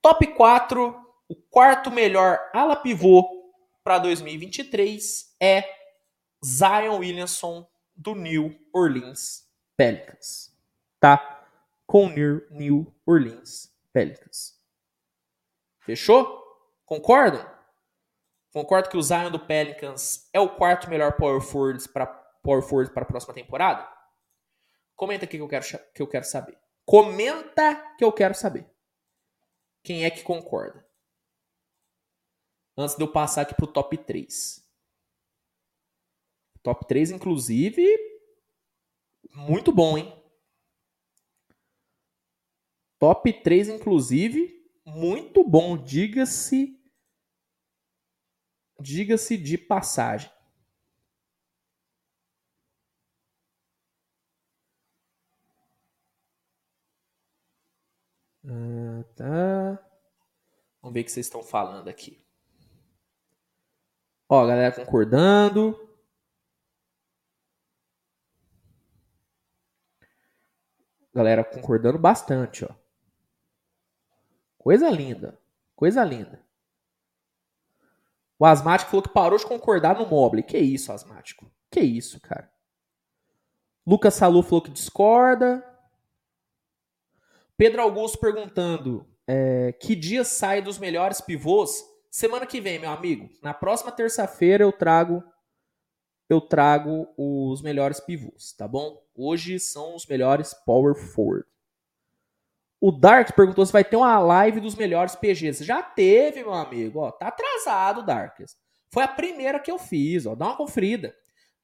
[0.00, 0.96] top 4,
[1.28, 3.24] o quarto melhor ala pivô
[3.84, 5.64] para 2023 é
[6.44, 7.66] Zion Williamson
[7.98, 9.44] do New Orleans
[9.76, 10.56] Pelicans,
[11.00, 11.44] tá?
[11.84, 14.56] Com New Orleans Pelicans.
[15.80, 16.38] Fechou?
[16.86, 17.44] Concordam?
[18.52, 22.92] Concorda que o Zion do Pelicans é o quarto melhor power forward para power forward
[22.92, 23.86] para a próxima temporada?
[24.94, 25.64] Comenta aqui que eu quero
[25.94, 26.58] que eu quero saber.
[26.84, 28.66] Comenta que eu quero saber.
[29.82, 30.86] Quem é que concorda?
[32.76, 34.67] Antes de eu passar aqui pro top 3.
[36.62, 37.86] Top 3 inclusive
[39.34, 40.12] muito bom, hein?
[42.98, 46.78] Top 3 inclusive muito bom, diga-se
[48.80, 50.30] diga-se de passagem.
[58.44, 59.84] Ah, tá.
[60.80, 62.24] Vamos ver o que vocês estão falando aqui.
[64.28, 65.87] Ó, galera concordando.
[71.18, 72.68] Galera concordando bastante, ó.
[74.56, 75.36] Coisa linda.
[75.74, 76.40] Coisa linda.
[78.38, 80.44] O asmático falou que parou de concordar no Mobley.
[80.44, 81.50] Que isso, asmático?
[81.68, 82.48] Que isso, cara?
[83.84, 85.60] Lucas Salu falou que discorda.
[87.56, 91.82] Pedro Augusto perguntando: é, que dia sai dos melhores pivôs?
[92.08, 93.28] Semana que vem, meu amigo.
[93.42, 95.24] Na próxima terça-feira eu trago
[96.28, 99.02] eu trago os melhores pivôs, tá bom?
[99.14, 101.46] Hoje são os melhores power forward.
[102.80, 105.64] O Dark perguntou se vai ter uma live dos melhores PGs.
[105.64, 107.00] Já teve, meu amigo.
[107.00, 108.56] Ó, tá atrasado, Darkest.
[108.92, 110.34] Foi a primeira que eu fiz, ó.
[110.34, 111.14] Dá uma conferida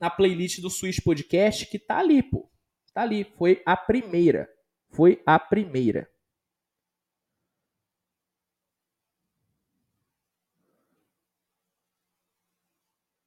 [0.00, 2.50] na playlist do Switch Podcast que tá ali, pô.
[2.92, 3.24] Tá ali.
[3.36, 4.48] Foi a primeira.
[4.90, 6.08] Foi a primeira.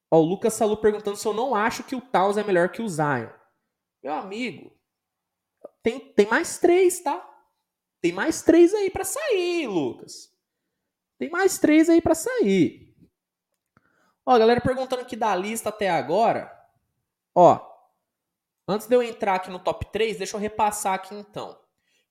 [0.09, 2.81] Ó, o Lucas Salu perguntando se eu não acho que o Taos é melhor que
[2.81, 3.29] o Zion.
[4.01, 4.71] Meu amigo,
[5.83, 7.23] tem, tem mais três, tá?
[8.01, 10.33] Tem mais três aí para sair, Lucas.
[11.17, 12.95] Tem mais três aí para sair.
[14.25, 16.51] Ó, galera perguntando aqui da lista até agora.
[17.33, 17.59] Ó,
[18.67, 21.57] antes de eu entrar aqui no top 3, deixa eu repassar aqui então.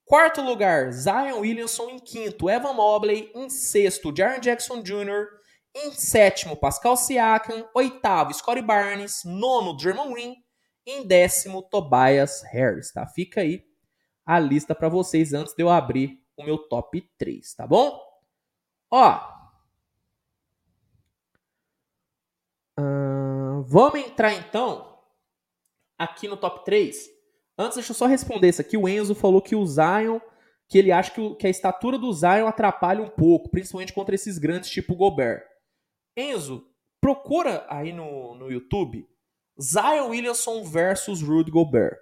[0.04, 5.26] Quarto lugar, Zion Williamson em quinto, Evan Mobley em sexto, Jaron Jackson Jr.
[5.78, 7.68] Em sétimo, Pascal Siakam.
[7.74, 9.20] Oitavo, Scottie Barnes.
[9.26, 10.36] Nono, Draymond Green.
[10.86, 13.06] Em décimo, Tobias Harris, tá?
[13.06, 13.62] Fica aí
[14.24, 18.00] a lista para vocês antes de eu abrir o meu top 3, tá bom?
[18.90, 19.36] Ó.
[23.66, 24.98] Vamos entrar então
[25.98, 27.06] aqui no top 3.
[27.58, 28.78] Antes, deixa eu só responder isso aqui.
[28.78, 30.20] O Enzo falou que o Zion,
[30.68, 34.70] que ele acha que a estatura do Zion atrapalha um pouco, principalmente contra esses grandes
[34.70, 35.44] tipo Gobert.
[36.16, 36.66] Enzo,
[37.00, 39.06] procura aí no, no YouTube
[39.60, 41.98] Zion Williamson versus Rudy Gobert.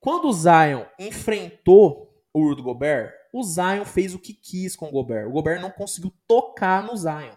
[0.00, 4.90] Quando o Zion enfrentou o Rudy Gobert, o Zion fez o que quis com o
[4.90, 5.28] Gobert.
[5.28, 7.34] O Gobert não conseguiu tocar no Zion.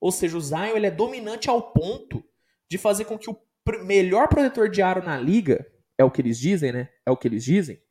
[0.00, 2.22] Ou seja, o Zion ele é dominante ao ponto
[2.70, 3.36] de fazer com que o
[3.84, 5.66] melhor protetor de aro na liga,
[5.98, 6.90] é o que eles dizem, né?
[7.06, 7.82] É o que eles dizem.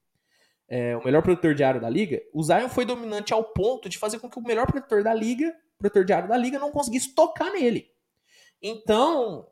[0.67, 3.97] É, o melhor protetor de aro da liga, o Zion foi dominante ao ponto de
[3.97, 5.53] fazer com que o melhor protetor da liga
[5.83, 7.91] protetor de aro da liga não conseguisse tocar nele.
[8.61, 9.47] Então,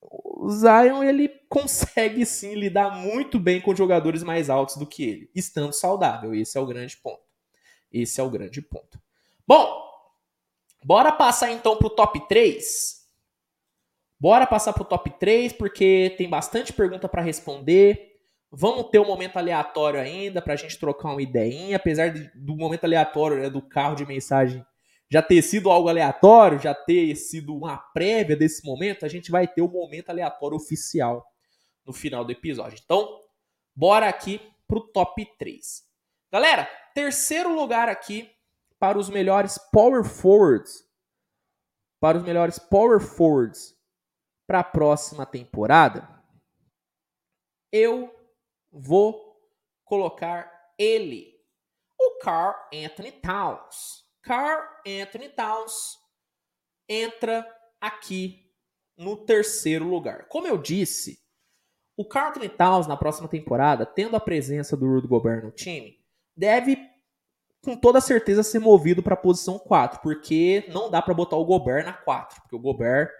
[0.00, 5.30] o Zion ele consegue sim lidar muito bem com jogadores mais altos do que ele,
[5.34, 6.34] estando saudável.
[6.34, 7.22] Esse é o grande ponto.
[7.92, 9.00] Esse é o grande ponto.
[9.46, 9.88] Bom,
[10.84, 12.98] bora passar então pro top 3.
[14.20, 18.16] Bora passar pro top 3 porque tem bastante pergunta para responder.
[18.50, 22.84] Vamos ter um momento aleatório ainda para a gente trocar uma ideinha, apesar do momento
[22.84, 24.64] aleatório né, do carro de mensagem
[25.10, 29.48] já ter sido algo aleatório, já ter sido uma prévia desse momento, a gente vai
[29.48, 31.26] ter o momento aleatório oficial
[31.84, 32.78] no final do episódio.
[32.82, 33.20] Então,
[33.74, 35.82] bora aqui pro top 3.
[36.30, 38.30] Galera, terceiro lugar aqui
[38.78, 40.86] para os melhores power forwards.
[41.98, 43.74] Para os melhores power forwards
[44.46, 46.08] para a próxima temporada.
[47.72, 48.14] Eu
[48.70, 49.36] vou
[49.84, 51.34] colocar ele,
[51.98, 54.07] o Carl Anthony Towns.
[54.28, 55.96] Carl Anthony Towns
[56.86, 57.46] entra
[57.80, 58.52] aqui
[58.94, 60.28] no terceiro lugar.
[60.28, 61.18] Como eu disse,
[61.96, 65.98] o Carl Anthony Towns na próxima temporada, tendo a presença do Rudy Gobert no time,
[66.36, 66.76] deve
[67.64, 71.44] com toda certeza ser movido para a posição 4, porque não dá para botar o
[71.46, 73.10] Gobert na 4, porque o Gobert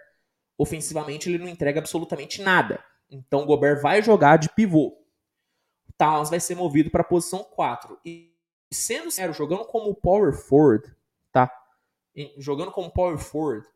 [0.59, 2.85] ofensivamente ele não entrega absolutamente nada.
[3.09, 4.89] Então o Gobert vai jogar de pivô.
[5.87, 7.99] O Towns vai ser movido para a posição 4.
[8.05, 8.31] E
[8.71, 10.98] sendo sério, jogando como power forward,
[11.31, 11.51] tá?
[12.37, 13.67] Jogando como power forward,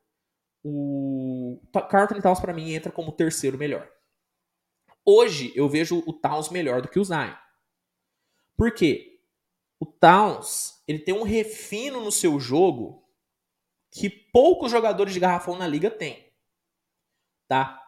[0.64, 3.90] o Carlton Towns para mim entra como terceiro melhor.
[5.06, 7.36] Hoje eu vejo o Towns melhor do que o Zion.
[8.56, 9.20] Por quê?
[9.80, 13.04] O Towns, ele tem um refino no seu jogo
[13.92, 16.32] que poucos jogadores de garrafão na liga têm.
[17.48, 17.82] Tá?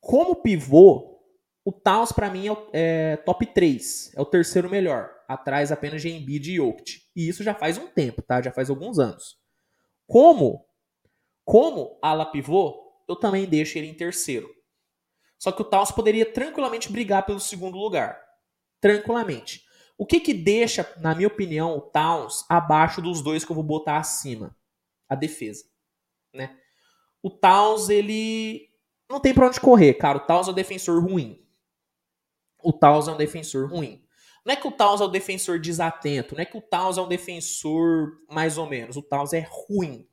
[0.00, 1.20] Como pivô,
[1.64, 6.10] o Towns para mim é, é, top 3, é o terceiro melhor, atrás apenas de
[6.10, 7.03] Embiid e Jokic.
[7.14, 8.42] E isso já faz um tempo, tá?
[8.42, 9.38] Já faz alguns anos.
[10.06, 10.66] Como
[11.44, 14.48] como ala pivô, eu também deixo ele em terceiro.
[15.38, 18.18] Só que o Towns poderia tranquilamente brigar pelo segundo lugar.
[18.80, 19.62] Tranquilamente.
[19.98, 23.62] O que que deixa, na minha opinião, o Towns abaixo dos dois que eu vou
[23.62, 24.56] botar acima?
[25.06, 25.64] A defesa,
[26.32, 26.58] né?
[27.22, 28.70] O Towns, ele
[29.08, 30.18] não tem para onde correr, cara.
[30.18, 31.46] O Towns é um defensor ruim.
[32.62, 34.03] O Towns é um defensor ruim.
[34.44, 37.00] Não é que o Towns é um defensor desatento, não é que o Towns é
[37.00, 38.96] um defensor mais ou menos.
[38.96, 40.06] O Towns é ruim.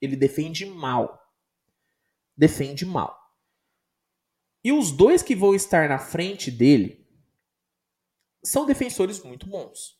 [0.00, 1.18] Ele defende mal.
[2.36, 3.18] Defende mal.
[4.62, 7.06] E os dois que vão estar na frente dele
[8.44, 9.98] são defensores muito bons.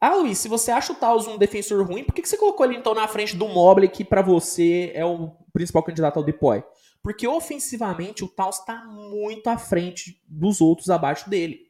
[0.00, 2.76] Ah, Luiz, se você acha o Taos um defensor ruim, por que você colocou ele
[2.76, 6.62] então na frente do Mobley, que para você é o principal candidato ao Depoy?
[7.02, 11.65] Porque ofensivamente o Taos está muito à frente dos outros abaixo dele.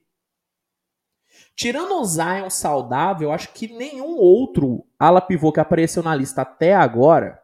[1.56, 6.74] Tirando o Zion saudável, acho que nenhum outro ala pivô que apareceu na lista até
[6.74, 7.42] agora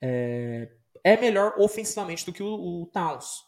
[0.00, 0.70] é,
[1.02, 3.44] é melhor ofensivamente do que o, o Towns.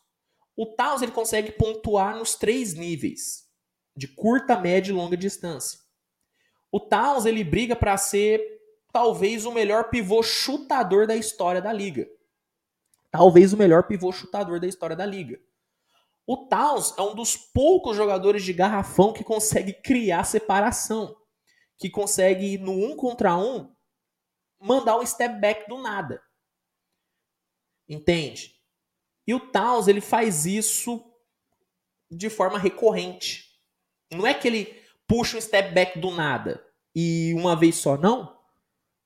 [0.56, 3.48] O Towns ele consegue pontuar nos três níveis,
[3.96, 5.78] de curta, média e longa distância.
[6.72, 8.40] O Towns ele briga para ser
[8.92, 12.08] talvez o melhor pivô chutador da história da liga.
[13.08, 15.40] Talvez o melhor pivô chutador da história da liga.
[16.28, 21.16] O Towns é um dos poucos jogadores de garrafão que consegue criar separação,
[21.78, 23.74] que consegue no um contra um
[24.60, 26.22] mandar um step back do nada.
[27.88, 28.60] Entende?
[29.26, 31.02] E o Towns, ele faz isso
[32.10, 33.58] de forma recorrente.
[34.12, 34.66] Não é que ele
[35.06, 36.62] puxa um step back do nada
[36.94, 38.38] e uma vez só, não.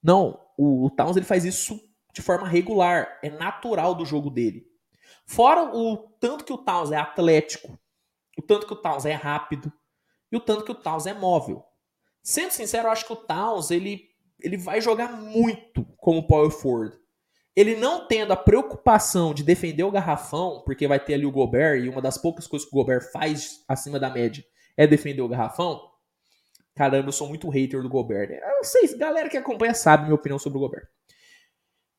[0.02, 1.80] Não, o, o Towns ele faz isso
[2.12, 4.71] de forma regular, é natural do jogo dele.
[5.26, 7.78] Fora o tanto que o Towns é atlético,
[8.38, 9.72] o tanto que o Towns é rápido
[10.30, 11.64] e o tanto que o Towns é móvel.
[12.22, 14.08] Sendo sincero, eu acho que o Towns ele,
[14.40, 17.02] ele vai jogar muito como power forward
[17.54, 21.82] ele não tendo a preocupação de defender o garrafão, porque vai ter ali o Gobert,
[21.82, 24.42] e uma das poucas coisas que o Gobert faz acima da média
[24.76, 25.80] é defender o garrafão.
[26.74, 28.30] Caramba, eu sou muito hater do Gobert.
[28.30, 30.86] Eu não sei, galera que acompanha sabe minha opinião sobre o Gobert.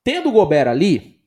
[0.03, 1.22] Tendo o Gobert ali,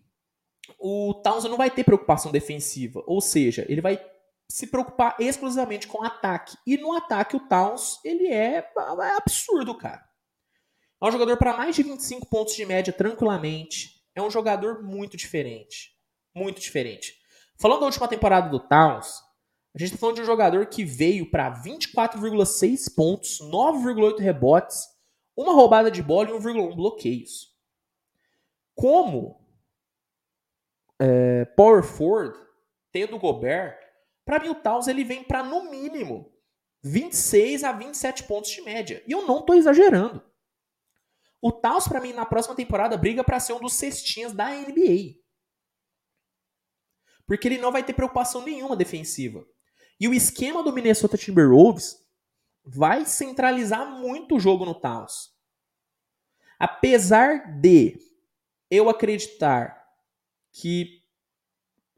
[0.78, 3.02] o Townsend não vai ter preocupação defensiva.
[3.06, 4.00] Ou seja, ele vai
[4.48, 6.56] se preocupar exclusivamente com ataque.
[6.66, 10.04] E no ataque, o Towns, ele é, é absurdo, cara.
[11.02, 15.16] É um jogador para mais de 25 pontos de média tranquilamente é um jogador muito
[15.16, 15.94] diferente.
[16.34, 17.14] Muito diferente.
[17.58, 19.22] Falando da última temporada do Towns,
[19.74, 24.86] a gente está falando de um jogador que veio para 24,6 pontos, 9,8 rebotes,
[25.36, 27.54] uma roubada de bola e 1,1 bloqueios.
[28.74, 29.45] Como
[31.00, 32.38] é, power forward,
[32.92, 33.78] tendo o Gobert,
[34.24, 36.32] para mim o Towns ele vem para no mínimo
[36.82, 39.02] 26 a 27 pontos de média.
[39.06, 40.22] E eu não estou exagerando.
[41.40, 45.20] O Taos, para mim, na próxima temporada, briga para ser um dos cestinhas da NBA.
[47.26, 49.46] Porque ele não vai ter preocupação nenhuma defensiva.
[49.98, 51.96] E o esquema do Minnesota Timberwolves
[52.64, 55.34] vai centralizar muito o jogo no Taos.
[56.58, 57.98] Apesar de
[58.70, 59.85] eu acreditar
[60.60, 61.02] que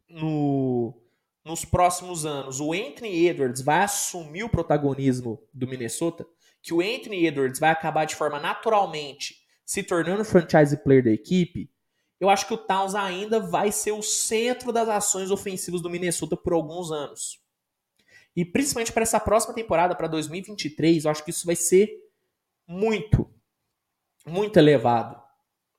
[0.09, 1.01] no,
[1.45, 6.27] nos próximos anos o Anthony Edwards vai assumir o protagonismo do Minnesota,
[6.61, 11.71] que o Anthony Edwards vai acabar de forma naturalmente se tornando franchise player da equipe,
[12.19, 16.37] eu acho que o Towns ainda vai ser o centro das ações ofensivas do Minnesota
[16.37, 17.41] por alguns anos.
[18.35, 21.89] E principalmente para essa próxima temporada, para 2023, eu acho que isso vai ser
[22.67, 23.33] muito,
[24.27, 25.28] muito elevado.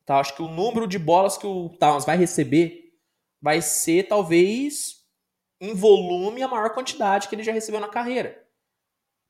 [0.09, 0.19] Tá?
[0.19, 2.93] Acho que o número de bolas que o Towns vai receber
[3.41, 5.05] vai ser talvez
[5.61, 8.49] em volume a maior quantidade que ele já recebeu na carreira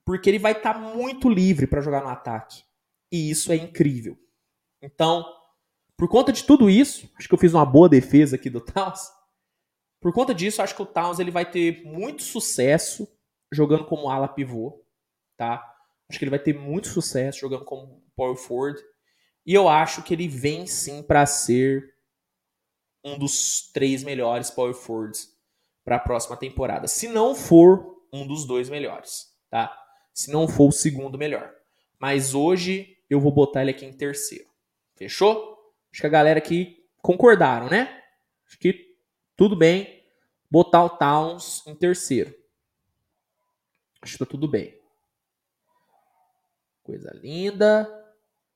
[0.10, 2.64] porque ele vai estar tá muito livre para jogar no ataque.
[3.12, 4.18] E isso é incrível.
[4.82, 5.24] Então,
[5.96, 9.08] por conta de tudo isso, acho que eu fiz uma boa defesa aqui do Towns.
[10.02, 13.08] Por conta disso, acho que o Towns ele vai ter muito sucesso
[13.54, 14.84] jogando como ala pivô,
[15.38, 15.64] tá?
[16.10, 18.82] Acho que ele vai ter muito sucesso jogando como power forward.
[19.50, 21.96] E eu acho que ele vem sim para ser
[23.04, 25.36] um dos três melhores power forwards
[25.84, 26.88] para a próxima temporada.
[26.88, 29.76] Se não for um dos dois melhores, tá?
[30.14, 31.52] se não for o segundo melhor.
[31.98, 34.48] Mas hoje eu vou botar ele aqui em terceiro.
[34.96, 35.74] Fechou?
[35.92, 38.04] Acho que a galera aqui concordaram, né?
[38.46, 38.96] Acho que
[39.36, 40.06] tudo bem
[40.48, 42.36] botar o Towns em terceiro.
[44.00, 44.80] Acho que tá tudo bem.
[46.84, 47.99] Coisa linda.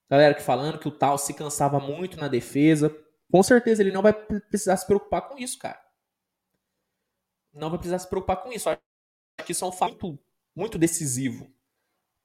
[0.09, 2.95] Galera que falando que o tal se cansava muito na defesa.
[3.31, 5.81] Com certeza ele não vai precisar se preocupar com isso, cara.
[7.53, 8.69] Não vai precisar se preocupar com isso.
[8.69, 8.79] Acho
[9.45, 10.19] que isso é um fato
[10.55, 11.51] muito, decisivo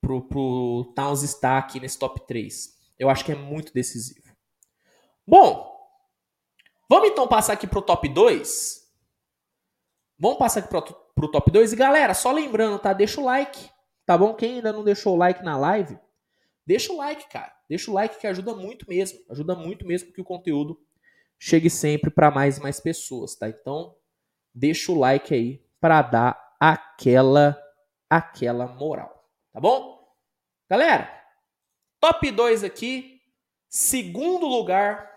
[0.01, 2.77] pro, pro Towns estar aqui nesse top 3.
[2.99, 4.37] Eu acho que é muito decisivo.
[5.27, 5.71] Bom,
[6.89, 8.89] vamos então passar aqui pro top 2.
[10.19, 11.73] Vamos passar aqui pro, pro top 2.
[11.73, 12.93] E galera, só lembrando, tá?
[12.93, 13.71] Deixa o like,
[14.05, 14.35] tá bom?
[14.35, 15.99] Quem ainda não deixou o like na live,
[16.69, 17.51] deixa o like, cara.
[17.67, 19.19] Deixa o like que ajuda muito mesmo.
[19.31, 20.79] Ajuda muito mesmo que o conteúdo
[21.39, 23.49] chegue sempre para mais e mais pessoas, tá?
[23.49, 23.97] Então,
[24.55, 27.59] deixa o like aí para dar aquela
[28.11, 29.99] aquela moral, tá bom?
[30.69, 31.11] Galera,
[32.01, 33.21] top 2 aqui,
[33.69, 35.11] segundo lugar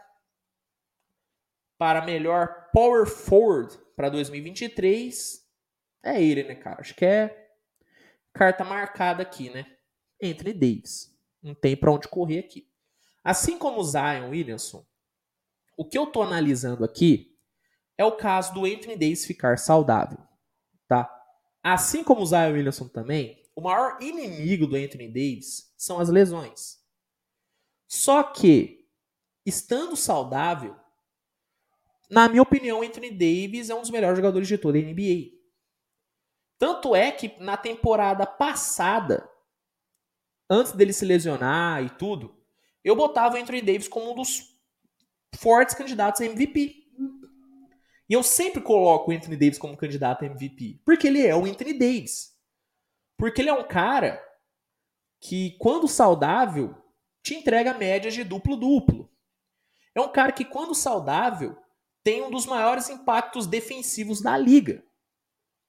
[1.77, 5.41] para melhor power forward para 2023
[6.03, 6.81] é ele, né, cara?
[6.81, 7.49] Acho que é
[8.33, 9.65] carta marcada aqui, né?
[10.21, 11.10] Anthony Davis.
[11.41, 12.67] Não tem para onde correr aqui.
[13.23, 14.85] Assim como o Zion Williamson,
[15.77, 17.37] o que eu tô analisando aqui
[17.97, 20.17] é o caso do Anthony Davis ficar saudável,
[20.87, 21.09] tá?
[21.63, 26.79] Assim como o Zion Williamson também, o maior inimigo do Anthony Davis são as lesões.
[27.87, 28.87] Só que,
[29.45, 30.75] estando saudável,
[32.09, 35.31] na minha opinião, Anthony Davis é um dos melhores jogadores de toda a NBA.
[36.57, 39.30] Tanto é que na temporada passada,
[40.51, 42.35] antes dele se lesionar e tudo,
[42.83, 44.59] eu botava o Anthony Davis como um dos
[45.37, 46.75] fortes candidatos a MVP.
[48.09, 50.81] E eu sempre coloco o Anthony Davis como candidato a MVP.
[50.83, 52.35] Porque ele é o Anthony Davis.
[53.17, 54.21] Porque ele é um cara
[55.21, 56.75] que, quando saudável,
[57.23, 59.09] te entrega médias de duplo-duplo.
[59.95, 61.55] É um cara que, quando saudável,
[62.03, 64.83] tem um dos maiores impactos defensivos da liga.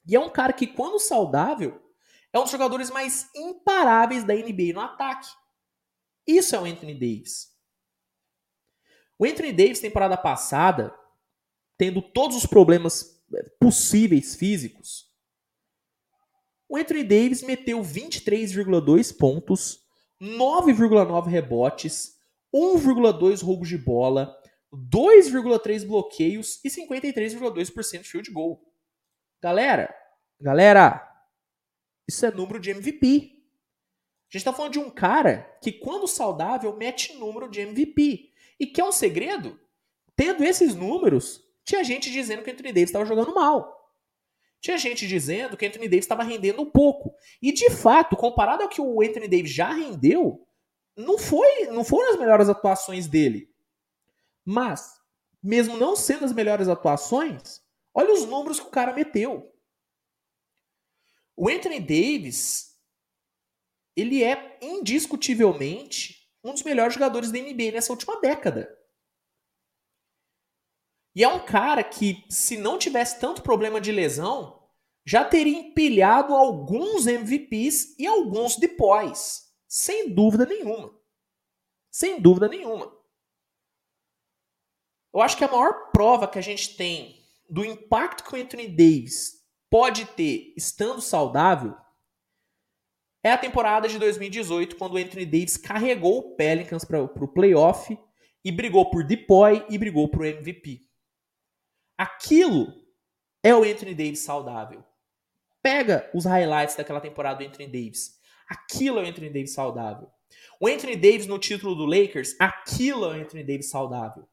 [0.07, 1.82] E é um cara que, quando saudável,
[2.33, 5.29] é um dos jogadores mais imparáveis da NBA no ataque.
[6.27, 7.53] Isso é o Anthony Davis.
[9.19, 10.95] O Anthony Davis, temporada passada,
[11.77, 15.13] tendo todos os problemas é, possíveis físicos,
[16.69, 19.81] o Anthony Davis meteu 23,2 pontos,
[20.21, 22.17] 9,9 rebotes,
[22.55, 24.35] 1,2 roubos de bola,
[24.73, 28.63] 2,3 bloqueios e 53,2% field goal.
[29.43, 29.95] Galera,
[30.41, 31.12] galera,
[32.13, 33.07] isso é número de MVP.
[33.07, 38.31] A gente está falando de um cara que, quando saudável, mete número de MVP.
[38.59, 39.61] E que é um segredo?
[40.17, 43.83] Tendo esses números, tinha gente dizendo que o Anthony Davis estava jogando mal.
[44.61, 47.15] Tinha gente dizendo que o Anthony Davis estava rendendo um pouco.
[47.43, 50.47] E de fato, comparado ao que o Anthony Davis já rendeu,
[50.97, 53.51] não foi, não foram as melhores atuações dele.
[54.45, 54.95] Mas,
[55.43, 57.61] mesmo não sendo as melhores atuações,
[57.93, 59.52] olha os números que o cara meteu.
[61.37, 62.79] O Anthony Davis,
[63.97, 68.79] ele é indiscutivelmente um dos melhores jogadores da NBA nessa última década.
[71.15, 74.67] E é um cara que, se não tivesse tanto problema de lesão,
[75.05, 79.53] já teria empilhado alguns MVPs e alguns depois.
[79.69, 80.99] Sem dúvida nenhuma.
[81.91, 82.91] Sem dúvida nenhuma.
[85.13, 88.69] Eu acho que a maior prova que a gente tem do impacto que o Anthony
[88.69, 89.42] Davis
[89.73, 91.75] pode ter estando saudável
[93.25, 97.97] é a temporada de 2018, quando o Anthony Davis carregou o Pelicans para o playoff
[98.45, 100.81] e brigou por Depoy e brigou por MVP.
[101.97, 102.85] Aquilo
[103.43, 104.85] é o Anthony Davis saudável.
[105.63, 108.21] Pega os highlights daquela temporada do Anthony Davis.
[108.47, 110.11] Aquilo é o Anthony Davis saudável.
[110.61, 114.29] O Anthony Davis no título do Lakers, aquilo é o Anthony Davis saudável.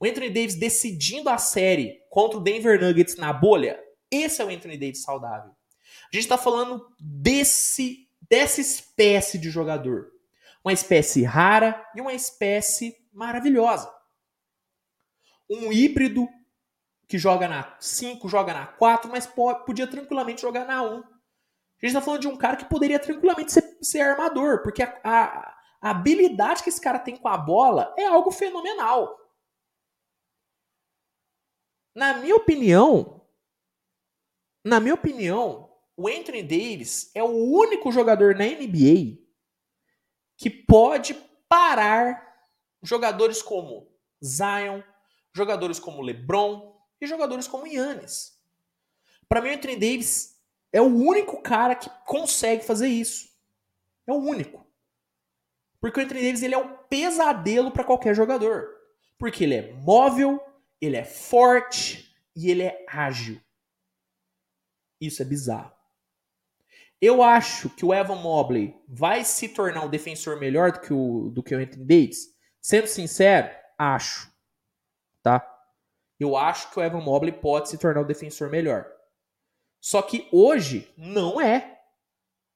[0.00, 3.78] O Anthony Davis decidindo a série contra o Denver Nuggets na bolha,
[4.10, 5.50] esse é o Anthony Davis saudável.
[5.50, 10.10] A gente está falando desse, dessa espécie de jogador.
[10.64, 13.92] Uma espécie rara e uma espécie maravilhosa.
[15.48, 16.28] Um híbrido
[17.08, 19.26] que joga na 5, joga na 4, mas
[19.66, 20.86] podia tranquilamente jogar na 1.
[20.86, 25.00] A gente está falando de um cara que poderia tranquilamente ser, ser armador, porque a,
[25.02, 29.18] a, a, habilidade que esse cara tem com a bola é algo fenomenal.
[31.94, 33.19] Na minha opinião,
[34.64, 39.18] na minha opinião, o Anthony Davis é o único jogador na NBA
[40.36, 41.14] que pode
[41.48, 42.48] parar
[42.82, 43.90] jogadores como
[44.24, 44.82] Zion,
[45.34, 46.70] jogadores como LeBron,
[47.00, 48.38] e jogadores como Yannis.
[49.28, 50.38] Para mim, o Anthony Davis
[50.72, 53.30] é o único cara que consegue fazer isso.
[54.06, 54.66] É o único.
[55.80, 58.68] Porque o Anthony Davis ele é um pesadelo para qualquer jogador.
[59.18, 60.40] Porque ele é móvel,
[60.80, 63.40] ele é forte e ele é ágil.
[65.00, 65.72] Isso é bizarro.
[67.00, 71.30] Eu acho que o Evan Mobley vai se tornar um defensor melhor do que o,
[71.30, 72.36] do que o Anthony Davis.
[72.60, 74.30] Sendo sincero, acho.
[75.22, 75.46] Tá?
[76.18, 78.86] Eu acho que o Evan Mobley pode se tornar um defensor melhor.
[79.80, 81.80] Só que hoje não é.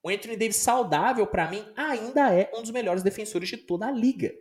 [0.03, 3.91] O Anthony Davis saudável, para mim, ainda é um dos melhores defensores de toda a
[3.91, 4.35] liga.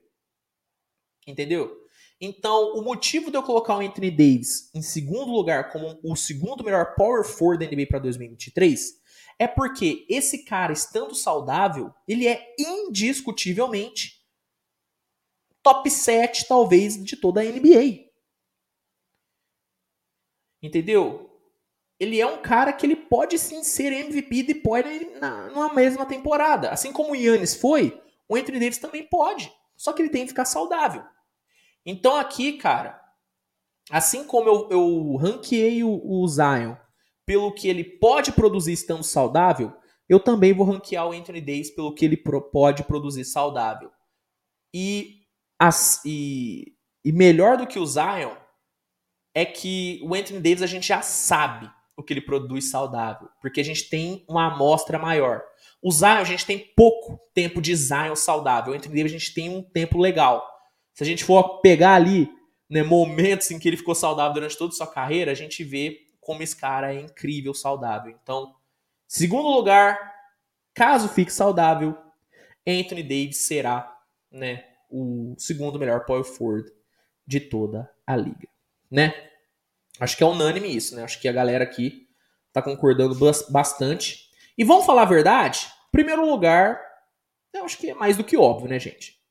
[1.26, 1.83] Entendeu?
[2.26, 6.64] Então, o motivo de eu colocar o Anthony Davis em segundo lugar como o segundo
[6.64, 8.94] melhor power forward da NBA para 2023
[9.38, 14.26] é porque esse cara, estando saudável, ele é indiscutivelmente
[15.62, 18.06] top 7, talvez, de toda a NBA.
[20.62, 21.30] Entendeu?
[22.00, 24.86] Ele é um cara que ele pode sim ser MVP depois
[25.20, 26.70] na, numa mesma temporada.
[26.70, 29.54] Assim como o Yannis foi, o Anthony Davis também pode.
[29.76, 31.04] Só que ele tem que ficar saudável.
[31.86, 33.02] Então aqui, cara,
[33.90, 36.76] assim como eu, eu ranqueei o, o Zion
[37.26, 39.74] pelo que ele pode produzir estando saudável,
[40.08, 43.92] eu também vou ranquear o Anthony Davis pelo que ele pro, pode produzir saudável.
[44.74, 45.22] E,
[45.60, 48.36] as, e, e melhor do que o Zion
[49.34, 53.62] é que o Anthony Davis a gente já sabe o que ele produz saudável, porque
[53.62, 55.44] a gente tem uma amostra maior.
[55.82, 58.74] O Zion, a gente tem pouco tempo de Zion saudável.
[58.74, 60.48] O Anthony Davis, a gente tem um tempo legal.
[60.94, 62.32] Se a gente for pegar ali
[62.70, 66.08] né, momentos em que ele ficou saudável durante toda a sua carreira, a gente vê
[66.20, 68.16] como esse cara é incrível saudável.
[68.22, 68.56] Então,
[69.08, 70.14] segundo lugar,
[70.74, 71.98] caso fique saudável,
[72.66, 74.00] Anthony Davis será
[74.32, 76.72] né, o segundo melhor power forward
[77.26, 78.48] de toda a liga,
[78.90, 79.14] né?
[80.00, 81.04] Acho que é unânime isso, né?
[81.04, 82.08] Acho que a galera aqui
[82.52, 83.16] tá concordando
[83.50, 84.30] bastante.
[84.58, 85.72] E vamos falar a verdade?
[85.92, 86.82] Primeiro lugar,
[87.54, 89.23] eu acho que é mais do que óbvio, né, gente?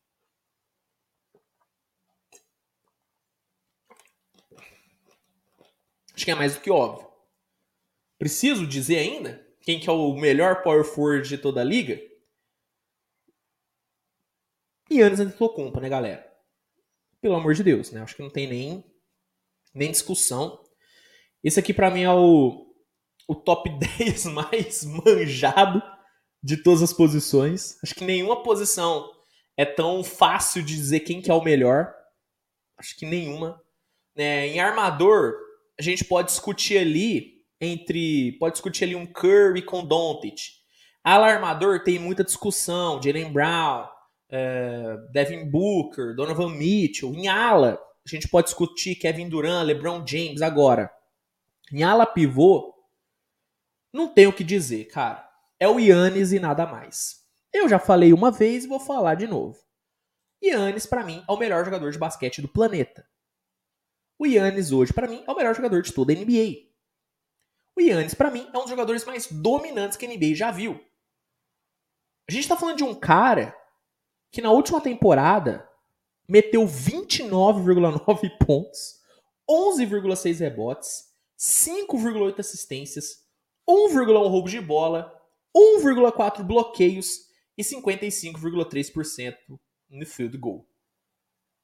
[6.23, 7.09] Acho que é mais do que óbvio.
[8.17, 12.01] Preciso dizer ainda quem que é o melhor power forward de toda a liga?
[14.89, 16.25] Yannis Antetokounmpo, né, galera?
[17.21, 18.03] Pelo amor de Deus, né?
[18.03, 18.85] Acho que não tem nem,
[19.75, 20.63] nem discussão.
[21.43, 22.73] Esse aqui para mim é o,
[23.27, 23.69] o top
[23.99, 25.83] 10 mais manjado
[26.41, 27.83] de todas as posições.
[27.83, 29.11] Acho que nenhuma posição
[29.57, 31.93] é tão fácil de dizer quem que é o melhor.
[32.79, 33.61] Acho que nenhuma.
[34.15, 38.33] É, em armador, a gente pode discutir ali entre.
[38.39, 40.63] Pode discutir ali um Curry com Doncic.
[41.03, 43.01] Alarmador tem muita discussão.
[43.03, 43.87] Jalen Brown,
[44.31, 47.13] é, Devin Booker, Donovan Mitchell.
[47.15, 50.43] Em ala, a gente pode discutir Kevin Durant, LeBron James.
[50.43, 50.91] Agora,
[51.73, 52.75] em ala pivô,
[53.93, 55.29] não tem o que dizer, cara.
[55.59, 57.23] É o Yannis e nada mais.
[57.53, 59.59] Eu já falei uma vez e vou falar de novo.
[60.43, 63.07] Yannis, para mim, é o melhor jogador de basquete do planeta.
[64.23, 66.69] O Yannis hoje, para mim, é o melhor jogador de toda a NBA.
[67.77, 70.81] O Yannis, para mim, é um dos jogadores mais dominantes que a NBA já viu.
[72.29, 73.53] A gente tá falando de um cara
[74.31, 75.69] que na última temporada
[76.29, 79.01] meteu 29,9 pontos,
[79.51, 83.27] 11,6 rebotes, 5,8 assistências,
[83.69, 85.21] 1,1 roubo de bola,
[85.53, 87.27] 1,4 bloqueios
[87.59, 89.35] e 55,3%
[89.91, 90.72] no field goal.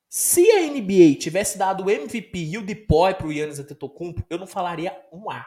[0.09, 4.47] Se a NBA tivesse dado o MVP e o DPOY pro Yannis Antetokounmpo, eu não
[4.47, 5.47] falaria um A.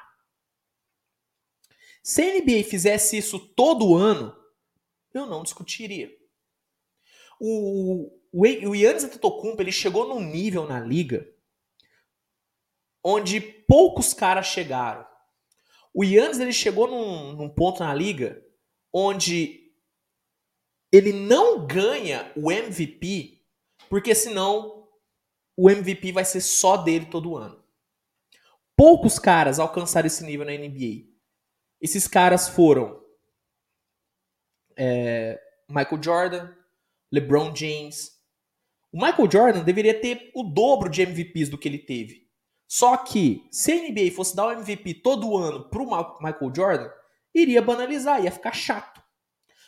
[2.03, 4.35] Se a NBA fizesse isso todo ano,
[5.13, 6.11] eu não discutiria.
[7.39, 11.27] O, o, o Yannis Antetokounmpo, ele chegou num nível na liga
[13.03, 15.07] onde poucos caras chegaram.
[15.91, 18.45] O Yannis, ele chegou num, num ponto na liga
[18.93, 19.73] onde
[20.91, 23.40] ele não ganha o MVP
[23.91, 24.87] porque senão
[25.57, 27.61] o MVP vai ser só dele todo ano.
[28.73, 31.09] Poucos caras alcançaram esse nível na NBA.
[31.81, 33.03] Esses caras foram
[34.77, 35.37] é,
[35.67, 36.55] Michael Jordan,
[37.11, 38.17] LeBron James.
[38.93, 42.31] O Michael Jordan deveria ter o dobro de MVPs do que ele teve.
[42.69, 45.85] Só que, se a NBA fosse dar o MVP todo ano pro
[46.21, 46.89] Michael Jordan,
[47.35, 49.03] iria banalizar, ia ficar chato.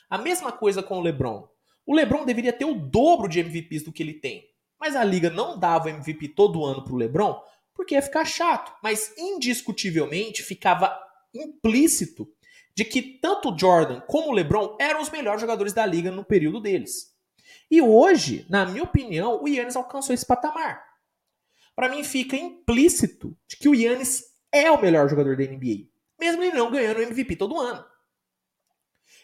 [0.09, 1.52] A mesma coisa com o LeBron.
[1.85, 4.47] O LeBron deveria ter o dobro de MVPs do que ele tem.
[4.79, 7.41] Mas a liga não dava MVP todo ano pro LeBron
[7.73, 8.73] porque ia ficar chato.
[8.81, 10.97] Mas indiscutivelmente ficava
[11.33, 12.27] implícito
[12.75, 16.59] de que tanto Jordan como o LeBron eram os melhores jogadores da liga no período
[16.59, 17.13] deles.
[17.69, 20.83] E hoje, na minha opinião, o Yannis alcançou esse patamar.
[21.75, 25.87] Para mim fica implícito de que o Yannis é o melhor jogador da NBA,
[26.19, 27.83] mesmo ele não ganhando o MVP todo ano.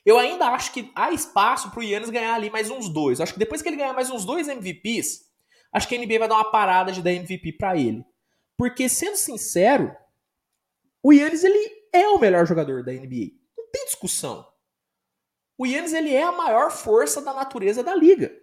[0.05, 3.19] Eu ainda acho que há espaço pro Yannis ganhar ali mais uns dois.
[3.19, 5.29] Acho que depois que ele ganhar mais uns dois MVPs,
[5.71, 8.05] acho que a NBA vai dar uma parada de dar MVP para ele.
[8.57, 9.95] Porque, sendo sincero,
[11.01, 13.31] o Yannis ele é o melhor jogador da NBA.
[13.57, 14.45] Não tem discussão.
[15.57, 18.33] O Yannis ele é a maior força da natureza da liga.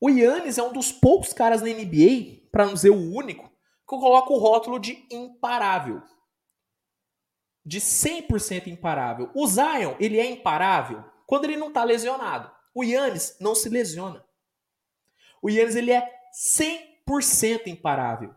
[0.00, 3.48] O Yannis é um dos poucos caras na NBA, para não dizer o único,
[3.88, 6.02] que eu coloco o rótulo de imparável.
[7.68, 9.30] De 100% imparável.
[9.34, 12.50] O Zion, ele é imparável quando ele não tá lesionado.
[12.74, 14.24] O Yannis não se lesiona.
[15.42, 18.34] O Yannis, ele é 100% imparável.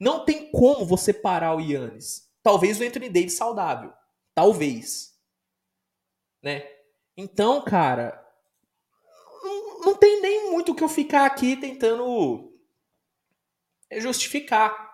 [0.00, 2.28] Não tem como você parar o Yannis.
[2.42, 3.92] Talvez o Anthony Davis saudável.
[4.34, 5.16] Talvez.
[6.42, 6.68] Né?
[7.16, 8.20] Então, cara,
[9.84, 12.52] não, tem nem muito que eu ficar aqui tentando
[13.98, 14.91] justificar.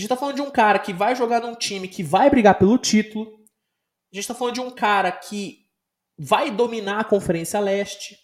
[0.00, 2.78] Gente tá falando de um cara que vai jogar num time que vai brigar pelo
[2.78, 3.38] título.
[4.10, 5.66] A gente tá falando de um cara que
[6.18, 8.16] vai dominar a Conferência Leste.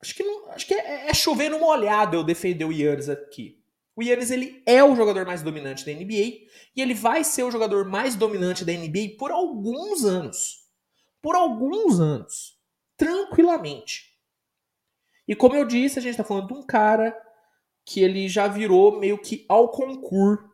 [0.00, 3.60] Acho que, não, acho que é, é chover no molhado eu defender o Yannis aqui.
[3.96, 6.46] O Yannis ele é o jogador mais dominante da NBA
[6.76, 10.64] e ele vai ser o jogador mais dominante da NBA por alguns anos.
[11.20, 12.56] Por alguns anos.
[12.96, 14.16] Tranquilamente.
[15.26, 17.20] E como eu disse, a gente está falando de um cara
[17.88, 20.46] que ele já virou meio que ao concurso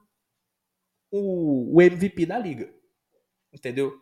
[1.11, 2.73] o, o MVP da liga.
[3.53, 3.93] Entendeu?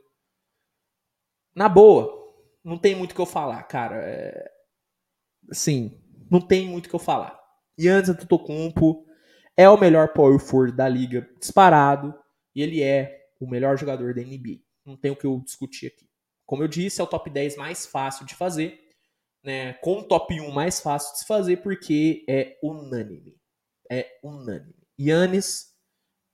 [1.54, 2.12] Na boa,
[2.62, 3.96] não tem muito o que eu falar, cara.
[4.04, 4.52] É...
[5.50, 5.98] Sim,
[6.30, 7.40] não tem muito o que eu falar.
[7.80, 9.06] Yannis Antetokounmpo
[9.56, 12.14] é o melhor power forward da liga, disparado,
[12.54, 14.60] e ele é o melhor jogador da NBA.
[14.84, 16.06] Não tem o que eu discutir aqui.
[16.44, 18.78] Como eu disse, é o top 10 mais fácil de fazer,
[19.42, 19.74] né?
[19.74, 23.36] Com o top 1 mais fácil de se fazer, porque é unânime.
[23.90, 24.74] É unânime.
[24.98, 25.74] Yannis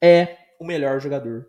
[0.03, 1.49] é o melhor jogador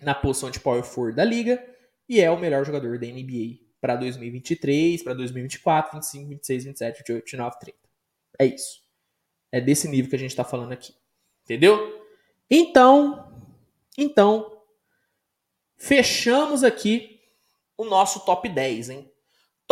[0.00, 1.64] na posição de power forward da liga
[2.08, 7.24] e é o melhor jogador da NBA para 2023, para 2024, 25, 26, 27, 28,
[7.24, 7.78] 29, 30.
[8.38, 8.82] É isso.
[9.50, 10.94] É desse nível que a gente está falando aqui.
[11.44, 12.06] Entendeu?
[12.50, 13.32] Então,
[13.98, 14.62] então,
[15.76, 17.20] fechamos aqui
[17.76, 19.11] o nosso top 10, hein?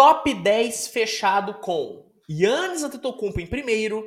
[0.03, 4.03] Top 10 fechado com Yannis Antetokounmpo em primeiro,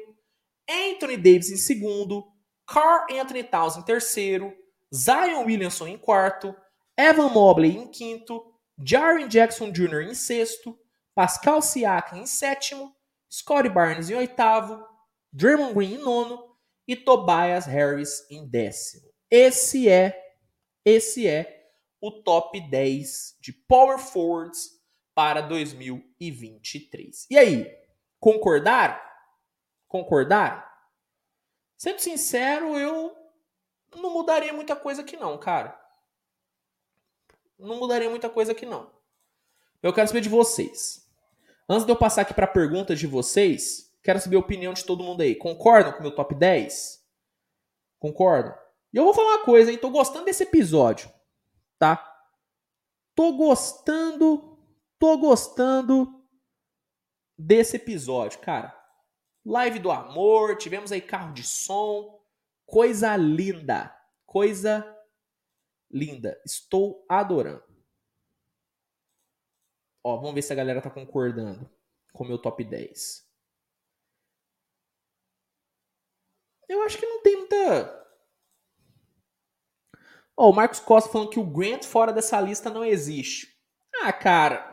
[0.68, 2.26] Anthony Davis em segundo,
[2.66, 4.52] Carl Anthony Towns em terceiro,
[4.92, 6.56] Zion Williamson em quarto,
[6.98, 8.44] Evan Mobley em quinto,
[8.84, 10.10] Jaren Jackson Jr.
[10.10, 10.76] em sexto,
[11.14, 12.92] Pascal Siakam em sétimo,
[13.32, 14.84] Scottie Barnes em oitavo,
[15.32, 16.44] Draymond Green em nono
[16.88, 19.08] e Tobias Harris em décimo.
[19.30, 20.20] Esse é,
[20.84, 21.68] esse é
[22.02, 24.82] o top 10 de power forwards
[25.16, 27.28] para 2023.
[27.30, 27.72] E aí,
[28.20, 29.02] concordar?
[29.88, 30.72] Concordar?
[31.78, 33.16] Sendo sincero, eu
[33.96, 35.80] não mudaria muita coisa aqui não, cara.
[37.58, 38.92] Não mudaria muita coisa aqui não.
[39.82, 41.08] Eu quero saber de vocês.
[41.70, 45.04] Antes de eu passar aqui para perguntas de vocês, Quero saber a opinião de todo
[45.04, 45.34] mundo aí.
[45.34, 47.02] Concordam com o meu top 10?
[47.98, 48.54] Concordam?
[48.94, 49.78] E eu vou falar uma coisa, hein?
[49.78, 51.10] Tô gostando desse episódio,
[51.80, 52.06] tá?
[53.16, 54.53] Tô gostando,
[55.04, 56.26] tô gostando
[57.38, 58.74] desse episódio, cara.
[59.46, 62.26] Live do amor, tivemos aí carro de som,
[62.66, 63.94] coisa linda,
[64.26, 64.98] coisa
[65.92, 66.42] linda.
[66.46, 67.66] Estou adorando.
[70.02, 71.70] Ó, vamos ver se a galera tá concordando
[72.14, 73.30] com o meu top 10.
[76.70, 78.08] Eu acho que não tem muita.
[80.38, 83.54] Ó, o Marcos Costa falando que o Grant fora dessa lista não existe.
[84.02, 84.73] Ah, cara.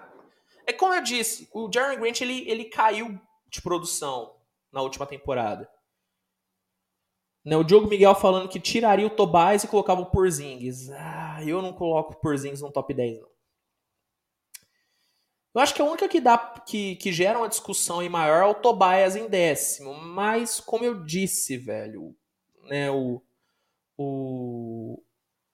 [0.66, 3.18] É como eu disse, o Jeremy Grant ele, ele caiu
[3.48, 4.36] de produção
[4.72, 5.68] na última temporada.
[7.44, 10.90] Né, o Diogo Miguel falando que tiraria o Tobias e colocava o Porzingis.
[10.90, 13.30] Ah, eu não coloco o Porzingis no top 10, não.
[15.52, 18.46] Eu acho que a única que dá que, que gera uma discussão aí maior é
[18.46, 19.94] o Tobias em décimo.
[19.94, 22.14] Mas, como eu disse, velho,
[22.68, 23.20] né, o,
[23.96, 25.02] o,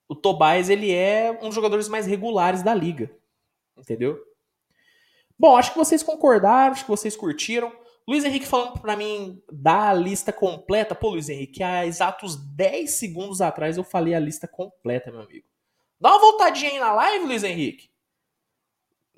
[0.06, 3.10] o Tobias ele é um dos jogadores mais regulares da liga.
[3.76, 4.22] Entendeu?
[5.38, 7.72] Bom, acho que vocês concordaram, acho que vocês curtiram.
[8.08, 10.94] Luiz Henrique falando pra mim da lista completa.
[10.94, 15.44] Pô, Luiz Henrique, há exatos 10 segundos atrás eu falei a lista completa, meu amigo.
[16.00, 17.90] Dá uma voltadinha aí na live, Luiz Henrique.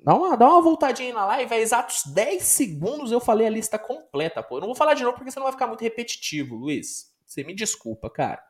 [0.03, 3.49] Dá uma, dá uma voltadinha aí na live, é exatos 10 segundos eu falei a
[3.49, 4.57] lista completa, pô.
[4.57, 7.13] Eu não vou falar de novo porque senão vai ficar muito repetitivo, Luiz.
[7.25, 8.43] Você me desculpa, cara.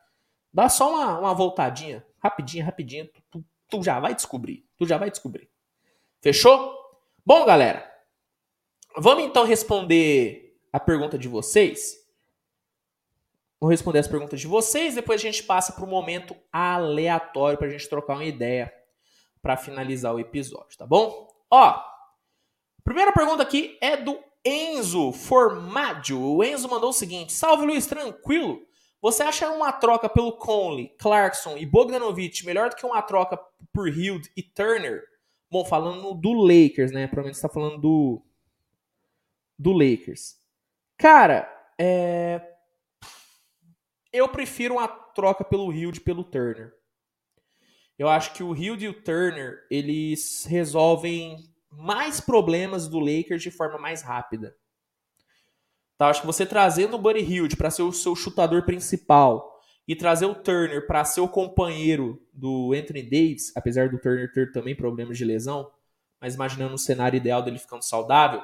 [0.52, 3.06] Dá só uma, uma voltadinha, rapidinho, rapidinho.
[3.08, 4.64] Tu, tu, tu já vai descobrir.
[4.78, 5.50] Tu já vai descobrir.
[6.22, 6.79] Fechou?
[7.32, 7.88] Bom, galera.
[8.96, 11.96] Vamos então responder a pergunta de vocês.
[13.60, 17.68] Vou responder as perguntas de vocês, depois a gente passa para o momento aleatório para
[17.68, 18.74] a gente trocar uma ideia
[19.40, 21.28] para finalizar o episódio, tá bom?
[21.48, 21.80] Ó,
[22.82, 26.20] primeira pergunta aqui é do Enzo Formaggio.
[26.20, 28.60] O Enzo mandou o seguinte: Salve Luiz, tranquilo?
[29.00, 33.38] Você acha uma troca pelo Conley, Clarkson e Bogdanovich melhor do que uma troca
[33.72, 35.10] por Hield e Turner?
[35.50, 37.06] Bom, falando do Lakers, né?
[37.06, 38.22] Provavelmente você tá falando do,
[39.58, 40.38] do Lakers.
[40.96, 42.40] Cara, é...
[44.12, 46.72] eu prefiro uma troca pelo Hield e pelo Turner.
[47.98, 51.36] Eu acho que o Hield e o Turner, eles resolvem
[51.70, 54.56] mais problemas do Lakers de forma mais rápida.
[55.98, 59.49] Tá, acho que você trazendo o Buddy Hield para ser o seu chutador principal
[59.90, 64.52] e trazer o Turner para ser o companheiro do Anthony Davis, apesar do Turner ter
[64.52, 65.68] também problemas de lesão,
[66.20, 68.40] mas imaginando o cenário ideal dele ficando saudável,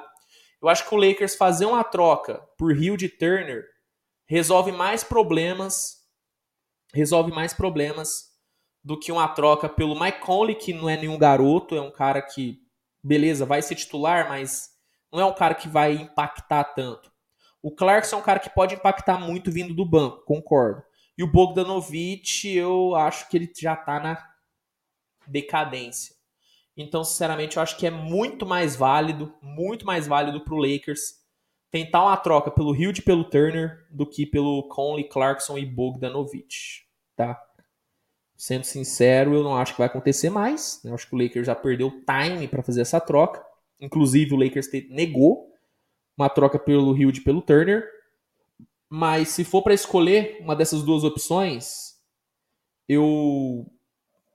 [0.61, 3.63] eu acho que o Lakers fazer uma troca por Hield e Turner
[4.25, 6.05] resolve mais problemas,
[6.93, 8.25] resolve mais problemas
[8.83, 12.21] do que uma troca pelo Mike Conley, que não é nenhum garoto, é um cara
[12.21, 12.59] que,
[13.01, 14.71] beleza, vai ser titular, mas
[15.09, 17.09] não é um cara que vai impactar tanto.
[17.63, 20.86] O Clarkson é um cara que pode impactar muito vindo do banco, concordo.
[21.17, 24.23] E o Bogdanovich, eu acho que ele já tá na
[25.25, 26.15] decadência.
[26.75, 31.15] Então, sinceramente, eu acho que é muito mais válido, muito mais válido pro Lakers
[31.71, 36.85] tentar uma troca pelo Hield e pelo Turner do que pelo Conley, Clarkson e Bogdanovich,
[37.15, 37.41] tá?
[38.35, 40.79] Sendo sincero, eu não acho que vai acontecer mais.
[40.85, 43.43] Eu acho que o Lakers já perdeu time para fazer essa troca.
[43.79, 45.51] Inclusive, o Lakers negou
[46.15, 47.83] uma troca pelo Hield e pelo Turner.
[48.89, 51.95] Mas se for para escolher uma dessas duas opções,
[52.87, 53.65] eu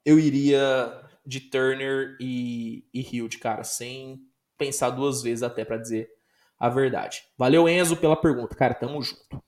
[0.05, 4.21] eu iria de Turner e, e Hield, cara, sem
[4.59, 6.11] pensar duas vezes até para dizer
[6.59, 7.25] a verdade.
[7.39, 8.55] Valeu, Enzo, pela pergunta.
[8.55, 9.43] Cara, tamo junto.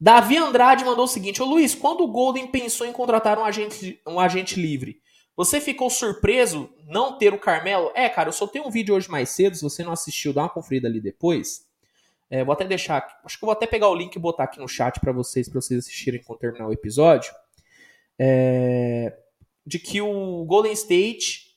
[0.00, 4.00] Davi Andrade mandou o seguinte: Ô Luiz, quando o Golden pensou em contratar um agente,
[4.06, 5.00] um agente livre,
[5.36, 7.90] você ficou surpreso não ter o Carmelo?
[7.94, 9.56] É, cara, eu soltei um vídeo hoje mais cedo.
[9.56, 11.67] Se você não assistiu, dá uma conferida ali depois.
[12.30, 13.20] É, vou até deixar.
[13.24, 15.60] Acho que vou até pegar o link e botar aqui no chat para vocês, para
[15.60, 17.32] vocês assistirem quando terminar o episódio.
[18.18, 19.16] É,
[19.64, 21.48] de que o Golden State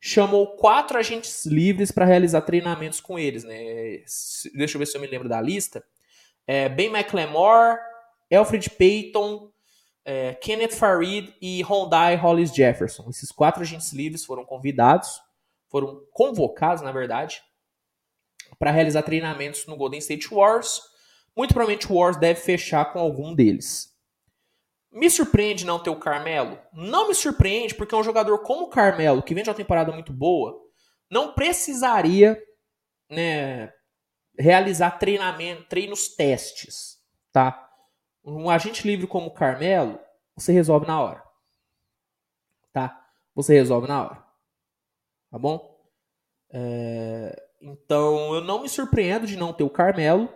[0.00, 3.44] chamou quatro agentes livres para realizar treinamentos com eles.
[3.44, 4.02] Né?
[4.54, 5.84] Deixa eu ver se eu me lembro da lista.
[6.46, 7.78] É, ben McLemore,
[8.32, 9.50] Alfred Payton,
[10.04, 13.08] é, Kenneth Farid e Rondai Hollis Jefferson.
[13.10, 15.20] Esses quatro agentes livres foram convidados,
[15.68, 17.42] foram convocados, na verdade,
[18.58, 20.82] para realizar treinamentos no Golden State Wars.
[21.36, 23.90] Muito provavelmente o Wars deve fechar com algum deles.
[24.92, 26.58] Me surpreende não ter o Carmelo?
[26.72, 30.12] Não me surpreende, porque um jogador como o Carmelo, que vem de uma temporada muito
[30.12, 30.60] boa,
[31.08, 32.40] não precisaria
[33.08, 33.72] né,
[34.38, 36.98] realizar treinamento, treinos testes,
[37.32, 37.68] tá?
[38.24, 39.98] Um agente livre como o Carmelo,
[40.34, 41.22] você resolve na hora.
[42.72, 43.06] Tá?
[43.34, 44.24] Você resolve na hora.
[45.30, 45.80] Tá bom?
[46.50, 47.49] É...
[47.60, 50.32] Então, eu não me surpreendo de não ter o Carmelo.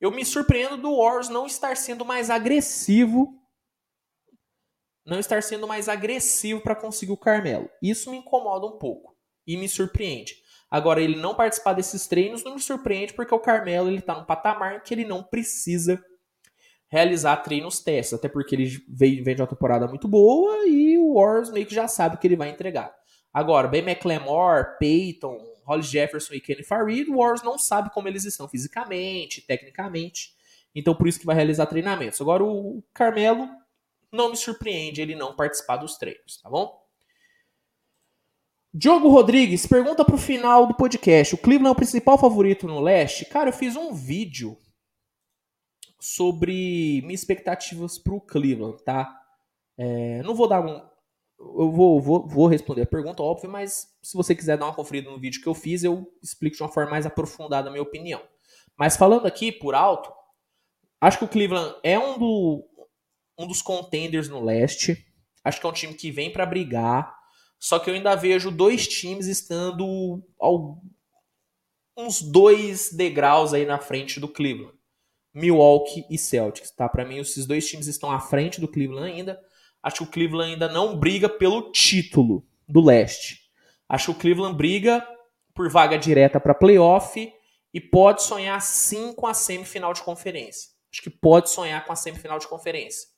[0.00, 3.38] Eu me surpreendo do Wars não estar sendo mais agressivo
[5.08, 7.68] não estar sendo mais agressivo para conseguir o Carmelo.
[7.82, 9.16] Isso me incomoda um pouco
[9.46, 10.34] e me surpreende.
[10.70, 14.26] Agora, ele não participar desses treinos não me surpreende porque o Carmelo ele está num
[14.26, 15.98] patamar que ele não precisa
[16.90, 21.14] realizar treinos testes, até porque ele vem, vem de uma temporada muito boa e o
[21.14, 22.94] Warriors meio que já sabe o que ele vai entregar.
[23.32, 25.38] Agora, Ben McLemore, Peyton,
[25.68, 30.34] Hollis Jefferson e Kenny Farid, o Warriors não sabe como eles estão fisicamente, tecnicamente,
[30.74, 32.20] então por isso que vai realizar treinamentos.
[32.20, 33.48] Agora, o Carmelo
[34.10, 36.82] não me surpreende ele não participar dos treinos, tá bom?
[38.72, 43.24] Diogo Rodrigues pergunta pro final do podcast: o Cleveland é o principal favorito no leste?
[43.24, 44.56] Cara, eu fiz um vídeo
[45.98, 49.20] sobre minhas expectativas pro Cleveland, tá?
[49.76, 50.82] É, não vou dar um.
[51.38, 55.10] Eu vou, vou, vou responder a pergunta, óbvio, mas se você quiser dar uma conferida
[55.10, 58.20] no vídeo que eu fiz, eu explico de uma forma mais aprofundada a minha opinião.
[58.76, 60.12] Mas falando aqui por alto,
[61.00, 62.64] acho que o Cleveland é um, do,
[63.38, 65.06] um dos contenders no leste.
[65.44, 67.16] Acho que é um time que vem para brigar.
[67.58, 70.80] Só que eu ainda vejo dois times estando ao,
[71.96, 74.76] uns dois degraus aí na frente do Cleveland.
[75.34, 76.88] Milwaukee e Celtics, tá?
[76.88, 79.40] Para mim, esses dois times estão à frente do Cleveland ainda.
[79.82, 83.50] Acho que o Cleveland ainda não briga pelo título do leste.
[83.88, 85.06] Acho que o Cleveland briga
[85.54, 87.32] por vaga direta para playoff
[87.72, 90.70] e pode sonhar sim com a semifinal de conferência.
[90.92, 93.08] Acho que pode sonhar com a semifinal de conferência.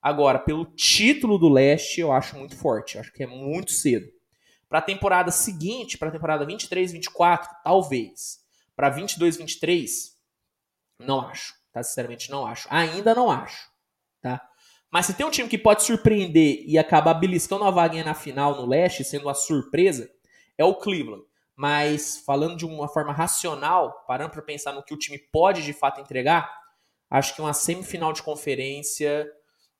[0.00, 2.98] Agora, pelo título do leste, eu acho muito forte.
[2.98, 4.06] Acho que é muito cedo.
[4.68, 8.40] Para a temporada seguinte, para a temporada 23, 24, talvez.
[8.74, 10.18] Para 22, 23,
[10.98, 11.54] não acho.
[11.72, 11.82] Tá?
[11.82, 12.66] Sinceramente, não acho.
[12.70, 13.70] Ainda não acho.
[14.20, 14.40] Tá?
[14.92, 18.54] Mas se tem um time que pode surpreender e acabar beliscando a vaguinha na final
[18.54, 20.10] no leste, sendo uma surpresa,
[20.58, 21.24] é o Cleveland.
[21.56, 25.72] Mas falando de uma forma racional, parando para pensar no que o time pode de
[25.72, 26.62] fato entregar,
[27.12, 29.30] Acho que uma semifinal de conferência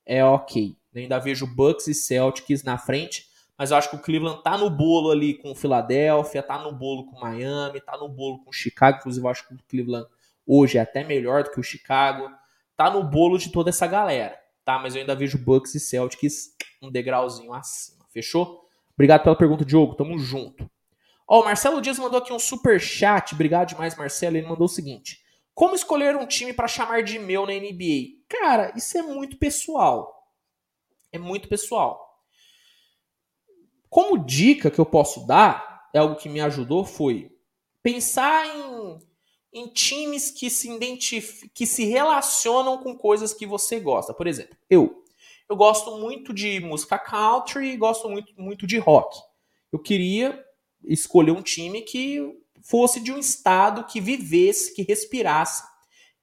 [0.04, 0.76] é ok.
[0.94, 3.24] Ainda vejo Bucks e Celtics na frente,
[3.56, 6.72] mas eu acho que o Cleveland tá no bolo ali com o Philadelphia, tá no
[6.72, 8.98] bolo com o Miami, tá no bolo com o Chicago.
[8.98, 10.06] Inclusive, eu acho que o Cleveland
[10.46, 12.28] hoje é até melhor do que o Chicago.
[12.76, 14.78] Tá no bolo de toda essa galera, tá?
[14.78, 18.04] Mas eu ainda vejo Bucks e Celtics um degrauzinho acima.
[18.12, 18.62] Fechou?
[18.94, 19.94] Obrigado pela pergunta, Diogo.
[19.94, 20.70] Tamo junto.
[21.26, 23.34] Ó, o Marcelo Dias mandou aqui um super chat.
[23.34, 24.36] Obrigado demais, Marcelo.
[24.36, 25.22] Ele mandou o seguinte:
[25.54, 28.22] Como escolher um time para chamar de meu na NBA?
[28.28, 30.28] Cara, isso é muito pessoal.
[31.10, 32.20] É muito pessoal.
[33.88, 37.30] Como dica que eu posso dar, é algo que me ajudou, foi
[37.82, 38.98] pensar em,
[39.52, 44.14] em times que se identificam, que se relacionam com coisas que você gosta.
[44.14, 45.04] Por exemplo, eu.
[45.48, 49.20] Eu gosto muito de música country e gosto muito, muito de rock.
[49.70, 50.42] Eu queria
[50.84, 52.20] escolher um time que
[52.62, 55.62] fosse de um estado que vivesse, que respirasse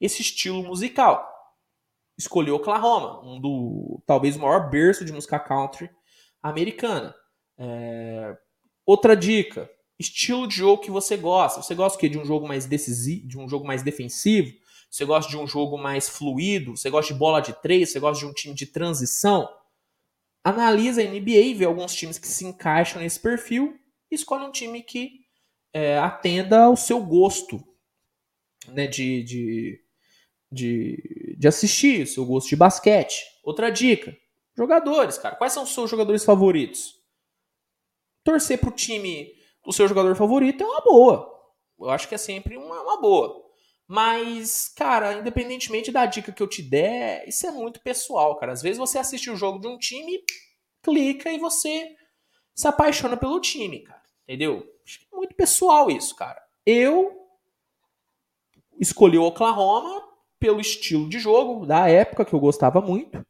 [0.02, 1.28] esse estilo musical.
[2.18, 5.90] Escolhi Oklahoma, um do talvez o maior berço de música country
[6.42, 7.14] americana.
[7.58, 8.38] É...
[8.86, 9.70] Outra dica:
[10.00, 11.62] estilo de jogo que você gosta.
[11.62, 14.58] Você gosta de um jogo mais decisivo, de um jogo mais defensivo?
[14.90, 16.76] Você gosta de um jogo mais fluido?
[16.76, 17.92] Você gosta de bola de três?
[17.92, 19.48] Você gosta de um time de transição?
[20.44, 23.78] Analisa a NBA e vê alguns times que se encaixam nesse perfil
[24.10, 25.20] e escolhe um time que
[25.74, 27.64] é, atenda ao seu gosto
[28.70, 29.84] né, de, de,
[30.52, 33.22] de, de assistir, seu gosto de basquete.
[33.44, 34.18] Outra dica:
[34.58, 35.36] jogadores, cara.
[35.36, 36.96] Quais são os seus jogadores favoritos?
[38.24, 41.40] Torcer pro time do seu jogador favorito é uma boa.
[41.80, 43.50] Eu acho que é sempre uma, uma boa.
[43.88, 48.52] Mas, cara, independentemente da dica que eu te der, isso é muito pessoal, cara.
[48.52, 50.24] Às vezes você assiste o jogo de um time,
[50.84, 51.96] clica e você
[52.54, 54.04] se apaixona pelo time, cara.
[54.24, 54.64] Entendeu?
[54.86, 56.40] Acho que é muito pessoal isso, cara.
[56.66, 57.20] Eu
[58.80, 60.08] escolhi o Oklahoma
[60.40, 63.26] pelo estilo de jogo da época que eu gostava muito,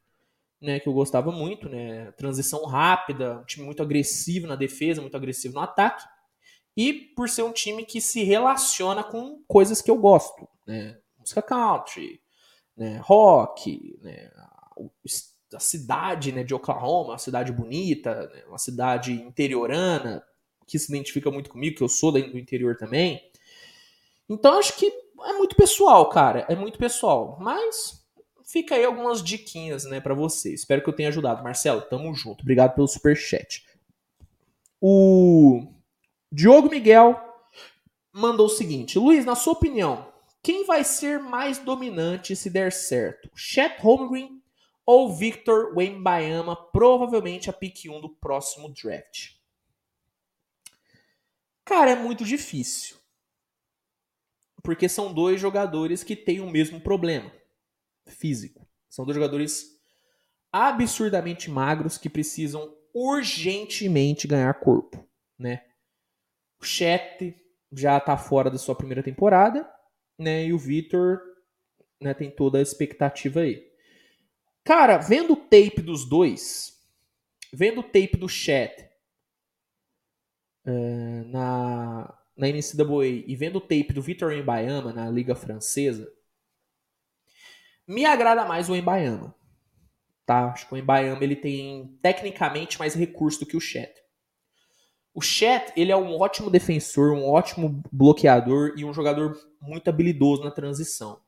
[0.60, 0.78] né?
[0.78, 2.12] Que eu gostava muito, né?
[2.12, 6.04] Transição rápida, um time muito agressivo na defesa, muito agressivo no ataque.
[6.76, 10.98] E por ser um time que se relaciona com coisas que eu gosto, né?
[11.18, 12.20] Música country,
[12.76, 12.98] né?
[13.02, 14.30] rock, né?
[15.54, 18.42] a cidade né, de Oklahoma, uma cidade bonita, né?
[18.48, 20.24] uma cidade interiorana,
[20.66, 23.20] que se identifica muito comigo, que eu sou do interior também.
[24.28, 27.36] Então acho que é muito pessoal, cara, é muito pessoal.
[27.40, 28.00] Mas
[28.44, 30.54] fica aí algumas diquinhas, né, para você.
[30.54, 31.42] Espero que eu tenha ajudado.
[31.42, 32.42] Marcelo, tamo junto.
[32.42, 33.66] Obrigado pelo super chat.
[34.80, 35.72] O
[36.32, 37.18] Diogo Miguel
[38.12, 40.12] mandou o seguinte: Luiz, na sua opinião,
[40.42, 43.30] quem vai ser mais dominante se der certo?
[43.34, 44.40] Chet Holmgren
[44.86, 49.34] ou Victor Wembanyama, provavelmente a pick 1 do próximo draft?
[51.64, 52.96] Cara, é muito difícil.
[54.62, 57.32] Porque são dois jogadores que têm o mesmo problema
[58.06, 58.66] físico.
[58.88, 59.80] São dois jogadores
[60.52, 65.08] absurdamente magros que precisam urgentemente ganhar corpo,
[65.38, 65.69] né?
[66.60, 67.34] O Chet
[67.72, 69.68] já está fora da sua primeira temporada,
[70.18, 70.44] né?
[70.46, 71.20] E o Vitor,
[72.00, 73.70] né, tem toda a expectativa aí.
[74.64, 76.78] Cara, vendo o tape dos dois,
[77.52, 78.90] vendo o tape do Chet
[80.66, 86.12] uh, na, na NCAA e vendo o tape do Vitor Embayama na Liga Francesa,
[87.86, 89.34] me agrada mais o Embayama.
[90.26, 90.52] Tá?
[90.52, 93.99] Acho que o Embayama ele tem tecnicamente mais recurso do que o Chet.
[95.12, 100.44] O Chet ele é um ótimo defensor, um ótimo bloqueador e um jogador muito habilidoso
[100.44, 101.20] na transição.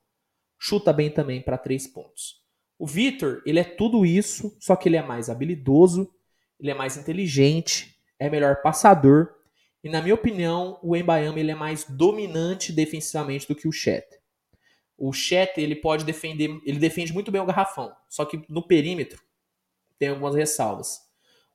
[0.59, 2.41] Chuta bem também para três pontos.
[2.79, 6.09] O Vitor ele é tudo isso, só que ele é mais habilidoso,
[6.61, 9.35] ele é mais inteligente, é melhor passador.
[9.83, 14.07] E na minha opinião, o Embayama ele é mais dominante defensivamente do que o Chet.
[14.97, 19.21] O Chet ele pode defender, ele defende muito bem o garrafão, só que no perímetro
[19.99, 21.01] tem algumas ressalvas.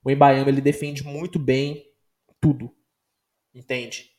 [0.04, 1.87] O Embayama ele defende muito bem
[2.40, 2.74] tudo.
[3.54, 4.10] Entende?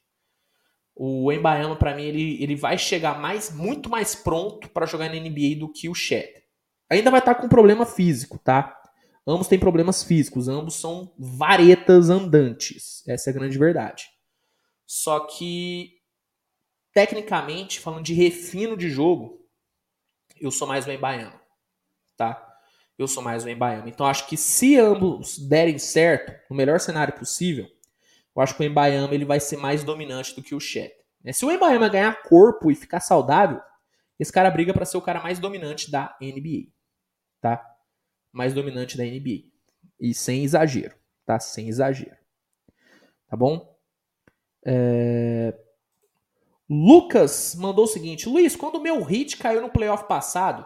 [0.96, 5.20] O Embayama para mim ele, ele vai chegar mais muito mais pronto para jogar na
[5.20, 6.44] NBA do que o Chet.
[6.90, 8.76] Ainda vai estar tá com problema físico, tá?
[9.26, 13.08] Ambos têm problemas físicos, ambos são varetas andantes.
[13.08, 14.06] Essa é a grande verdade.
[14.88, 15.92] Só que,
[16.92, 19.40] tecnicamente, falando de refino de jogo,
[20.42, 21.40] eu sou mais o Embaiano.
[22.18, 22.44] Tá?
[22.98, 23.88] Eu sou mais o Embaiano.
[23.88, 27.68] Então, acho que se ambos derem certo, no melhor cenário possível,
[28.40, 30.94] eu acho que o Embayama ele vai ser mais dominante do que o Chet.
[31.24, 31.34] Né?
[31.34, 33.60] Se o Embayama ganhar corpo e ficar saudável,
[34.18, 36.72] esse cara briga para ser o cara mais dominante da NBA.
[37.42, 37.64] Tá?
[38.32, 39.50] mais dominante da NBA.
[40.00, 40.96] E sem exagero,
[41.26, 41.40] tá?
[41.40, 42.18] Sem exagero.
[43.28, 43.78] Tá bom?
[44.66, 45.54] É...
[46.70, 50.66] Lucas mandou o seguinte: Luiz, quando o meu hit caiu no playoff passado,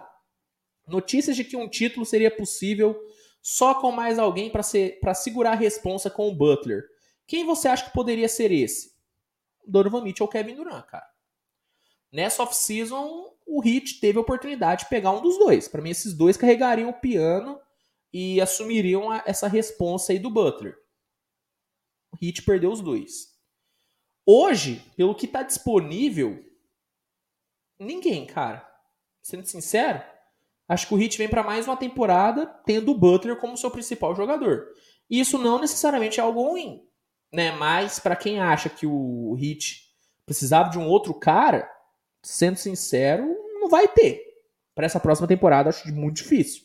[0.88, 3.00] notícias de que um título seria possível
[3.42, 6.93] só com mais alguém para segurar a responsa com o Butler.
[7.28, 8.94] Quem você acha que poderia ser esse?
[9.66, 11.08] Donovan Mitchell ou Kevin Durant, cara.
[12.12, 15.68] Nessa off-season, o Heat teve a oportunidade de pegar um dos dois.
[15.68, 17.60] Para mim, esses dois carregariam o piano
[18.12, 20.78] e assumiriam a, essa responsa aí do Butler.
[22.12, 23.34] O Heat perdeu os dois.
[24.26, 26.40] Hoje, pelo que está disponível,
[27.80, 28.70] ninguém, cara.
[29.22, 30.04] Sendo sincero,
[30.68, 34.16] acho que o Heat vem para mais uma temporada tendo o Butler como seu principal
[34.16, 34.68] jogador.
[35.10, 36.88] E isso não necessariamente é algo ruim,
[37.34, 37.52] né?
[37.52, 39.92] Mas para quem acha que o Heat
[40.26, 41.68] precisava de um outro cara,
[42.22, 43.26] sendo sincero,
[43.60, 44.22] não vai ter.
[44.76, 46.64] Para essa próxima temporada, acho muito difícil.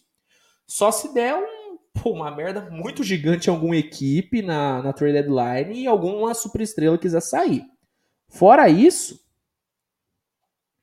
[0.66, 5.14] Só se der um, pô, uma merda muito gigante em alguma equipe na, na trade
[5.14, 7.64] deadline e alguma superestrela quiser sair.
[8.28, 9.26] Fora isso,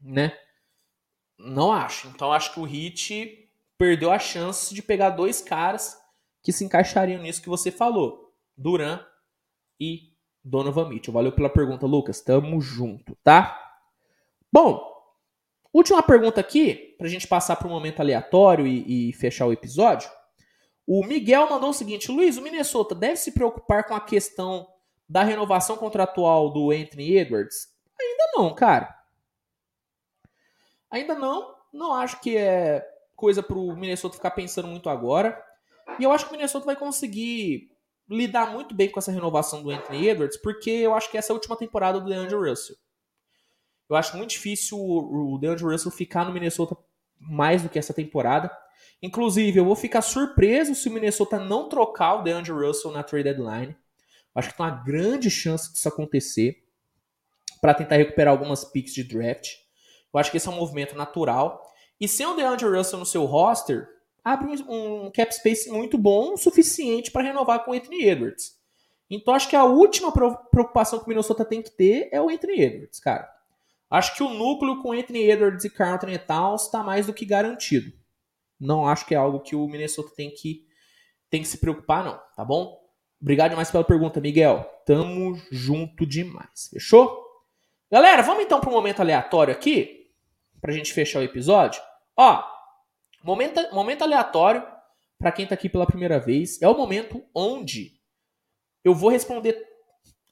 [0.02, 0.36] né?
[1.38, 2.08] Não acho.
[2.08, 5.98] Então acho que o Hit perdeu a chance de pegar dois caras
[6.42, 8.34] que se encaixariam nisso que você falou.
[8.58, 9.00] Duran
[9.80, 11.14] e Donovan Mitchell.
[11.14, 12.22] Valeu pela pergunta, Lucas.
[12.22, 13.60] Tamo junto, tá?
[14.52, 14.96] Bom,
[15.76, 19.52] Última pergunta aqui, para a gente passar para um momento aleatório e, e, fechar o
[19.52, 20.10] episódio.
[20.88, 24.66] O Miguel mandou o seguinte: Luiz, o Minnesota deve se preocupar com a questão
[25.10, 27.68] da renovação contratual do Anthony Edwards?
[28.00, 28.98] Ainda não, cara.
[30.90, 31.54] Ainda não.
[31.74, 32.82] Não acho que é
[33.14, 35.38] coisa para o Minnesota ficar pensando muito agora.
[36.00, 37.70] E eu acho que o Minnesota vai conseguir
[38.10, 41.34] lidar muito bem com essa renovação do Anthony Edwards, porque eu acho que essa é
[41.34, 42.76] a última temporada do DeAndre Russell.
[43.90, 46.76] Eu acho muito difícil o, DeAndre Russell ficar no Minnesota
[47.20, 48.52] mais do que essa temporada.
[49.02, 53.26] Inclusive, eu vou ficar surpreso se o Minnesota não trocar o DeAndre Russell na trade
[53.26, 53.76] deadline.
[54.34, 56.64] Acho que tem uma grande chance disso acontecer
[57.62, 59.50] para tentar recuperar algumas picks de draft.
[60.14, 61.62] Eu acho que esse é um movimento natural.
[62.00, 63.88] E sem o DeAndre Russell no seu roster,
[64.26, 68.56] abre um, cap space muito bom, suficiente para renovar com o Anthony Edwards.
[69.08, 72.60] Então acho que a última preocupação que o Minnesota tem que ter é o Anthony
[72.60, 73.30] Edwards, cara.
[73.88, 77.24] Acho que o núcleo com Anthony Edwards e Carl Anthony Towns está mais do que
[77.24, 77.94] garantido.
[78.60, 80.66] Não acho que é algo que o Minnesota tem que,
[81.30, 82.82] tem que se preocupar, não, tá bom?
[83.22, 84.66] Obrigado demais pela pergunta, Miguel.
[84.88, 86.70] Tamo junto demais.
[86.74, 87.24] Fechou?
[87.92, 90.08] Galera, vamos então para um momento aleatório aqui,
[90.60, 91.80] para a gente fechar o episódio.
[92.18, 92.55] Ó,
[93.26, 94.66] momento, momento aleatório,
[95.18, 97.94] para quem está aqui pela primeira vez, é o momento onde
[98.84, 99.62] eu vou responder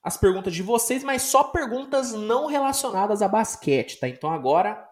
[0.03, 4.07] as perguntas de vocês, mas só perguntas não relacionadas a basquete, tá?
[4.07, 4.88] Então agora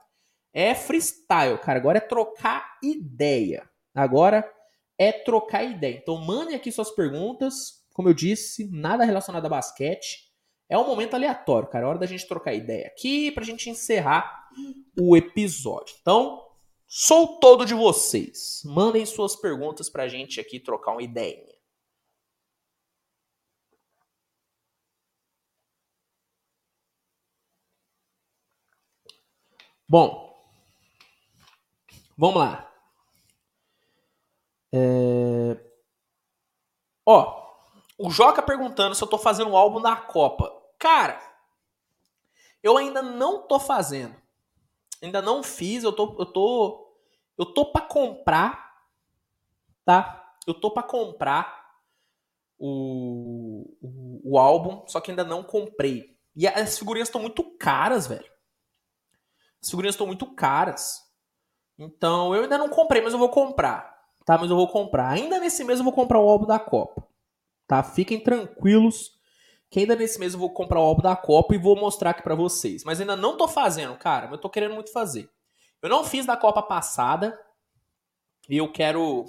[0.53, 1.77] é freestyle, cara.
[1.77, 3.69] Agora é trocar ideia.
[3.93, 4.49] Agora
[4.97, 5.97] é trocar ideia.
[6.01, 7.85] Então mandem aqui suas perguntas.
[7.93, 10.31] Como eu disse, nada relacionado a basquete.
[10.69, 11.85] É um momento aleatório, cara.
[11.85, 14.47] É hora da gente trocar ideia aqui pra gente encerrar
[14.97, 15.95] o episódio.
[16.01, 16.41] Então,
[16.93, 18.61] sou todo de vocês.
[18.65, 21.57] Mandem suas perguntas pra gente aqui trocar uma ideia.
[29.87, 30.37] Bom,
[32.17, 32.69] vamos lá.
[34.73, 35.57] É...
[37.05, 37.55] Ó,
[37.97, 40.51] o Joca perguntando se eu tô fazendo o álbum da Copa.
[40.77, 41.21] Cara,
[42.61, 44.20] eu ainda não tô fazendo.
[45.01, 46.95] Ainda não fiz, eu tô eu tô
[47.37, 48.71] eu tô para comprar,
[49.83, 50.35] tá?
[50.45, 51.61] Eu tô para comprar
[52.57, 56.17] o, o, o álbum, só que ainda não comprei.
[56.35, 58.29] E as figurinhas estão muito caras, velho.
[59.61, 61.01] As figurinhas estão muito caras.
[61.77, 63.91] Então, eu ainda não comprei, mas eu vou comprar.
[64.25, 64.37] Tá?
[64.37, 65.09] Mas eu vou comprar.
[65.09, 67.07] Ainda nesse mês eu vou comprar o álbum da Copa.
[67.67, 67.81] Tá?
[67.81, 69.19] Fiquem tranquilos
[69.71, 72.21] que ainda nesse mês eu vou comprar o álbum da Copa e vou mostrar aqui
[72.21, 72.83] para vocês.
[72.83, 74.25] Mas ainda não tô fazendo, cara.
[74.25, 75.29] Mas eu tô querendo muito fazer.
[75.81, 77.39] Eu não fiz da Copa passada.
[78.49, 79.23] E eu quero.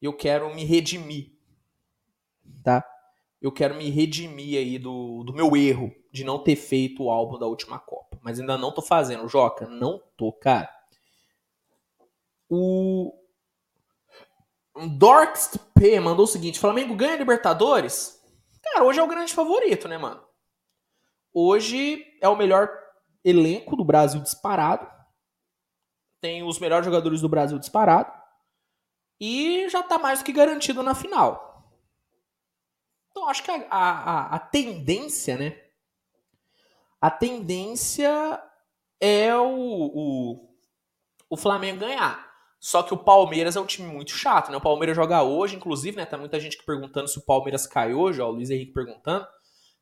[0.00, 1.30] Eu quero me redimir.
[2.64, 2.82] Tá?
[3.40, 7.38] Eu quero me redimir aí do, do meu erro de não ter feito o álbum
[7.38, 8.18] da última Copa.
[8.22, 9.68] Mas ainda não tô fazendo, Joca.
[9.68, 10.70] Não tô, cara.
[12.48, 13.12] O.
[14.96, 18.17] Dorks P mandou o seguinte: Flamengo ganha Libertadores?
[18.72, 20.22] Cara, hoje é o grande favorito, né, mano?
[21.32, 22.70] Hoje é o melhor
[23.24, 24.86] elenco do Brasil disparado.
[26.20, 28.12] Tem os melhores jogadores do Brasil disparado.
[29.20, 31.72] E já tá mais do que garantido na final.
[33.10, 35.68] Então acho que a, a, a tendência, né?
[37.00, 38.42] a tendência
[39.00, 40.48] é o, o,
[41.30, 42.27] o Flamengo ganhar.
[42.60, 44.56] Só que o Palmeiras é um time muito chato, né?
[44.56, 46.04] O Palmeiras joga hoje, inclusive, né?
[46.04, 49.26] Tá muita gente perguntando se o Palmeiras cai hoje, ó, o Luiz Henrique perguntando.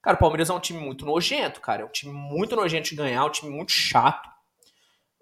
[0.02, 1.82] Cara, o Palmeiras é um time muito nojento, cara.
[1.82, 4.28] É um time muito nojento de ganhar, um time muito chato.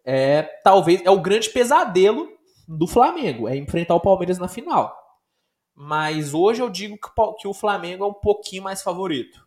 [0.05, 2.29] É, talvez, é o grande pesadelo
[2.67, 4.95] do Flamengo, é enfrentar o Palmeiras na final.
[5.75, 6.99] Mas hoje eu digo
[7.39, 9.47] que o Flamengo é um pouquinho mais favorito.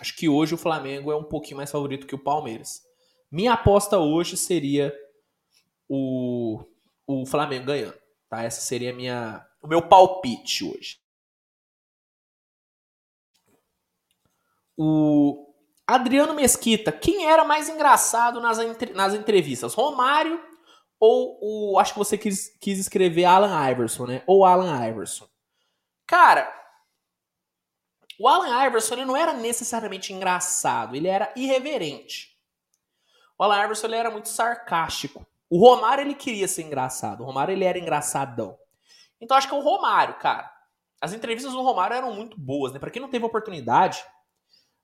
[0.00, 2.82] Acho que hoje o Flamengo é um pouquinho mais favorito que o Palmeiras.
[3.30, 4.92] Minha aposta hoje seria
[5.88, 6.64] o,
[7.10, 7.98] o Flamengo ganhando.
[8.28, 8.42] Tá?
[8.42, 11.00] Essa seria minha, o meu palpite hoje.
[14.76, 15.52] O
[15.86, 18.58] Adriano Mesquita, quem era mais engraçado nas,
[18.94, 19.74] nas entrevistas?
[19.74, 20.40] Romário
[20.98, 21.78] ou o.
[21.78, 24.22] Acho que você quis, quis escrever Alan Iverson, né?
[24.26, 25.28] Ou Alan Iverson.
[26.06, 26.50] Cara,
[28.18, 32.38] o Alan Iverson ele não era necessariamente engraçado, ele era irreverente.
[33.38, 35.26] O Alan Iverson ele era muito sarcástico.
[35.50, 37.22] O Romário ele queria ser engraçado.
[37.22, 38.56] O Romário ele era engraçadão.
[39.20, 40.50] Então acho que é o Romário, cara.
[41.00, 42.78] As entrevistas do Romário eram muito boas, né?
[42.78, 44.02] Para quem não teve oportunidade,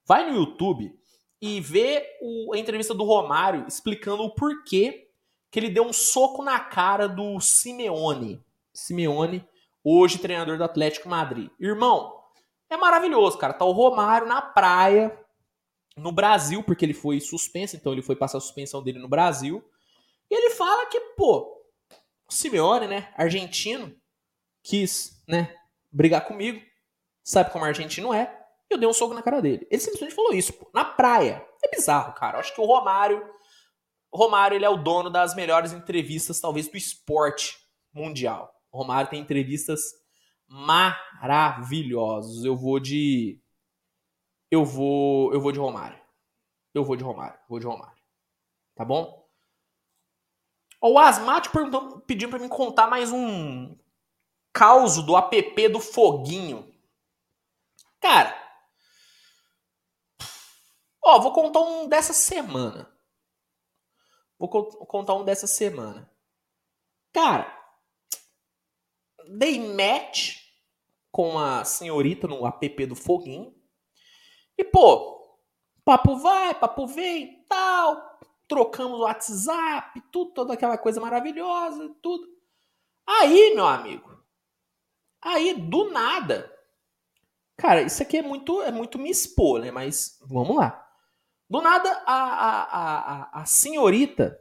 [0.04, 0.92] vai no YouTube
[1.40, 5.08] e vê o, a entrevista do Romário explicando o porquê
[5.50, 8.42] que ele deu um soco na cara do Simeone.
[8.72, 9.46] Simeone,
[9.84, 11.48] hoje treinador do Atlético Madrid.
[11.60, 12.20] Irmão,
[12.68, 13.52] é maravilhoso, cara.
[13.52, 15.16] Tá o Romário na praia,
[15.96, 19.64] no Brasil, porque ele foi suspenso, então ele foi passar a suspensão dele no Brasil.
[20.30, 21.62] E ele fala que, pô,
[22.28, 23.94] o Simeone, né, argentino,
[24.62, 25.54] quis, né,
[25.90, 26.60] brigar comigo,
[27.22, 29.66] sabe como argentino é, e eu dei um soco na cara dele.
[29.70, 31.46] Ele simplesmente falou isso, pô, na praia.
[31.62, 32.36] É bizarro, cara.
[32.36, 33.24] Eu acho que o Romário,
[34.10, 37.58] o Romário, ele é o dono das melhores entrevistas, talvez, do esporte
[37.92, 38.52] mundial.
[38.70, 39.80] O Romário tem entrevistas
[40.48, 42.44] maravilhosas.
[42.44, 43.40] Eu vou de
[44.50, 46.00] eu vou, eu vou de Romário.
[46.72, 48.00] Eu vou de Romário, vou de Romário.
[48.74, 49.25] Tá bom?
[50.80, 51.56] O Asmático
[52.06, 53.76] pedindo para mim contar mais um
[54.52, 56.72] caos do app do Foguinho.
[58.00, 58.34] Cara,
[61.02, 62.92] ó, vou contar um dessa semana.
[64.38, 66.10] Vou contar um dessa semana.
[67.12, 67.52] Cara,
[69.38, 70.42] dei match
[71.10, 73.54] com a senhorita no app do Foguinho.
[74.58, 75.38] E, pô,
[75.84, 78.15] papo vai, papo vem, tal
[78.48, 82.26] trocamos o WhatsApp, tudo, toda aquela coisa maravilhosa, tudo.
[83.06, 84.22] Aí, meu amigo,
[85.20, 86.52] aí do nada,
[87.56, 89.70] cara, isso aqui é muito, é muito me expor, né?
[89.70, 90.82] Mas vamos lá.
[91.48, 92.62] Do nada, a, a,
[93.38, 94.38] a, a senhorita,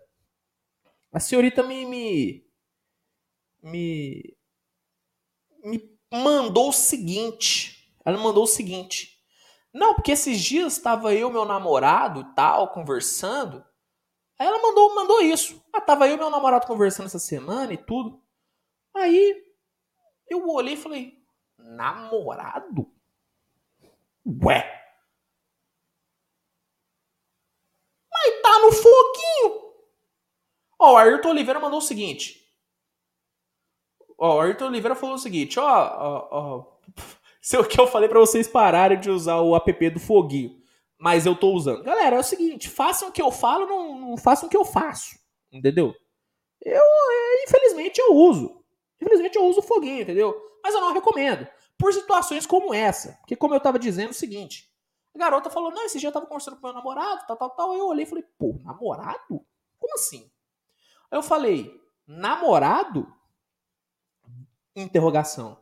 [1.11, 2.47] a senhorita me, me,
[3.61, 4.37] me,
[5.63, 7.93] me mandou o seguinte.
[8.03, 9.15] Ela mandou o seguinte.
[9.73, 13.63] Não, porque esses dias estava eu, meu namorado e tal, conversando.
[14.37, 15.63] Aí ela mandou, mandou isso.
[15.71, 18.21] Ah, tava eu e meu namorado conversando essa semana e tudo.
[18.93, 19.43] Aí
[20.29, 21.23] eu olhei e falei,
[21.57, 22.91] namorado?
[24.43, 24.83] Ué.
[28.11, 29.65] Mas tá no foguinho.
[30.79, 32.45] Ó, o Ayrton Oliveira mandou o seguinte.
[34.17, 36.77] Ó, o Ayrton Oliveira falou o seguinte, ó, ó, ó.
[37.41, 40.64] Se o que eu falei para vocês pararem de usar o app do foguinho
[40.99, 41.83] mas eu tô usando.
[41.83, 44.65] Galera, é o seguinte, façam o que eu falo, não, não façam o que eu
[44.65, 45.17] faço.
[45.51, 45.93] Entendeu?
[46.61, 48.63] Eu, é, infelizmente, eu uso.
[49.01, 50.35] Infelizmente, eu uso o foguinho, entendeu?
[50.63, 51.47] Mas eu não recomendo.
[51.77, 53.13] Por situações como essa.
[53.19, 54.71] Porque, como eu tava dizendo, é o seguinte.
[55.13, 57.73] A garota falou, não, esse dia eu tava conversando com meu namorado, tal, tal, tal.
[57.73, 59.45] Eu olhei e falei, pô, namorado?
[59.77, 60.31] Como assim?
[61.11, 63.11] Aí eu falei, namorado?
[64.75, 65.57] Interrogação.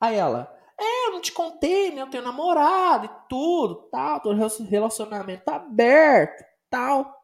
[0.00, 2.00] Aí ela, é, eu não te contei, né?
[2.00, 4.20] Eu tenho namorado e tudo, tal.
[4.20, 7.22] Tô relacionamento aberto, tal.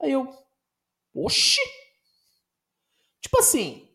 [0.00, 0.28] Aí eu,
[1.14, 1.60] oxi.
[3.20, 3.88] Tipo assim,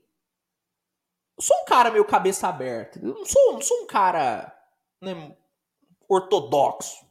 [1.37, 2.99] eu sou um cara meio cabeça aberta.
[2.99, 4.51] Eu não sou, não sou um cara
[4.99, 5.37] né,
[6.09, 7.05] ortodoxo.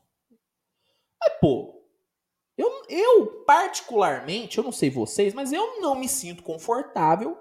[1.21, 1.83] Mas, pô,
[2.59, 7.39] eu, eu particularmente, eu não sei vocês, mas eu não me sinto confortável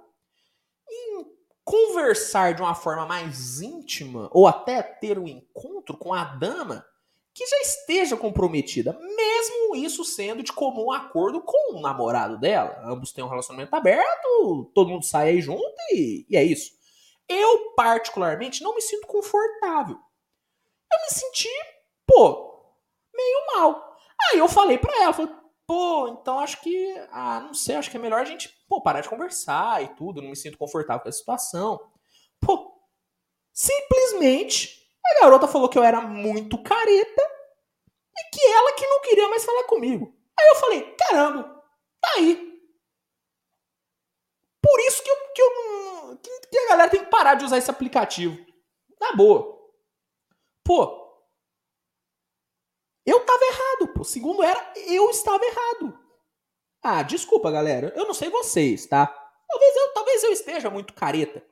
[0.87, 1.34] em
[1.65, 6.85] conversar de uma forma mais íntima ou até ter um encontro com a dama
[7.33, 12.81] que já esteja comprometida, mesmo isso sendo de comum acordo com o namorado dela.
[12.85, 16.71] Ambos têm um relacionamento aberto, todo mundo sai aí junto e, e é isso.
[17.27, 19.95] Eu, particularmente, não me sinto confortável.
[19.95, 21.49] Eu me senti,
[22.05, 22.63] pô,
[23.13, 23.97] meio mal.
[24.31, 25.33] Aí eu falei pra ela, falei,
[25.67, 29.01] pô, então acho que, ah, não sei, acho que é melhor a gente, pô, parar
[29.01, 31.79] de conversar e tudo, não me sinto confortável com a situação.
[32.39, 32.79] Pô,
[33.53, 37.21] simplesmente a garota falou que eu era muito careta
[38.17, 40.13] e que ela que não queria mais falar comigo.
[40.39, 41.63] Aí eu falei, caramba,
[42.01, 42.55] tá aí.
[44.61, 46.19] Por isso que, eu, que, eu,
[46.49, 48.35] que a galera tem que parar de usar esse aplicativo.
[48.99, 49.55] Na boa.
[50.63, 51.05] Pô,
[53.05, 54.03] Eu estava errado, pô.
[54.03, 55.99] Segundo era, eu estava errado.
[56.87, 57.91] Ah, desculpa, galera.
[57.95, 59.07] Eu não sei vocês, tá?
[59.07, 61.43] Talvez eu, talvez eu esteja muito careta.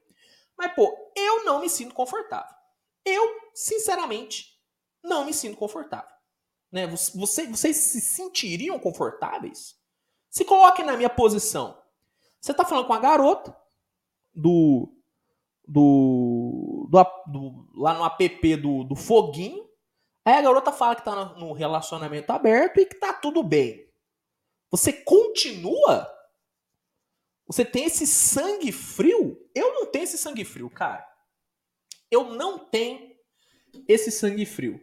[0.55, 2.55] Mas, pô, eu não me sinto confortável.
[3.03, 4.61] Eu, sinceramente,
[5.03, 6.15] não me sinto confortável.
[6.71, 6.85] Né?
[6.85, 9.75] Você, vocês se sentiriam confortáveis?
[10.29, 11.81] Se coloquem na minha posição.
[12.39, 13.57] Você tá falando com a garota
[14.35, 14.95] do.
[15.67, 19.67] do, do, do lá no app do, do Foguinho.
[20.23, 23.91] Aí a garota fala que tá no relacionamento aberto e que tá tudo bem.
[24.73, 26.11] Você continua?
[27.45, 29.39] Você tem esse sangue frio?
[29.53, 31.07] Eu não tenho esse sangue frio, cara.
[32.09, 33.11] Eu não tenho
[33.87, 34.81] esse sangue frio.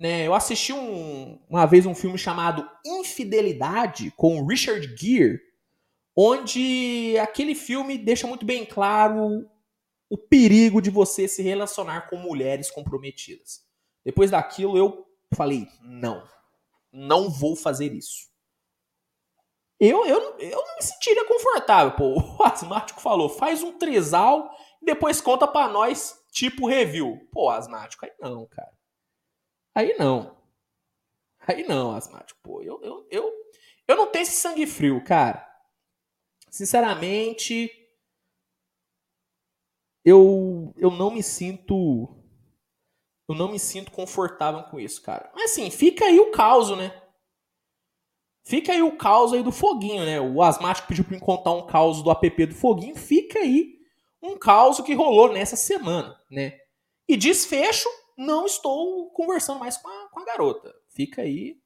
[0.00, 5.38] Né, eu assisti um, uma vez um filme chamado Infidelidade com Richard Gere,
[6.16, 9.46] onde aquele filme deixa muito bem claro
[10.08, 13.62] o perigo de você se relacionar com mulheres comprometidas.
[14.02, 16.26] Depois daquilo eu falei: não,
[16.90, 18.34] não vou fazer isso.
[19.78, 21.94] Eu, eu, eu não me sentiria confortável.
[21.96, 24.50] Pô, o asmático falou: faz um trisal
[24.80, 27.28] e depois conta para nós, tipo review.
[27.32, 28.72] Pô, asmático, aí não, cara.
[29.74, 30.36] Aí não.
[31.46, 32.40] Aí não, asmático.
[32.42, 33.32] Pô, eu, eu, eu,
[33.86, 35.46] eu não tenho esse sangue frio, cara.
[36.50, 37.70] Sinceramente,
[40.04, 42.08] eu, eu não me sinto.
[43.28, 45.30] Eu não me sinto confortável com isso, cara.
[45.34, 47.05] Mas assim, fica aí o caos, né?
[48.46, 50.20] Fica aí o caos aí do Foguinho, né?
[50.20, 52.94] O asmático pediu pra me contar um caos do app do Foguinho.
[52.94, 53.80] Fica aí
[54.22, 56.56] um caos que rolou nessa semana, né?
[57.08, 60.72] E desfecho, não estou conversando mais com a, com a garota.
[60.90, 61.60] Fica aí,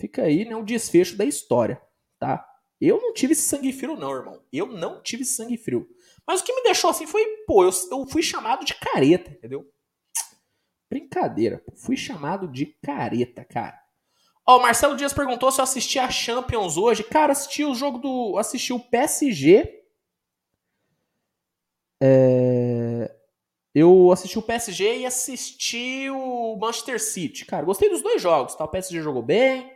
[0.00, 1.80] fica aí, né, o desfecho da história,
[2.18, 2.44] tá?
[2.80, 4.42] Eu não tive esse sangue frio não, irmão.
[4.52, 5.88] Eu não tive sangue frio.
[6.26, 9.64] Mas o que me deixou assim foi, pô, eu, eu fui chamado de careta, entendeu?
[10.90, 13.80] Brincadeira, fui chamado de careta, cara.
[14.50, 17.04] Ó, o Marcelo Dias perguntou se eu assisti a Champions hoje.
[17.04, 18.36] Cara, assisti o jogo do.
[18.36, 19.80] assisti o PSG.
[22.02, 23.14] É,
[23.72, 27.44] eu assisti o PSG e assisti o Manchester City.
[27.44, 28.64] Cara, gostei dos dois jogos, tá?
[28.64, 29.72] O PSG jogou bem,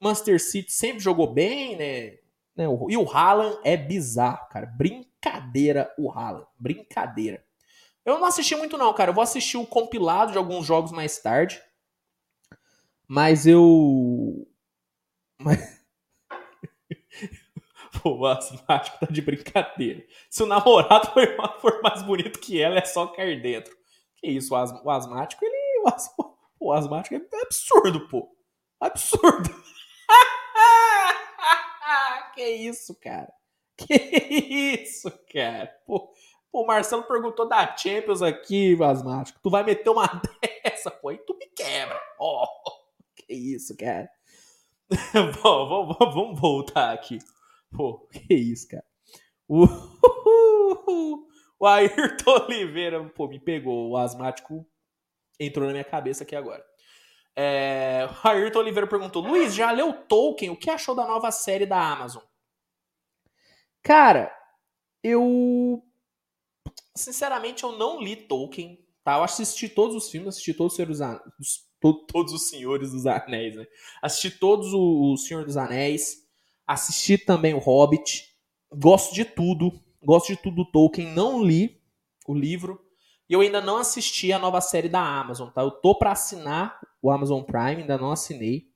[0.00, 2.18] Manchester City sempre jogou bem, né?
[2.54, 2.66] né?
[2.88, 4.66] E o Haaland é bizarro, cara.
[4.66, 6.46] Brincadeira o Haaland.
[6.56, 7.44] Brincadeira.
[8.04, 9.10] Eu não assisti muito não, cara.
[9.10, 11.60] Eu vou assistir o compilado de alguns jogos mais tarde.
[13.14, 14.44] Mas eu...
[15.40, 15.86] Mas...
[18.02, 20.04] Pô, o asmático tá de brincadeira.
[20.28, 21.12] Se o namorado
[21.60, 23.72] for, mais bonito que ela, é só cair dentro.
[24.16, 25.54] Que isso, o, o asmático, ele.
[25.84, 25.90] O,
[26.58, 28.36] o asmático é absurdo, pô.
[28.80, 29.48] Absurdo.
[32.34, 33.32] que isso, cara.
[33.76, 35.72] Que isso, cara.
[35.86, 36.12] Pô,
[36.50, 39.38] pô, o Marcelo perguntou da Champions aqui, asmático.
[39.40, 40.06] Tu vai meter uma
[40.64, 42.02] dessa, pô, aí tu me quebra.
[42.18, 42.83] Ó, oh,
[43.26, 44.08] que isso, cara.
[45.42, 47.18] Bom, vamos voltar aqui.
[47.70, 48.84] Pô, que isso, cara.
[49.48, 49.66] O,
[51.58, 53.90] o Ayrton Oliveira, pô, me pegou.
[53.90, 54.66] O asmático
[55.38, 56.64] entrou na minha cabeça aqui agora.
[57.36, 60.50] É, o Ayrton Oliveira perguntou: Luiz, já leu Tolkien?
[60.50, 62.22] O que achou da nova série da Amazon?
[63.82, 64.34] Cara,
[65.02, 65.82] eu.
[66.96, 68.84] Sinceramente, eu não li Tolkien.
[69.02, 69.18] Tá?
[69.18, 71.00] Eu assisti todos os filmes, assisti todos os Senhores,
[71.92, 73.66] todos os Senhores dos Anéis, né?
[74.00, 76.24] Assisti todos os Senhor dos Anéis.
[76.66, 78.34] Assisti também o Hobbit.
[78.72, 79.72] Gosto de tudo.
[80.02, 81.12] Gosto de tudo do Tolkien.
[81.12, 81.80] Não li
[82.26, 82.80] o livro.
[83.28, 85.62] E eu ainda não assisti a nova série da Amazon, tá?
[85.62, 88.70] Eu tô para assinar o Amazon Prime, ainda não assinei.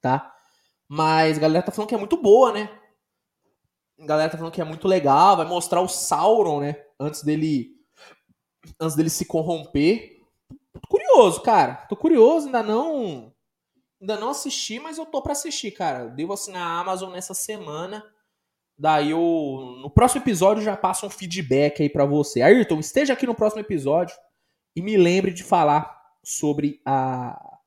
[0.00, 0.34] Tá?
[0.88, 2.70] Mas a galera tá falando que é muito boa, né?
[4.00, 6.82] A galera tá falando que é muito legal, vai mostrar o Sauron, né?
[6.98, 7.76] Antes dele
[8.80, 10.17] antes dele se corromper.
[11.18, 11.74] Curioso, cara.
[11.88, 13.32] Tô curioso, ainda não
[14.00, 16.06] Ainda não assisti, mas eu tô para assistir, cara.
[16.06, 18.04] devo assinar a Amazon nessa semana.
[18.78, 19.78] Daí eu.
[19.82, 22.40] No próximo episódio já passo um feedback aí para você.
[22.40, 24.14] Ayrton, esteja aqui no próximo episódio
[24.76, 27.58] e me lembre de falar sobre a,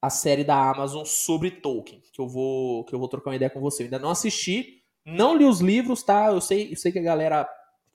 [0.00, 2.00] a série da Amazon sobre Tolkien.
[2.12, 2.84] Que eu vou.
[2.84, 3.82] Que eu vou trocar uma ideia com você.
[3.82, 6.26] Eu ainda não assisti, não li os livros, tá?
[6.26, 7.48] Eu sei, eu sei que a galera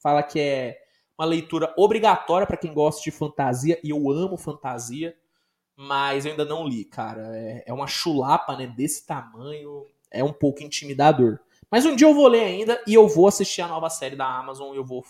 [0.04, 0.78] fala que é
[1.18, 5.16] uma leitura obrigatória para quem gosta de fantasia, e eu amo fantasia
[5.78, 7.22] mas eu ainda não li, cara.
[7.38, 11.40] É, é uma chulapa, né, desse tamanho, é um pouco intimidador.
[11.70, 14.26] Mas um dia eu vou ler ainda e eu vou assistir a nova série da
[14.26, 15.06] Amazon e eu vou.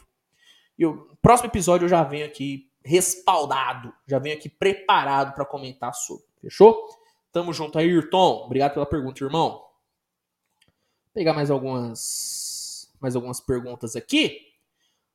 [0.77, 6.25] Eu, próximo episódio eu já venho aqui respaldado, já venho aqui preparado para comentar sobre.
[6.41, 6.89] Fechou?
[7.31, 8.43] Tamo junto aí, Ayrton.
[8.45, 9.51] Obrigado pela pergunta, irmão.
[9.51, 14.41] Vou pegar mais algumas mais algumas perguntas aqui.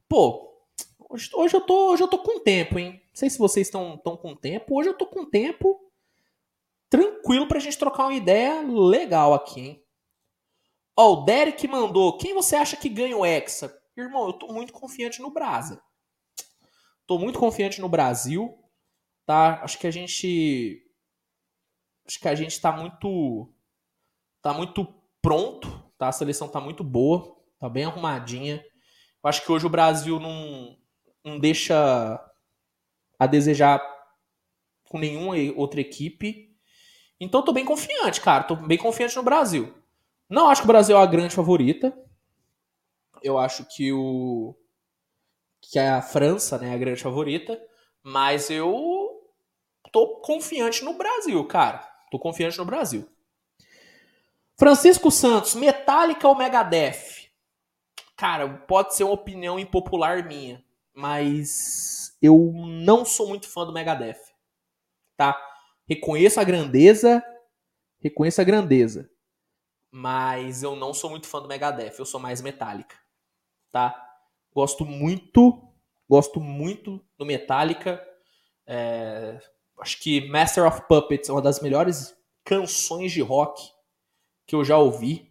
[0.09, 0.52] Pô,
[1.13, 2.93] Hoje, hoje, eu tô, hoje eu tô com tempo, hein?
[2.93, 4.75] Não sei se vocês estão tão com tempo.
[4.75, 5.79] Hoje eu tô com tempo.
[6.89, 9.85] tranquilo pra gente trocar uma ideia legal aqui, hein?
[10.97, 12.17] Ó, o Derek mandou.
[12.17, 13.79] Quem você acha que ganha o Hexa?
[13.95, 15.83] Irmão, eu tô muito confiante no Brasa.
[17.07, 18.59] Tô muito confiante no Brasil,
[19.27, 19.63] tá?
[19.63, 20.83] Acho que a gente
[22.07, 23.53] acho que a gente tá muito
[24.41, 24.87] tá muito
[25.21, 25.69] pronto,
[25.99, 26.09] tá?
[26.09, 28.65] A seleção tá muito boa, tá bem arrumadinha.
[29.23, 30.77] Eu acho que hoje o Brasil não,
[31.25, 32.21] não deixa
[33.19, 33.81] a desejar
[34.89, 36.55] com nenhuma outra equipe.
[37.21, 38.45] Então tô bem confiante, cara.
[38.45, 39.73] Tô bem confiante no Brasil.
[40.29, 41.97] Não acho que o Brasil é a grande favorita.
[43.23, 44.55] Eu acho que o
[45.61, 47.59] que a França, né, é a grande favorita,
[48.03, 49.23] mas eu
[49.93, 51.89] tô confiante no Brasil, cara.
[52.11, 53.09] Tô confiante no Brasil.
[54.59, 57.31] Francisco Santos, Metallica ou Megadeth?
[58.17, 60.63] Cara, pode ser uma opinião impopular minha,
[60.95, 64.21] mas eu não sou muito fã do Megadeth.
[65.17, 65.41] Tá?
[65.89, 67.23] Reconheço a grandeza,
[68.01, 69.11] reconheço a grandeza,
[69.91, 72.97] mas eu não sou muito fã do Megadeth, eu sou mais Metallica,
[73.71, 74.11] tá?
[74.55, 75.63] Gosto muito,
[76.09, 78.03] gosto muito do Metallica.
[78.67, 79.39] É,
[79.81, 83.63] acho que Master of Puppets é uma das melhores canções de rock
[84.47, 85.31] que eu já ouvi.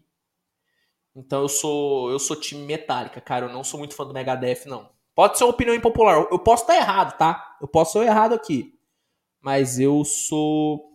[1.16, 3.48] Então eu sou eu sou time Metallica, cara.
[3.48, 4.90] Eu não sou muito fã do Megadeth, não.
[5.14, 6.28] Pode ser uma opinião impopular.
[6.32, 7.58] Eu posso estar errado, tá?
[7.62, 8.78] Eu posso ser errado aqui.
[9.42, 10.92] Mas eu sou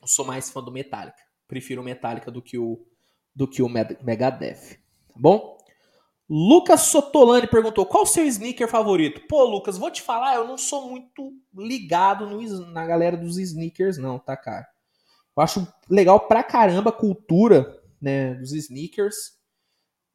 [0.00, 1.18] eu sou mais fã do Metallica.
[1.46, 2.86] Prefiro o Metallica do que o
[3.34, 4.76] do que o Megadeth,
[5.08, 5.58] tá bom?
[6.28, 9.22] Lucas Sotolani perguntou: qual o seu sneaker favorito?
[9.28, 13.98] Pô, Lucas, vou te falar, eu não sou muito ligado no, na galera dos sneakers,
[13.98, 14.68] não, tá, cara?
[15.36, 19.38] Eu acho legal pra caramba a cultura né, dos sneakers,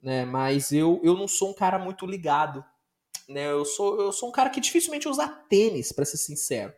[0.02, 0.24] né?
[0.24, 2.64] Mas eu, eu não sou um cara muito ligado.
[3.28, 3.52] Né?
[3.52, 6.74] Eu, sou, eu sou um cara que dificilmente usa tênis, para ser sincero.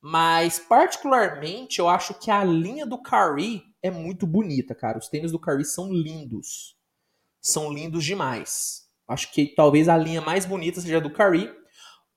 [0.00, 4.98] Mas, particularmente, eu acho que a linha do Curry é muito bonita, cara.
[4.98, 6.76] Os tênis do Curry são lindos
[7.42, 8.84] são lindos demais.
[9.06, 11.52] Acho que talvez a linha mais bonita seja a do Curry.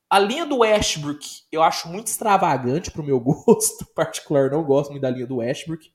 [0.07, 5.01] A linha do Westbrook eu acho muito extravagante pro meu gosto particular, não gosto muito
[5.01, 5.91] da linha do Westbrook.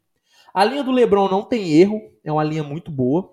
[0.52, 3.32] A linha do LeBron não tem erro, é uma linha muito boa.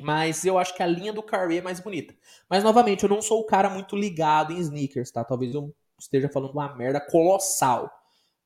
[0.00, 2.14] Mas eu acho que a linha do Curry é mais bonita.
[2.48, 5.22] Mas novamente, eu não sou o cara muito ligado em sneakers, tá?
[5.22, 7.90] Talvez eu esteja falando uma merda colossal.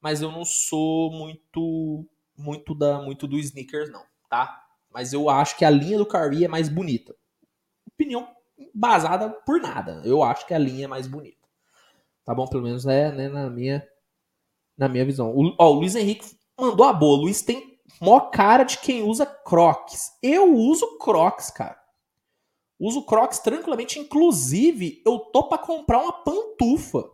[0.00, 2.06] Mas eu não sou muito
[2.36, 4.64] muito da muito do sneakers não, tá?
[4.90, 7.14] Mas eu acho que a linha do Curry é mais bonita.
[7.86, 8.28] Opinião
[8.74, 10.02] basada por nada.
[10.04, 11.36] Eu acho que a linha é mais bonita.
[12.24, 12.46] Tá bom?
[12.46, 13.86] Pelo menos é né, na, minha,
[14.76, 15.30] na minha visão.
[15.34, 17.18] O, ó, o Luiz Henrique mandou a boa.
[17.18, 17.67] O Luiz tem
[18.00, 20.12] mó cara de quem usa Crocs.
[20.22, 21.78] Eu uso Crocs, cara.
[22.78, 23.98] Uso Crocs tranquilamente.
[23.98, 27.10] Inclusive, eu tô para comprar uma pantufa.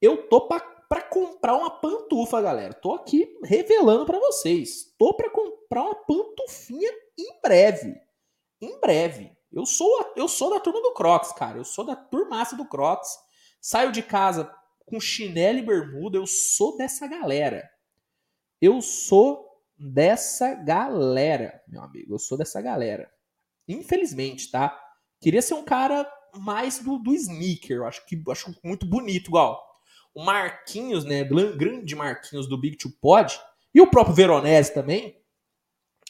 [0.00, 0.60] Eu tô pra
[0.94, 2.72] para comprar uma pantufa, galera.
[2.72, 4.94] Tô aqui revelando para vocês.
[4.98, 7.96] Tô para comprar uma pantufinha em breve.
[8.60, 9.32] Em breve.
[9.52, 11.58] Eu sou eu sou da turma do Crocs, cara.
[11.58, 13.08] Eu sou da turmaça do Crocs.
[13.60, 14.52] Saio de casa
[14.86, 16.18] com chinelo e bermuda.
[16.18, 17.68] Eu sou dessa galera.
[18.64, 19.46] Eu sou
[19.78, 22.14] dessa galera, meu amigo.
[22.14, 23.10] Eu sou dessa galera.
[23.68, 24.74] Infelizmente, tá?
[25.20, 27.76] Queria ser um cara mais do, do sneaker.
[27.76, 29.62] Eu acho que acho muito bonito, igual
[30.14, 33.38] o Marquinhos, né, grande Marquinhos do Big Two Pod,
[33.74, 35.20] e o próprio Veronese também,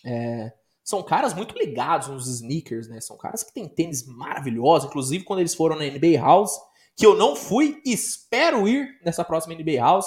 [0.04, 0.52] é,
[0.84, 3.00] são caras muito ligados nos sneakers, né?
[3.00, 6.56] São caras que têm tênis maravilhosos, inclusive quando eles foram na NBA House,
[6.94, 10.06] que eu não fui, espero ir nessa próxima NBA House.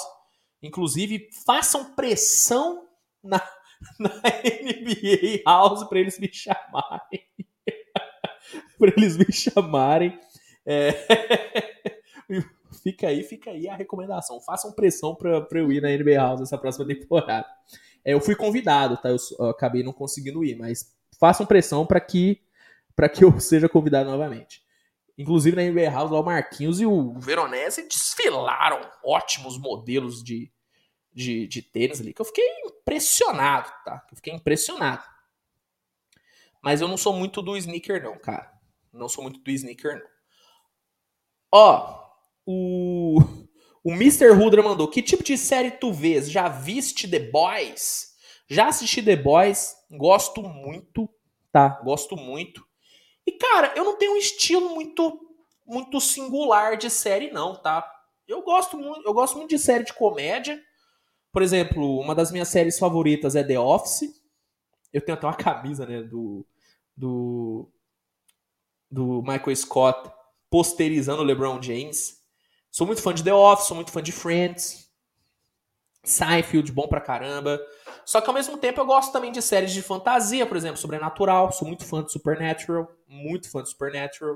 [0.62, 2.88] Inclusive, façam pressão
[3.22, 3.40] na,
[3.98, 7.26] na NBA House para eles me chamarem.
[8.78, 10.18] para eles me chamarem.
[10.66, 10.90] É...
[12.82, 14.40] fica aí, fica aí a recomendação.
[14.40, 17.46] Façam pressão pra eu ir na NBA House essa próxima temporada.
[18.04, 19.10] É, eu fui convidado, tá?
[19.10, 22.40] Eu, eu, acabei não conseguindo ir, mas façam pressão para que
[22.94, 24.60] para que eu seja convidado novamente.
[25.18, 30.52] Inclusive na NBA House, lá o Marquinhos e o Veronese desfilaram ótimos modelos de,
[31.12, 34.06] de, de tênis ali, que eu fiquei impressionado, tá?
[34.10, 35.02] Eu fiquei impressionado.
[36.62, 38.52] Mas eu não sou muito do sneaker, não, cara.
[38.92, 40.18] Não sou muito do sneaker, não.
[41.50, 42.08] Ó,
[42.46, 43.20] o,
[43.82, 44.30] o Mr.
[44.30, 46.30] Rudra mandou: Que tipo de série tu vês?
[46.30, 48.14] Já viste The Boys?
[48.46, 51.08] Já assisti The Boys, gosto muito,
[51.50, 51.80] tá?
[51.82, 52.67] Gosto muito.
[53.28, 55.20] E cara, eu não tenho um estilo muito
[55.66, 57.86] muito singular de série não, tá?
[58.26, 60.58] Eu gosto muito, eu gosto muito de série de comédia.
[61.30, 64.18] Por exemplo, uma das minhas séries favoritas é The Office.
[64.90, 66.46] Eu tenho até uma camisa, né, do
[66.96, 67.68] do
[68.90, 70.10] do Michael Scott
[70.48, 72.22] posterizando o LeBron James.
[72.70, 74.90] Sou muito fã de The Office, sou muito fã de Friends.
[76.02, 77.60] Seinfeld, bom pra caramba.
[78.08, 81.52] Só que ao mesmo tempo eu gosto também de séries de fantasia, por exemplo, Sobrenatural.
[81.52, 82.90] Sou muito fã de Supernatural.
[83.06, 84.34] Muito fã de Supernatural.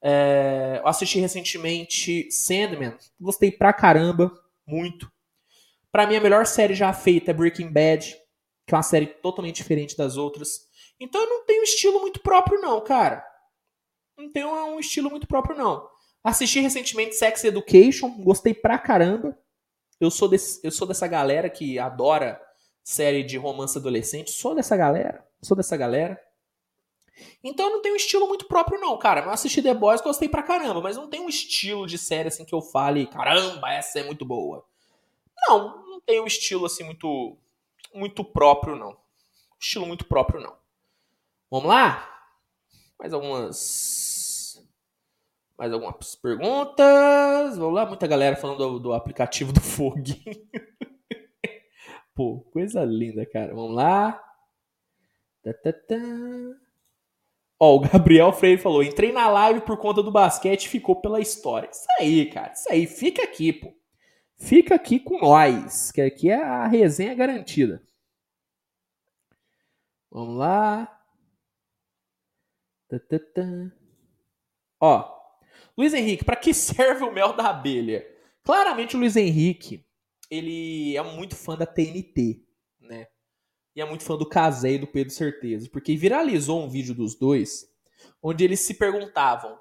[0.00, 2.96] É, eu assisti recentemente Sandman.
[3.20, 4.30] Gostei pra caramba.
[4.64, 5.10] Muito.
[5.90, 8.16] Pra mim, a melhor série já feita é Breaking Bad,
[8.64, 10.60] que é uma série totalmente diferente das outras.
[11.00, 13.26] Então eu não tenho estilo muito próprio, não, cara.
[14.16, 15.84] Não tenho um estilo muito próprio, não.
[16.22, 19.36] Assisti recentemente Sex Education, gostei pra caramba.
[20.00, 22.40] Eu sou, desse, eu sou dessa galera que adora
[22.84, 24.30] série de romance adolescente.
[24.30, 25.26] Sou dessa galera.
[25.42, 26.20] Sou dessa galera.
[27.42, 29.22] Então não tenho um estilo muito próprio, não, cara.
[29.22, 32.44] Eu assisti The Boys, gostei pra caramba, mas não tem um estilo de série assim
[32.44, 34.64] que eu fale, caramba, essa é muito boa.
[35.48, 37.36] Não, não tem um estilo assim muito
[37.94, 38.96] muito próprio, não.
[39.60, 40.54] Estilo muito próprio, não.
[41.50, 42.10] Vamos lá?
[42.98, 44.60] Mais algumas.
[45.56, 47.56] Mais algumas perguntas.
[47.56, 50.44] Vamos lá, muita galera falando do, do aplicativo do Foguinho.
[52.14, 53.54] Pô, coisa linda, cara.
[53.54, 54.22] Vamos lá.
[57.58, 61.20] Ó, o Gabriel Freire falou: entrei na live por conta do basquete e ficou pela
[61.20, 61.68] história.
[61.70, 62.52] Isso aí, cara.
[62.52, 62.86] Isso aí.
[62.86, 63.74] Fica aqui, pô.
[64.36, 67.82] Fica aqui com nós, que aqui é a resenha garantida.
[70.10, 70.90] Vamos lá.
[74.80, 75.14] Ó,
[75.76, 78.06] Luiz Henrique, para que serve o mel da abelha?
[78.42, 79.84] Claramente o Luiz Henrique,
[80.36, 82.42] ele é muito fã da TNT,
[82.80, 83.08] né?
[83.74, 87.14] E é muito fã do Casé e do Pedro Certeza, porque viralizou um vídeo dos
[87.14, 87.68] dois
[88.22, 89.58] onde eles se perguntavam: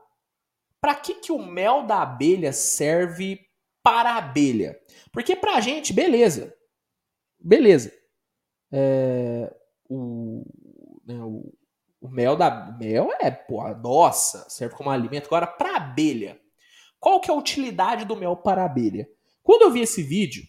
[0.79, 3.39] para que que o mel da abelha serve
[3.81, 4.79] para a abelha?
[5.11, 6.55] Porque pra gente, beleza.
[7.39, 7.91] Beleza.
[8.71, 9.53] É,
[9.89, 10.45] o,
[11.05, 11.53] né, o
[12.03, 15.27] o mel da mel é, pô, nossa, serve como alimento.
[15.27, 16.37] Agora, para abelha,
[16.99, 19.07] qual que é a utilidade do mel para a abelha?
[19.41, 20.43] Quando eu vi esse vídeo,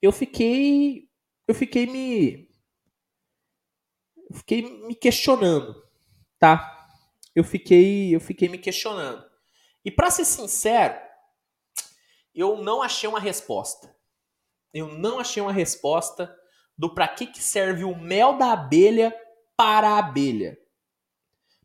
[0.00, 1.08] eu fiquei
[1.48, 2.48] eu fiquei me
[4.30, 5.82] eu fiquei me questionando,
[6.38, 6.88] tá?
[7.34, 9.24] Eu fiquei eu fiquei me questionando.
[9.84, 11.00] E para ser sincero,
[12.34, 13.94] eu não achei uma resposta.
[14.74, 16.34] Eu não achei uma resposta
[16.76, 19.14] do para que que serve o mel da abelha
[19.56, 20.58] para a abelha.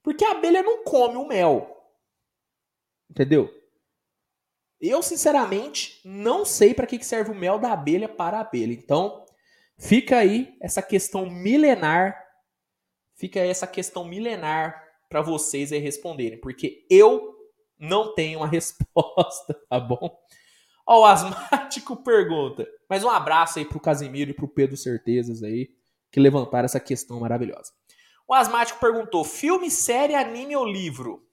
[0.02, 1.78] Porque a abelha não come o mel.
[3.10, 3.61] Entendeu?
[4.82, 8.74] Eu, sinceramente, não sei para que serve o mel da abelha para a abelha.
[8.74, 9.24] Então,
[9.78, 12.18] fica aí essa questão milenar.
[13.16, 16.40] Fica aí essa questão milenar para vocês aí responderem.
[16.40, 17.36] Porque eu
[17.78, 20.18] não tenho uma resposta, tá bom?
[20.88, 22.68] Ó, o asmático pergunta.
[22.90, 25.70] Mas um abraço aí pro Casimiro e pro Pedro Certezas aí,
[26.12, 27.72] que levantaram essa questão maravilhosa.
[28.28, 31.24] O asmático perguntou: filme, série, anime ou livro?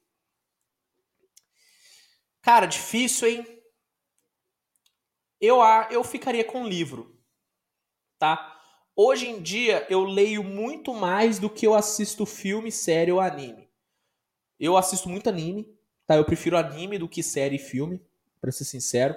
[2.48, 3.62] Cara, difícil, hein?
[5.38, 5.58] Eu,
[5.90, 7.14] eu ficaria com livro,
[8.18, 8.58] tá?
[8.96, 13.68] Hoje em dia eu leio muito mais do que eu assisto filme, série ou anime.
[14.58, 16.16] Eu assisto muito anime, tá?
[16.16, 18.02] Eu prefiro anime do que série e filme,
[18.40, 19.14] para ser sincero.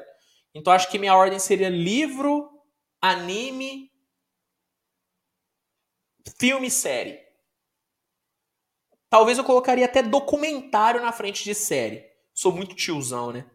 [0.54, 2.62] Então acho que minha ordem seria livro,
[3.00, 3.94] anime,
[6.38, 7.18] filme série.
[9.10, 12.11] Talvez eu colocaria até documentário na frente de série.
[12.34, 13.46] Sou muito tiozão, né?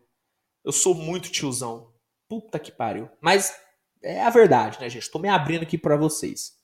[0.64, 1.92] Eu sou muito tiozão.
[2.28, 3.08] Puta que pariu.
[3.20, 3.54] Mas
[4.02, 5.10] é a verdade, né, gente?
[5.10, 6.56] Tô me abrindo aqui para vocês.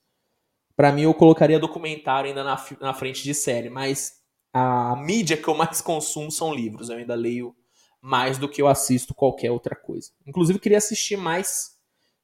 [0.75, 4.21] Para mim, eu colocaria documentário ainda na, na frente de série, mas
[4.53, 6.89] a mídia que eu mais consumo são livros.
[6.89, 7.55] Eu ainda leio
[8.01, 10.11] mais do que eu assisto qualquer outra coisa.
[10.27, 11.77] Inclusive, queria assistir mais.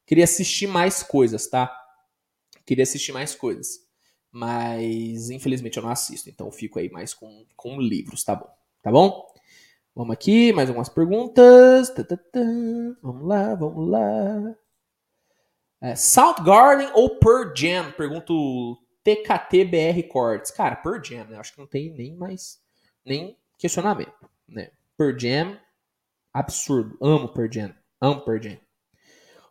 [0.05, 1.73] Queria assistir mais coisas, tá?
[2.67, 3.89] Queria assistir mais coisas.
[4.31, 8.49] Mas infelizmente eu não assisto, então fico aí mais com, com livros, tá bom?
[8.83, 9.27] Tá bom?
[9.99, 11.93] Vamos aqui, mais algumas perguntas.
[13.03, 14.55] Vamos lá, vamos lá.
[15.83, 15.95] É,
[16.41, 17.91] Garden ou Pearl Jam?
[17.91, 20.53] Pergunto TKTBR Cortes.
[20.53, 21.37] Cara, Pearl Jam, né?
[21.37, 22.61] Acho que não tem nem mais
[23.05, 24.71] nem questionamento, né?
[24.97, 25.59] Pearl Jam,
[26.33, 26.97] absurdo.
[27.03, 27.75] Amo Pearl Jam.
[28.01, 28.59] Amo Pearl Jam.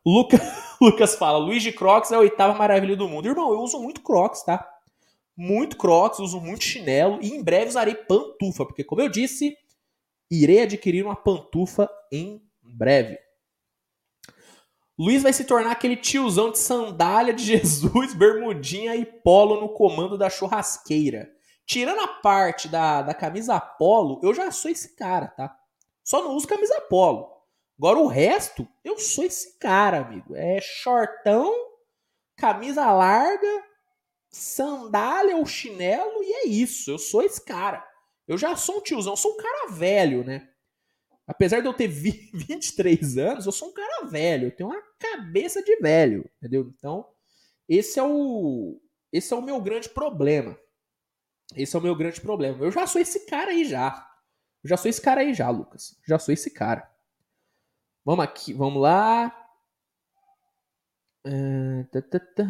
[0.05, 0.39] Luca,
[0.79, 3.27] Lucas fala, Luiz de Crocs é a oitava maravilha do mundo.
[3.27, 4.65] Irmão, eu uso muito Crocs, tá?
[5.35, 9.57] Muito Crocs, uso muito chinelo e em breve usarei pantufa, porque como eu disse,
[10.29, 13.17] irei adquirir uma pantufa em breve.
[14.99, 20.17] Luiz vai se tornar aquele tiozão de sandália de Jesus, bermudinha e polo no comando
[20.17, 21.31] da churrasqueira.
[21.65, 25.55] Tirando a parte da, da camisa polo, eu já sou esse cara, tá?
[26.03, 27.29] Só não uso camisa polo.
[27.77, 30.35] Agora o resto, eu sou esse cara, amigo.
[30.35, 31.53] É shortão,
[32.35, 33.63] camisa larga,
[34.29, 36.89] sandália ou chinelo e é isso.
[36.89, 37.85] Eu sou esse cara.
[38.27, 40.49] Eu já sou um tiozão, sou um cara velho, né?
[41.25, 45.61] Apesar de eu ter 23 anos, eu sou um cara velho, eu tenho uma cabeça
[45.63, 46.73] de velho, entendeu?
[46.77, 47.07] Então,
[47.67, 48.79] esse é o
[49.11, 50.57] esse é o meu grande problema.
[51.55, 52.63] Esse é o meu grande problema.
[52.63, 54.05] Eu já sou esse cara aí já.
[54.63, 55.97] Eu já sou esse cara aí já, Lucas.
[56.05, 56.89] Já sou esse cara.
[58.03, 59.33] Vamos aqui, vamos lá.
[61.25, 62.43] Uh, tá, tá, tá.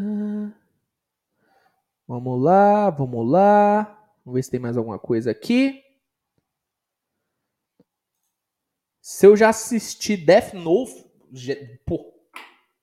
[2.08, 3.97] Vamos lá, vamos lá.
[4.28, 5.82] Vamos ver se tem mais alguma coisa aqui.
[9.02, 11.10] Se eu já assisti Death Note,
[11.86, 12.14] pô,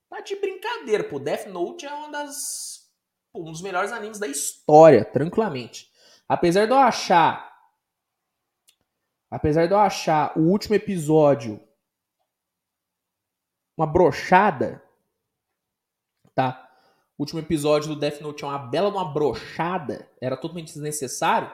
[0.09, 1.19] tá de brincadeira, pô.
[1.19, 2.91] Death Note é uma das,
[3.31, 5.93] pô, um dos melhores animes da história, tranquilamente.
[6.27, 7.55] Apesar de eu achar,
[9.31, 11.61] apesar de eu achar o último episódio
[13.77, 14.83] uma brochada,
[16.35, 16.64] tá?
[17.17, 21.51] O último episódio do Death Note é uma bela uma brochada, era totalmente desnecessário.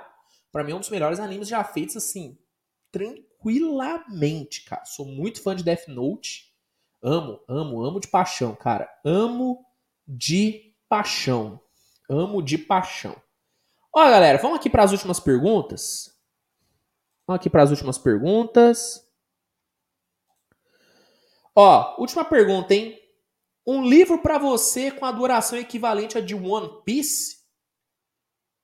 [0.51, 2.39] Para mim é um dos melhores animes já feitos assim,
[2.91, 4.85] tranquilamente, cara.
[4.85, 6.51] Sou muito fã de Death Note.
[7.03, 8.89] Amo, amo, amo de paixão, cara.
[9.05, 9.65] Amo
[10.07, 11.61] de paixão.
[12.09, 13.17] Amo de paixão.
[13.95, 16.19] Ó, galera, vamos aqui para as últimas perguntas.
[17.27, 19.07] Vamos aqui para as últimas perguntas.
[21.55, 23.00] Ó, última pergunta, hein?
[23.73, 27.39] Um livro para você com a duração equivalente a de One Piece?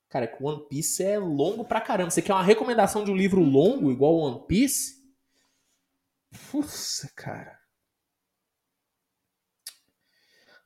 [0.09, 2.11] Cara, que One Piece é longo pra caramba.
[2.11, 4.97] Você quer uma recomendação de um livro longo igual One Piece?
[6.53, 7.57] Nossa, cara.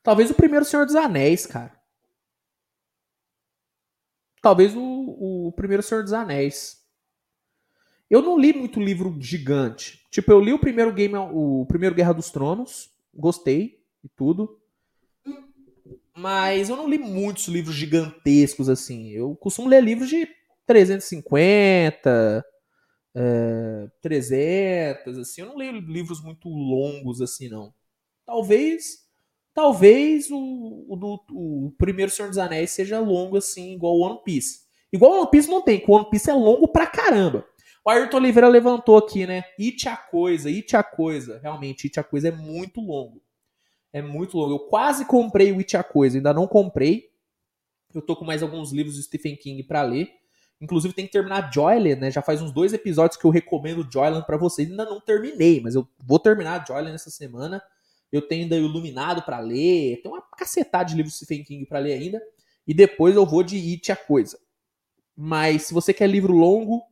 [0.03, 1.79] Talvez o primeiro Senhor dos Anéis, cara.
[4.41, 6.83] Talvez o, o primeiro Senhor dos Anéis.
[8.09, 10.07] Eu não li muito livro gigante.
[10.11, 14.59] Tipo, eu li o primeiro game, o primeiro Guerra dos Tronos, gostei e tudo.
[16.17, 19.11] Mas eu não li muitos livros gigantescos assim.
[19.11, 20.29] Eu costumo ler livros de
[20.67, 22.45] 350,
[23.15, 25.41] é, 300, assim.
[25.41, 27.73] Eu não leio livros muito longos assim, não.
[28.27, 29.07] Talvez,
[29.55, 34.21] talvez o, o, do, o primeiro Senhor dos Anéis seja longo assim, igual o One
[34.25, 34.61] Piece.
[34.93, 37.47] Igual o One Piece não tem, que o One Piece é longo pra caramba.
[37.85, 39.45] O Ayrton Oliveira levantou aqui, né?
[39.59, 41.41] It a coisa, It a coisa.
[41.43, 43.23] Realmente, It a coisa é muito longo.
[43.93, 44.55] É muito longo.
[44.55, 47.11] Eu quase comprei o It a coisa, ainda não comprei.
[47.93, 50.09] Eu tô com mais alguns livros do Stephen King para ler.
[50.61, 52.11] Inclusive tem que terminar Joyland, né?
[52.11, 54.71] Já faz uns dois episódios que eu recomendo Joyland para vocês.
[54.71, 57.63] Ainda não terminei, mas eu vou terminar Joyland essa semana.
[58.13, 60.01] Eu tenho ainda Iluminado para ler.
[60.03, 62.21] Tem uma cacetada de livros do Stephen King para ler ainda.
[62.67, 64.39] E depois eu vou de It a coisa.
[65.17, 66.83] Mas se você quer livro longo,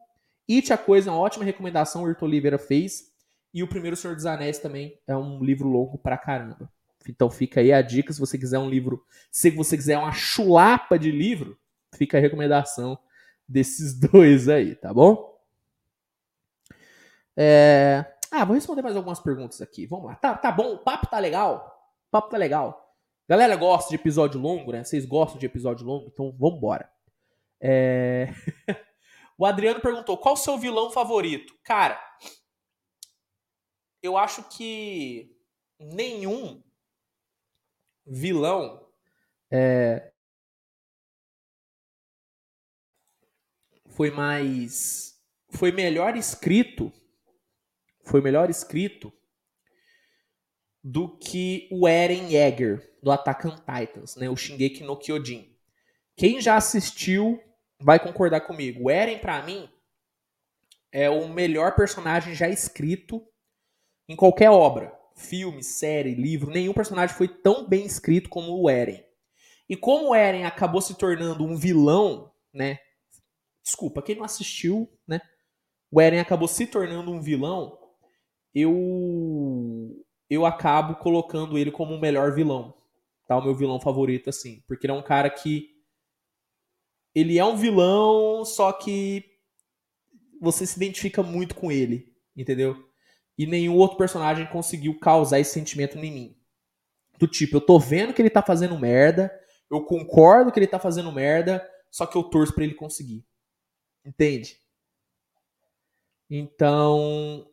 [0.51, 3.13] It a Coisa é uma ótima recomendação, o Hirto Oliveira fez.
[3.53, 6.71] E o primeiro Senhor dos Anéis também é um livro longo pra caramba.
[7.11, 10.99] Então fica aí a dica, se você quiser um livro, se você quiser uma chulapa
[10.99, 11.59] de livro,
[11.95, 12.99] fica a recomendação
[13.49, 15.37] desses dois aí, tá bom?
[17.37, 18.05] É...
[18.31, 19.87] Ah, vou responder mais algumas perguntas aqui.
[19.87, 20.17] Vamos lá.
[20.17, 21.93] Tá, tá bom, o papo tá legal.
[22.09, 22.95] O papo tá legal.
[23.29, 24.85] Galera gosta de episódio longo, né?
[24.85, 26.11] Vocês gostam de episódio longo?
[26.13, 26.91] Então vambora.
[27.61, 28.33] É...
[29.39, 31.55] O Adriano perguntou: qual o seu vilão favorito?
[31.63, 31.97] Cara,
[34.03, 35.33] eu acho que
[35.79, 36.61] nenhum
[38.09, 38.87] vilão
[39.51, 40.13] é,
[43.89, 45.21] foi mais.
[45.51, 46.93] Foi melhor escrito.
[48.05, 49.13] Foi melhor escrito
[50.83, 54.31] do que o Eren Yeager do Attack on Titans, né?
[54.31, 55.55] O Shingeki no Kyojin.
[56.17, 57.43] Quem já assistiu
[57.81, 58.85] vai concordar comigo.
[58.85, 59.69] O Eren, para mim,
[60.91, 63.27] é o melhor personagem já escrito
[64.09, 64.98] em qualquer obra.
[65.19, 69.03] Filme, série, livro, nenhum personagem foi tão bem escrito como o Eren.
[69.69, 72.79] E como o Eren acabou se tornando um vilão, né?
[73.65, 75.21] Desculpa, quem não assistiu, né?
[75.91, 77.77] O Eren acabou se tornando um vilão,
[78.55, 82.73] eu eu acabo colocando ele como o melhor vilão,
[83.27, 83.37] tá?
[83.37, 85.71] O meu vilão favorito assim, porque ele é um cara que
[87.13, 89.25] ele é um vilão, só que
[90.41, 92.88] você se identifica muito com ele, entendeu?
[93.39, 96.37] E nenhum outro personagem conseguiu causar esse sentimento em mim.
[97.19, 99.33] Do tipo, eu tô vendo que ele tá fazendo merda,
[99.71, 103.25] eu concordo que ele tá fazendo merda, só que eu torço para ele conseguir.
[104.05, 104.57] Entende?
[106.31, 107.49] Então,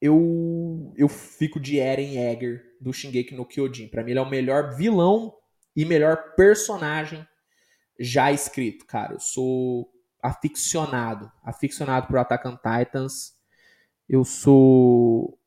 [0.00, 3.88] eu eu fico de Eren Yeager do Shingeki no Kyojin.
[3.88, 5.34] Para mim ele é o melhor vilão
[5.76, 7.26] e melhor personagem
[7.98, 9.14] já escrito, cara.
[9.14, 9.90] Eu sou
[10.22, 13.34] aficionado, aficionado por Attack on Titans.
[14.12, 15.38] Eu sou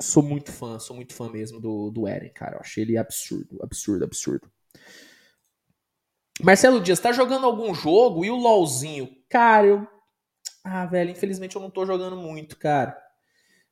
[0.00, 2.56] sou muito fã, sou muito fã mesmo do, do Eren, cara.
[2.56, 4.50] Eu achei ele absurdo, absurdo, absurdo.
[6.42, 8.24] Marcelo Dias, tá jogando algum jogo?
[8.24, 9.14] E o LOLzinho?
[9.28, 9.86] Cara, eu.
[10.64, 12.96] Ah, velho, infelizmente eu não tô jogando muito, cara.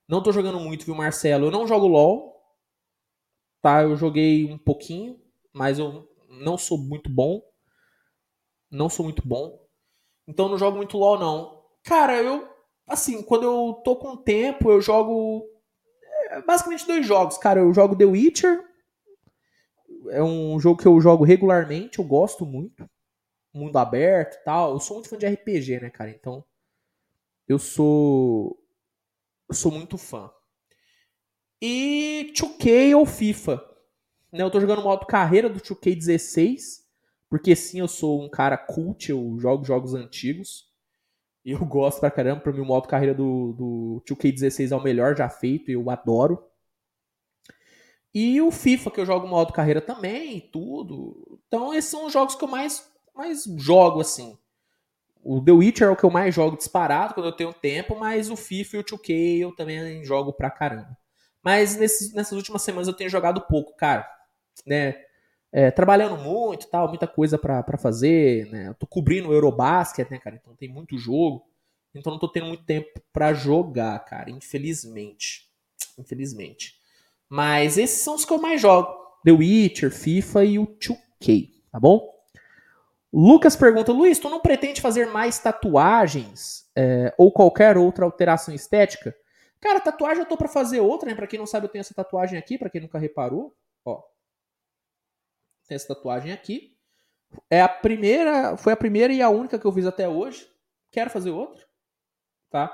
[0.07, 1.47] Não tô jogando muito, viu, Marcelo?
[1.47, 2.43] Eu não jogo LOL.
[3.63, 5.19] Tá, eu joguei um pouquinho,
[5.51, 7.41] mas eu não sou muito bom.
[8.71, 9.67] Não sou muito bom.
[10.29, 11.65] Então não jogo muito LOL, não.
[11.83, 12.54] Cara, eu.
[12.87, 15.47] Assim, quando eu tô com tempo, eu jogo.
[16.31, 17.61] é, Basicamente dois jogos, cara.
[17.61, 18.65] Eu jogo The Witcher.
[20.11, 22.89] É um jogo que eu jogo regularmente, eu gosto muito.
[23.53, 24.73] Mundo aberto e tal.
[24.73, 26.11] Eu sou muito fã de RPG, né, cara?
[26.11, 26.45] Então.
[27.49, 28.59] Eu sou.
[29.49, 30.31] Eu sou muito fã.
[31.61, 33.65] E 2K ou FIFA.
[34.33, 36.85] Né, eu tô jogando o modo carreira do 2K16.
[37.29, 40.73] Porque sim, eu sou um cara cult, eu jogo jogos antigos.
[41.45, 42.41] Eu gosto pra caramba.
[42.41, 46.43] Pra mim, o modo carreira do, do 2K16 é o melhor já feito, eu adoro.
[48.15, 51.41] E o FIFA, que eu jogo modo carreira também, tudo.
[51.49, 54.39] Então, esses são os jogos que eu mais, mais jogo, assim.
[55.23, 58.31] O The Witcher é o que eu mais jogo disparado quando eu tenho tempo, mas
[58.31, 60.97] o FIFA e o 2K eu também jogo pra caramba.
[61.43, 64.09] Mas nesses, nessas últimas semanas eu tenho jogado pouco, cara.
[64.65, 65.04] Né?
[65.57, 68.67] É, trabalhando muito tal, muita coisa pra fazer, né?
[68.67, 70.35] Eu tô cobrindo o Eurobasket, né, cara?
[70.35, 71.47] Então tem muito jogo.
[71.95, 74.33] Então não tô tendo muito tempo pra jogar, cara.
[74.33, 75.49] Infelizmente.
[75.97, 76.75] Infelizmente.
[77.29, 78.89] Mas esses são os que eu mais jogo.
[79.25, 82.13] The Witcher, FIFA e o 2K, tá bom?
[83.13, 89.15] Lucas pergunta, Luiz, tu não pretende fazer mais tatuagens é, ou qualquer outra alteração estética?
[89.61, 91.15] Cara, tatuagem eu tô pra fazer outra, né?
[91.15, 93.55] Pra quem não sabe, eu tenho essa tatuagem aqui, pra quem nunca reparou.
[93.85, 94.03] Ó.
[95.67, 96.77] Tem essa tatuagem aqui.
[97.51, 100.49] É a primeira, foi a primeira e a única que eu fiz até hoje.
[100.91, 101.65] Quero fazer outra,
[102.51, 102.73] tá?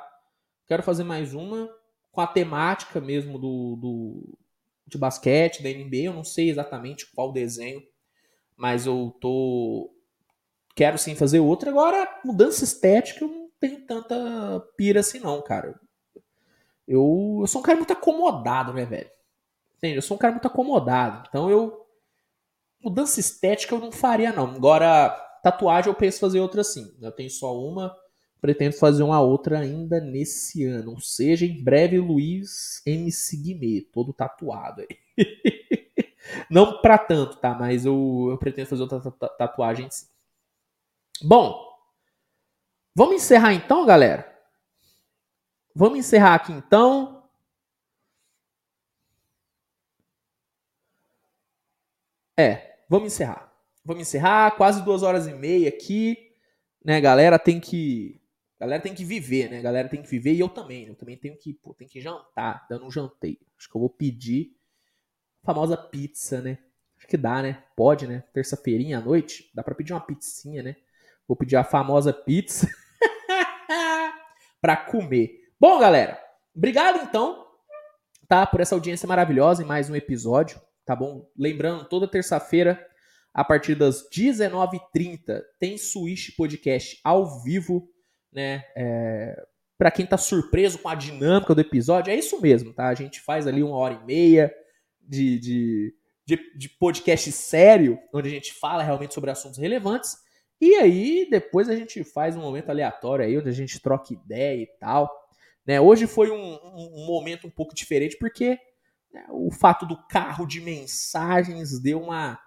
[0.67, 1.69] Quero fazer mais uma
[2.12, 4.39] com a temática mesmo do, do
[4.86, 6.05] de basquete, da NBA.
[6.05, 7.83] Eu não sei exatamente qual desenho,
[8.57, 9.91] mas eu tô
[10.75, 11.70] quero sim fazer outra.
[11.70, 15.78] Agora, mudança estética, eu não tenho tanta pira assim não, cara.
[16.86, 19.10] Eu, eu sou um cara muito acomodado, né, velho?
[19.77, 19.97] Entende?
[19.97, 21.27] Eu sou um cara muito acomodado.
[21.28, 21.80] Então eu.
[22.83, 24.47] Mudança estética eu não faria, não.
[24.55, 25.10] Agora,
[25.42, 26.94] tatuagem eu penso fazer outra sim.
[27.00, 27.94] Eu tenho só uma.
[28.41, 30.92] Pretendo fazer uma outra ainda nesse ano.
[30.92, 34.89] Ou seja, em breve, Luiz MC Guimê, todo tatuado aí.
[36.50, 37.55] não pra tanto, tá?
[37.55, 38.99] Mas eu, eu pretendo fazer outra
[39.39, 40.07] tatuagem sim.
[41.23, 41.55] Bom,
[42.94, 44.26] vamos encerrar então, galera?
[45.75, 47.28] Vamos encerrar aqui então.
[52.39, 53.51] É, vamos encerrar.
[53.85, 56.19] Vamos encerrar, quase duas horas e meia aqui,
[56.85, 57.39] né, galera?
[57.39, 58.20] Tem que,
[58.59, 59.62] galera tem que viver, né?
[59.62, 60.86] Galera tem que viver e eu também.
[60.86, 62.67] Eu também tenho que, pô, tem que jantar.
[62.69, 63.39] Dando um jantei.
[63.57, 64.55] Acho que eu vou pedir
[65.43, 66.59] a famosa pizza, né?
[66.99, 67.65] Acho que dá, né?
[67.75, 68.25] Pode, né?
[68.35, 70.77] Terça-feirinha à noite, dá para pedir uma pizzinha, né?
[71.27, 72.69] Vou pedir a famosa pizza
[74.60, 75.52] para comer.
[75.59, 76.20] Bom, galera,
[76.55, 77.47] obrigado então,
[78.28, 81.28] tá, por essa audiência maravilhosa em mais um episódio, tá bom?
[81.36, 82.84] Lembrando, toda terça-feira,
[83.33, 87.89] a partir das 19h30, tem Switch Podcast ao vivo,
[88.33, 88.65] né?
[88.76, 89.47] É,
[89.78, 92.89] para quem tá surpreso com a dinâmica do episódio, é isso mesmo, tá?
[92.89, 94.55] A gente faz ali uma hora e meia
[95.00, 95.94] de, de,
[96.26, 100.18] de, de podcast sério, onde a gente fala realmente sobre assuntos relevantes.
[100.60, 104.62] E aí, depois a gente faz um momento aleatório aí, onde a gente troca ideia
[104.62, 105.10] e tal.
[105.67, 105.81] Né?
[105.81, 108.59] Hoje foi um, um, um momento um pouco diferente, porque
[109.31, 112.39] o fato do carro de mensagens deu uma.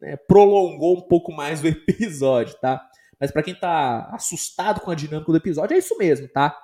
[0.00, 2.84] Né, prolongou um pouco mais o episódio, tá?
[3.20, 6.58] Mas para quem tá assustado com a dinâmica do episódio, é isso mesmo, tá?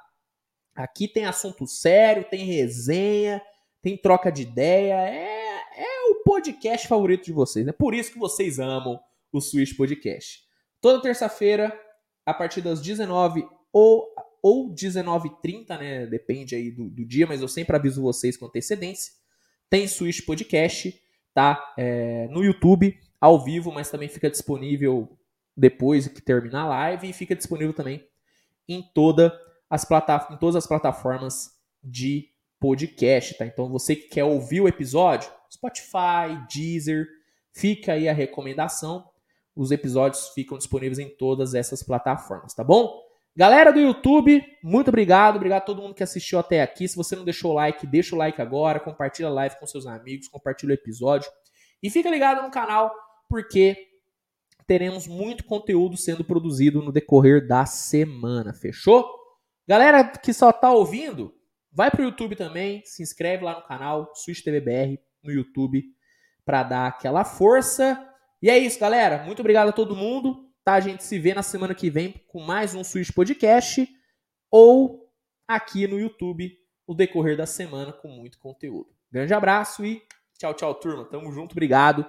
[0.75, 3.43] Aqui tem assunto sério, tem resenha,
[3.83, 4.95] tem troca de ideia.
[5.09, 7.73] É, é o podcast favorito de vocês, né?
[7.73, 8.99] Por isso que vocês amam
[9.33, 10.41] o Switch Podcast.
[10.81, 11.77] Toda terça-feira,
[12.25, 14.07] a partir das 19 ou,
[14.43, 16.07] ou 19h30, né?
[16.07, 19.13] Depende aí do, do, dia, mas eu sempre aviso vocês com antecedência.
[19.71, 21.01] Tem Switch Podcast,
[21.35, 21.75] tá?
[21.77, 25.17] É, no YouTube, ao vivo, mas também fica disponível
[25.57, 28.07] depois que terminar a live e fica disponível também
[28.69, 29.37] em, toda
[29.69, 29.87] as
[30.31, 31.51] em todas as plataformas
[31.83, 32.29] de
[32.61, 33.47] podcast, tá?
[33.47, 37.07] Então você que quer ouvir o episódio, Spotify, Deezer,
[37.53, 39.09] fica aí a recomendação
[39.59, 43.08] os episódios ficam disponíveis em todas essas plataformas, tá bom?
[43.39, 45.37] Galera do YouTube, muito obrigado.
[45.37, 46.89] Obrigado a todo mundo que assistiu até aqui.
[46.89, 48.81] Se você não deixou o like, deixa o like agora.
[48.81, 51.31] Compartilha a live com seus amigos, compartilha o episódio.
[51.81, 52.93] E fica ligado no canal,
[53.29, 53.77] porque
[54.67, 59.09] teremos muito conteúdo sendo produzido no decorrer da semana, fechou?
[59.69, 61.33] Galera que só tá ouvindo,
[61.71, 65.85] vai pro YouTube também, se inscreve lá no canal Switch TVBR no YouTube
[66.45, 68.05] para dar aquela força.
[68.43, 69.23] E é isso, galera.
[69.23, 70.48] Muito obrigado a todo mundo.
[70.69, 70.75] Tá?
[70.75, 73.89] A gente se vê na semana que vem com mais um Switch Podcast
[74.51, 75.11] ou
[75.49, 76.55] aqui no YouTube
[76.87, 78.91] no decorrer da semana com muito conteúdo.
[79.11, 80.03] Grande abraço e
[80.39, 81.07] tchau, tchau, turma.
[81.07, 82.05] Tamo junto, obrigado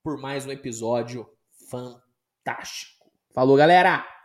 [0.00, 1.28] por mais um episódio
[1.68, 3.10] fantástico.
[3.34, 4.23] Falou, galera!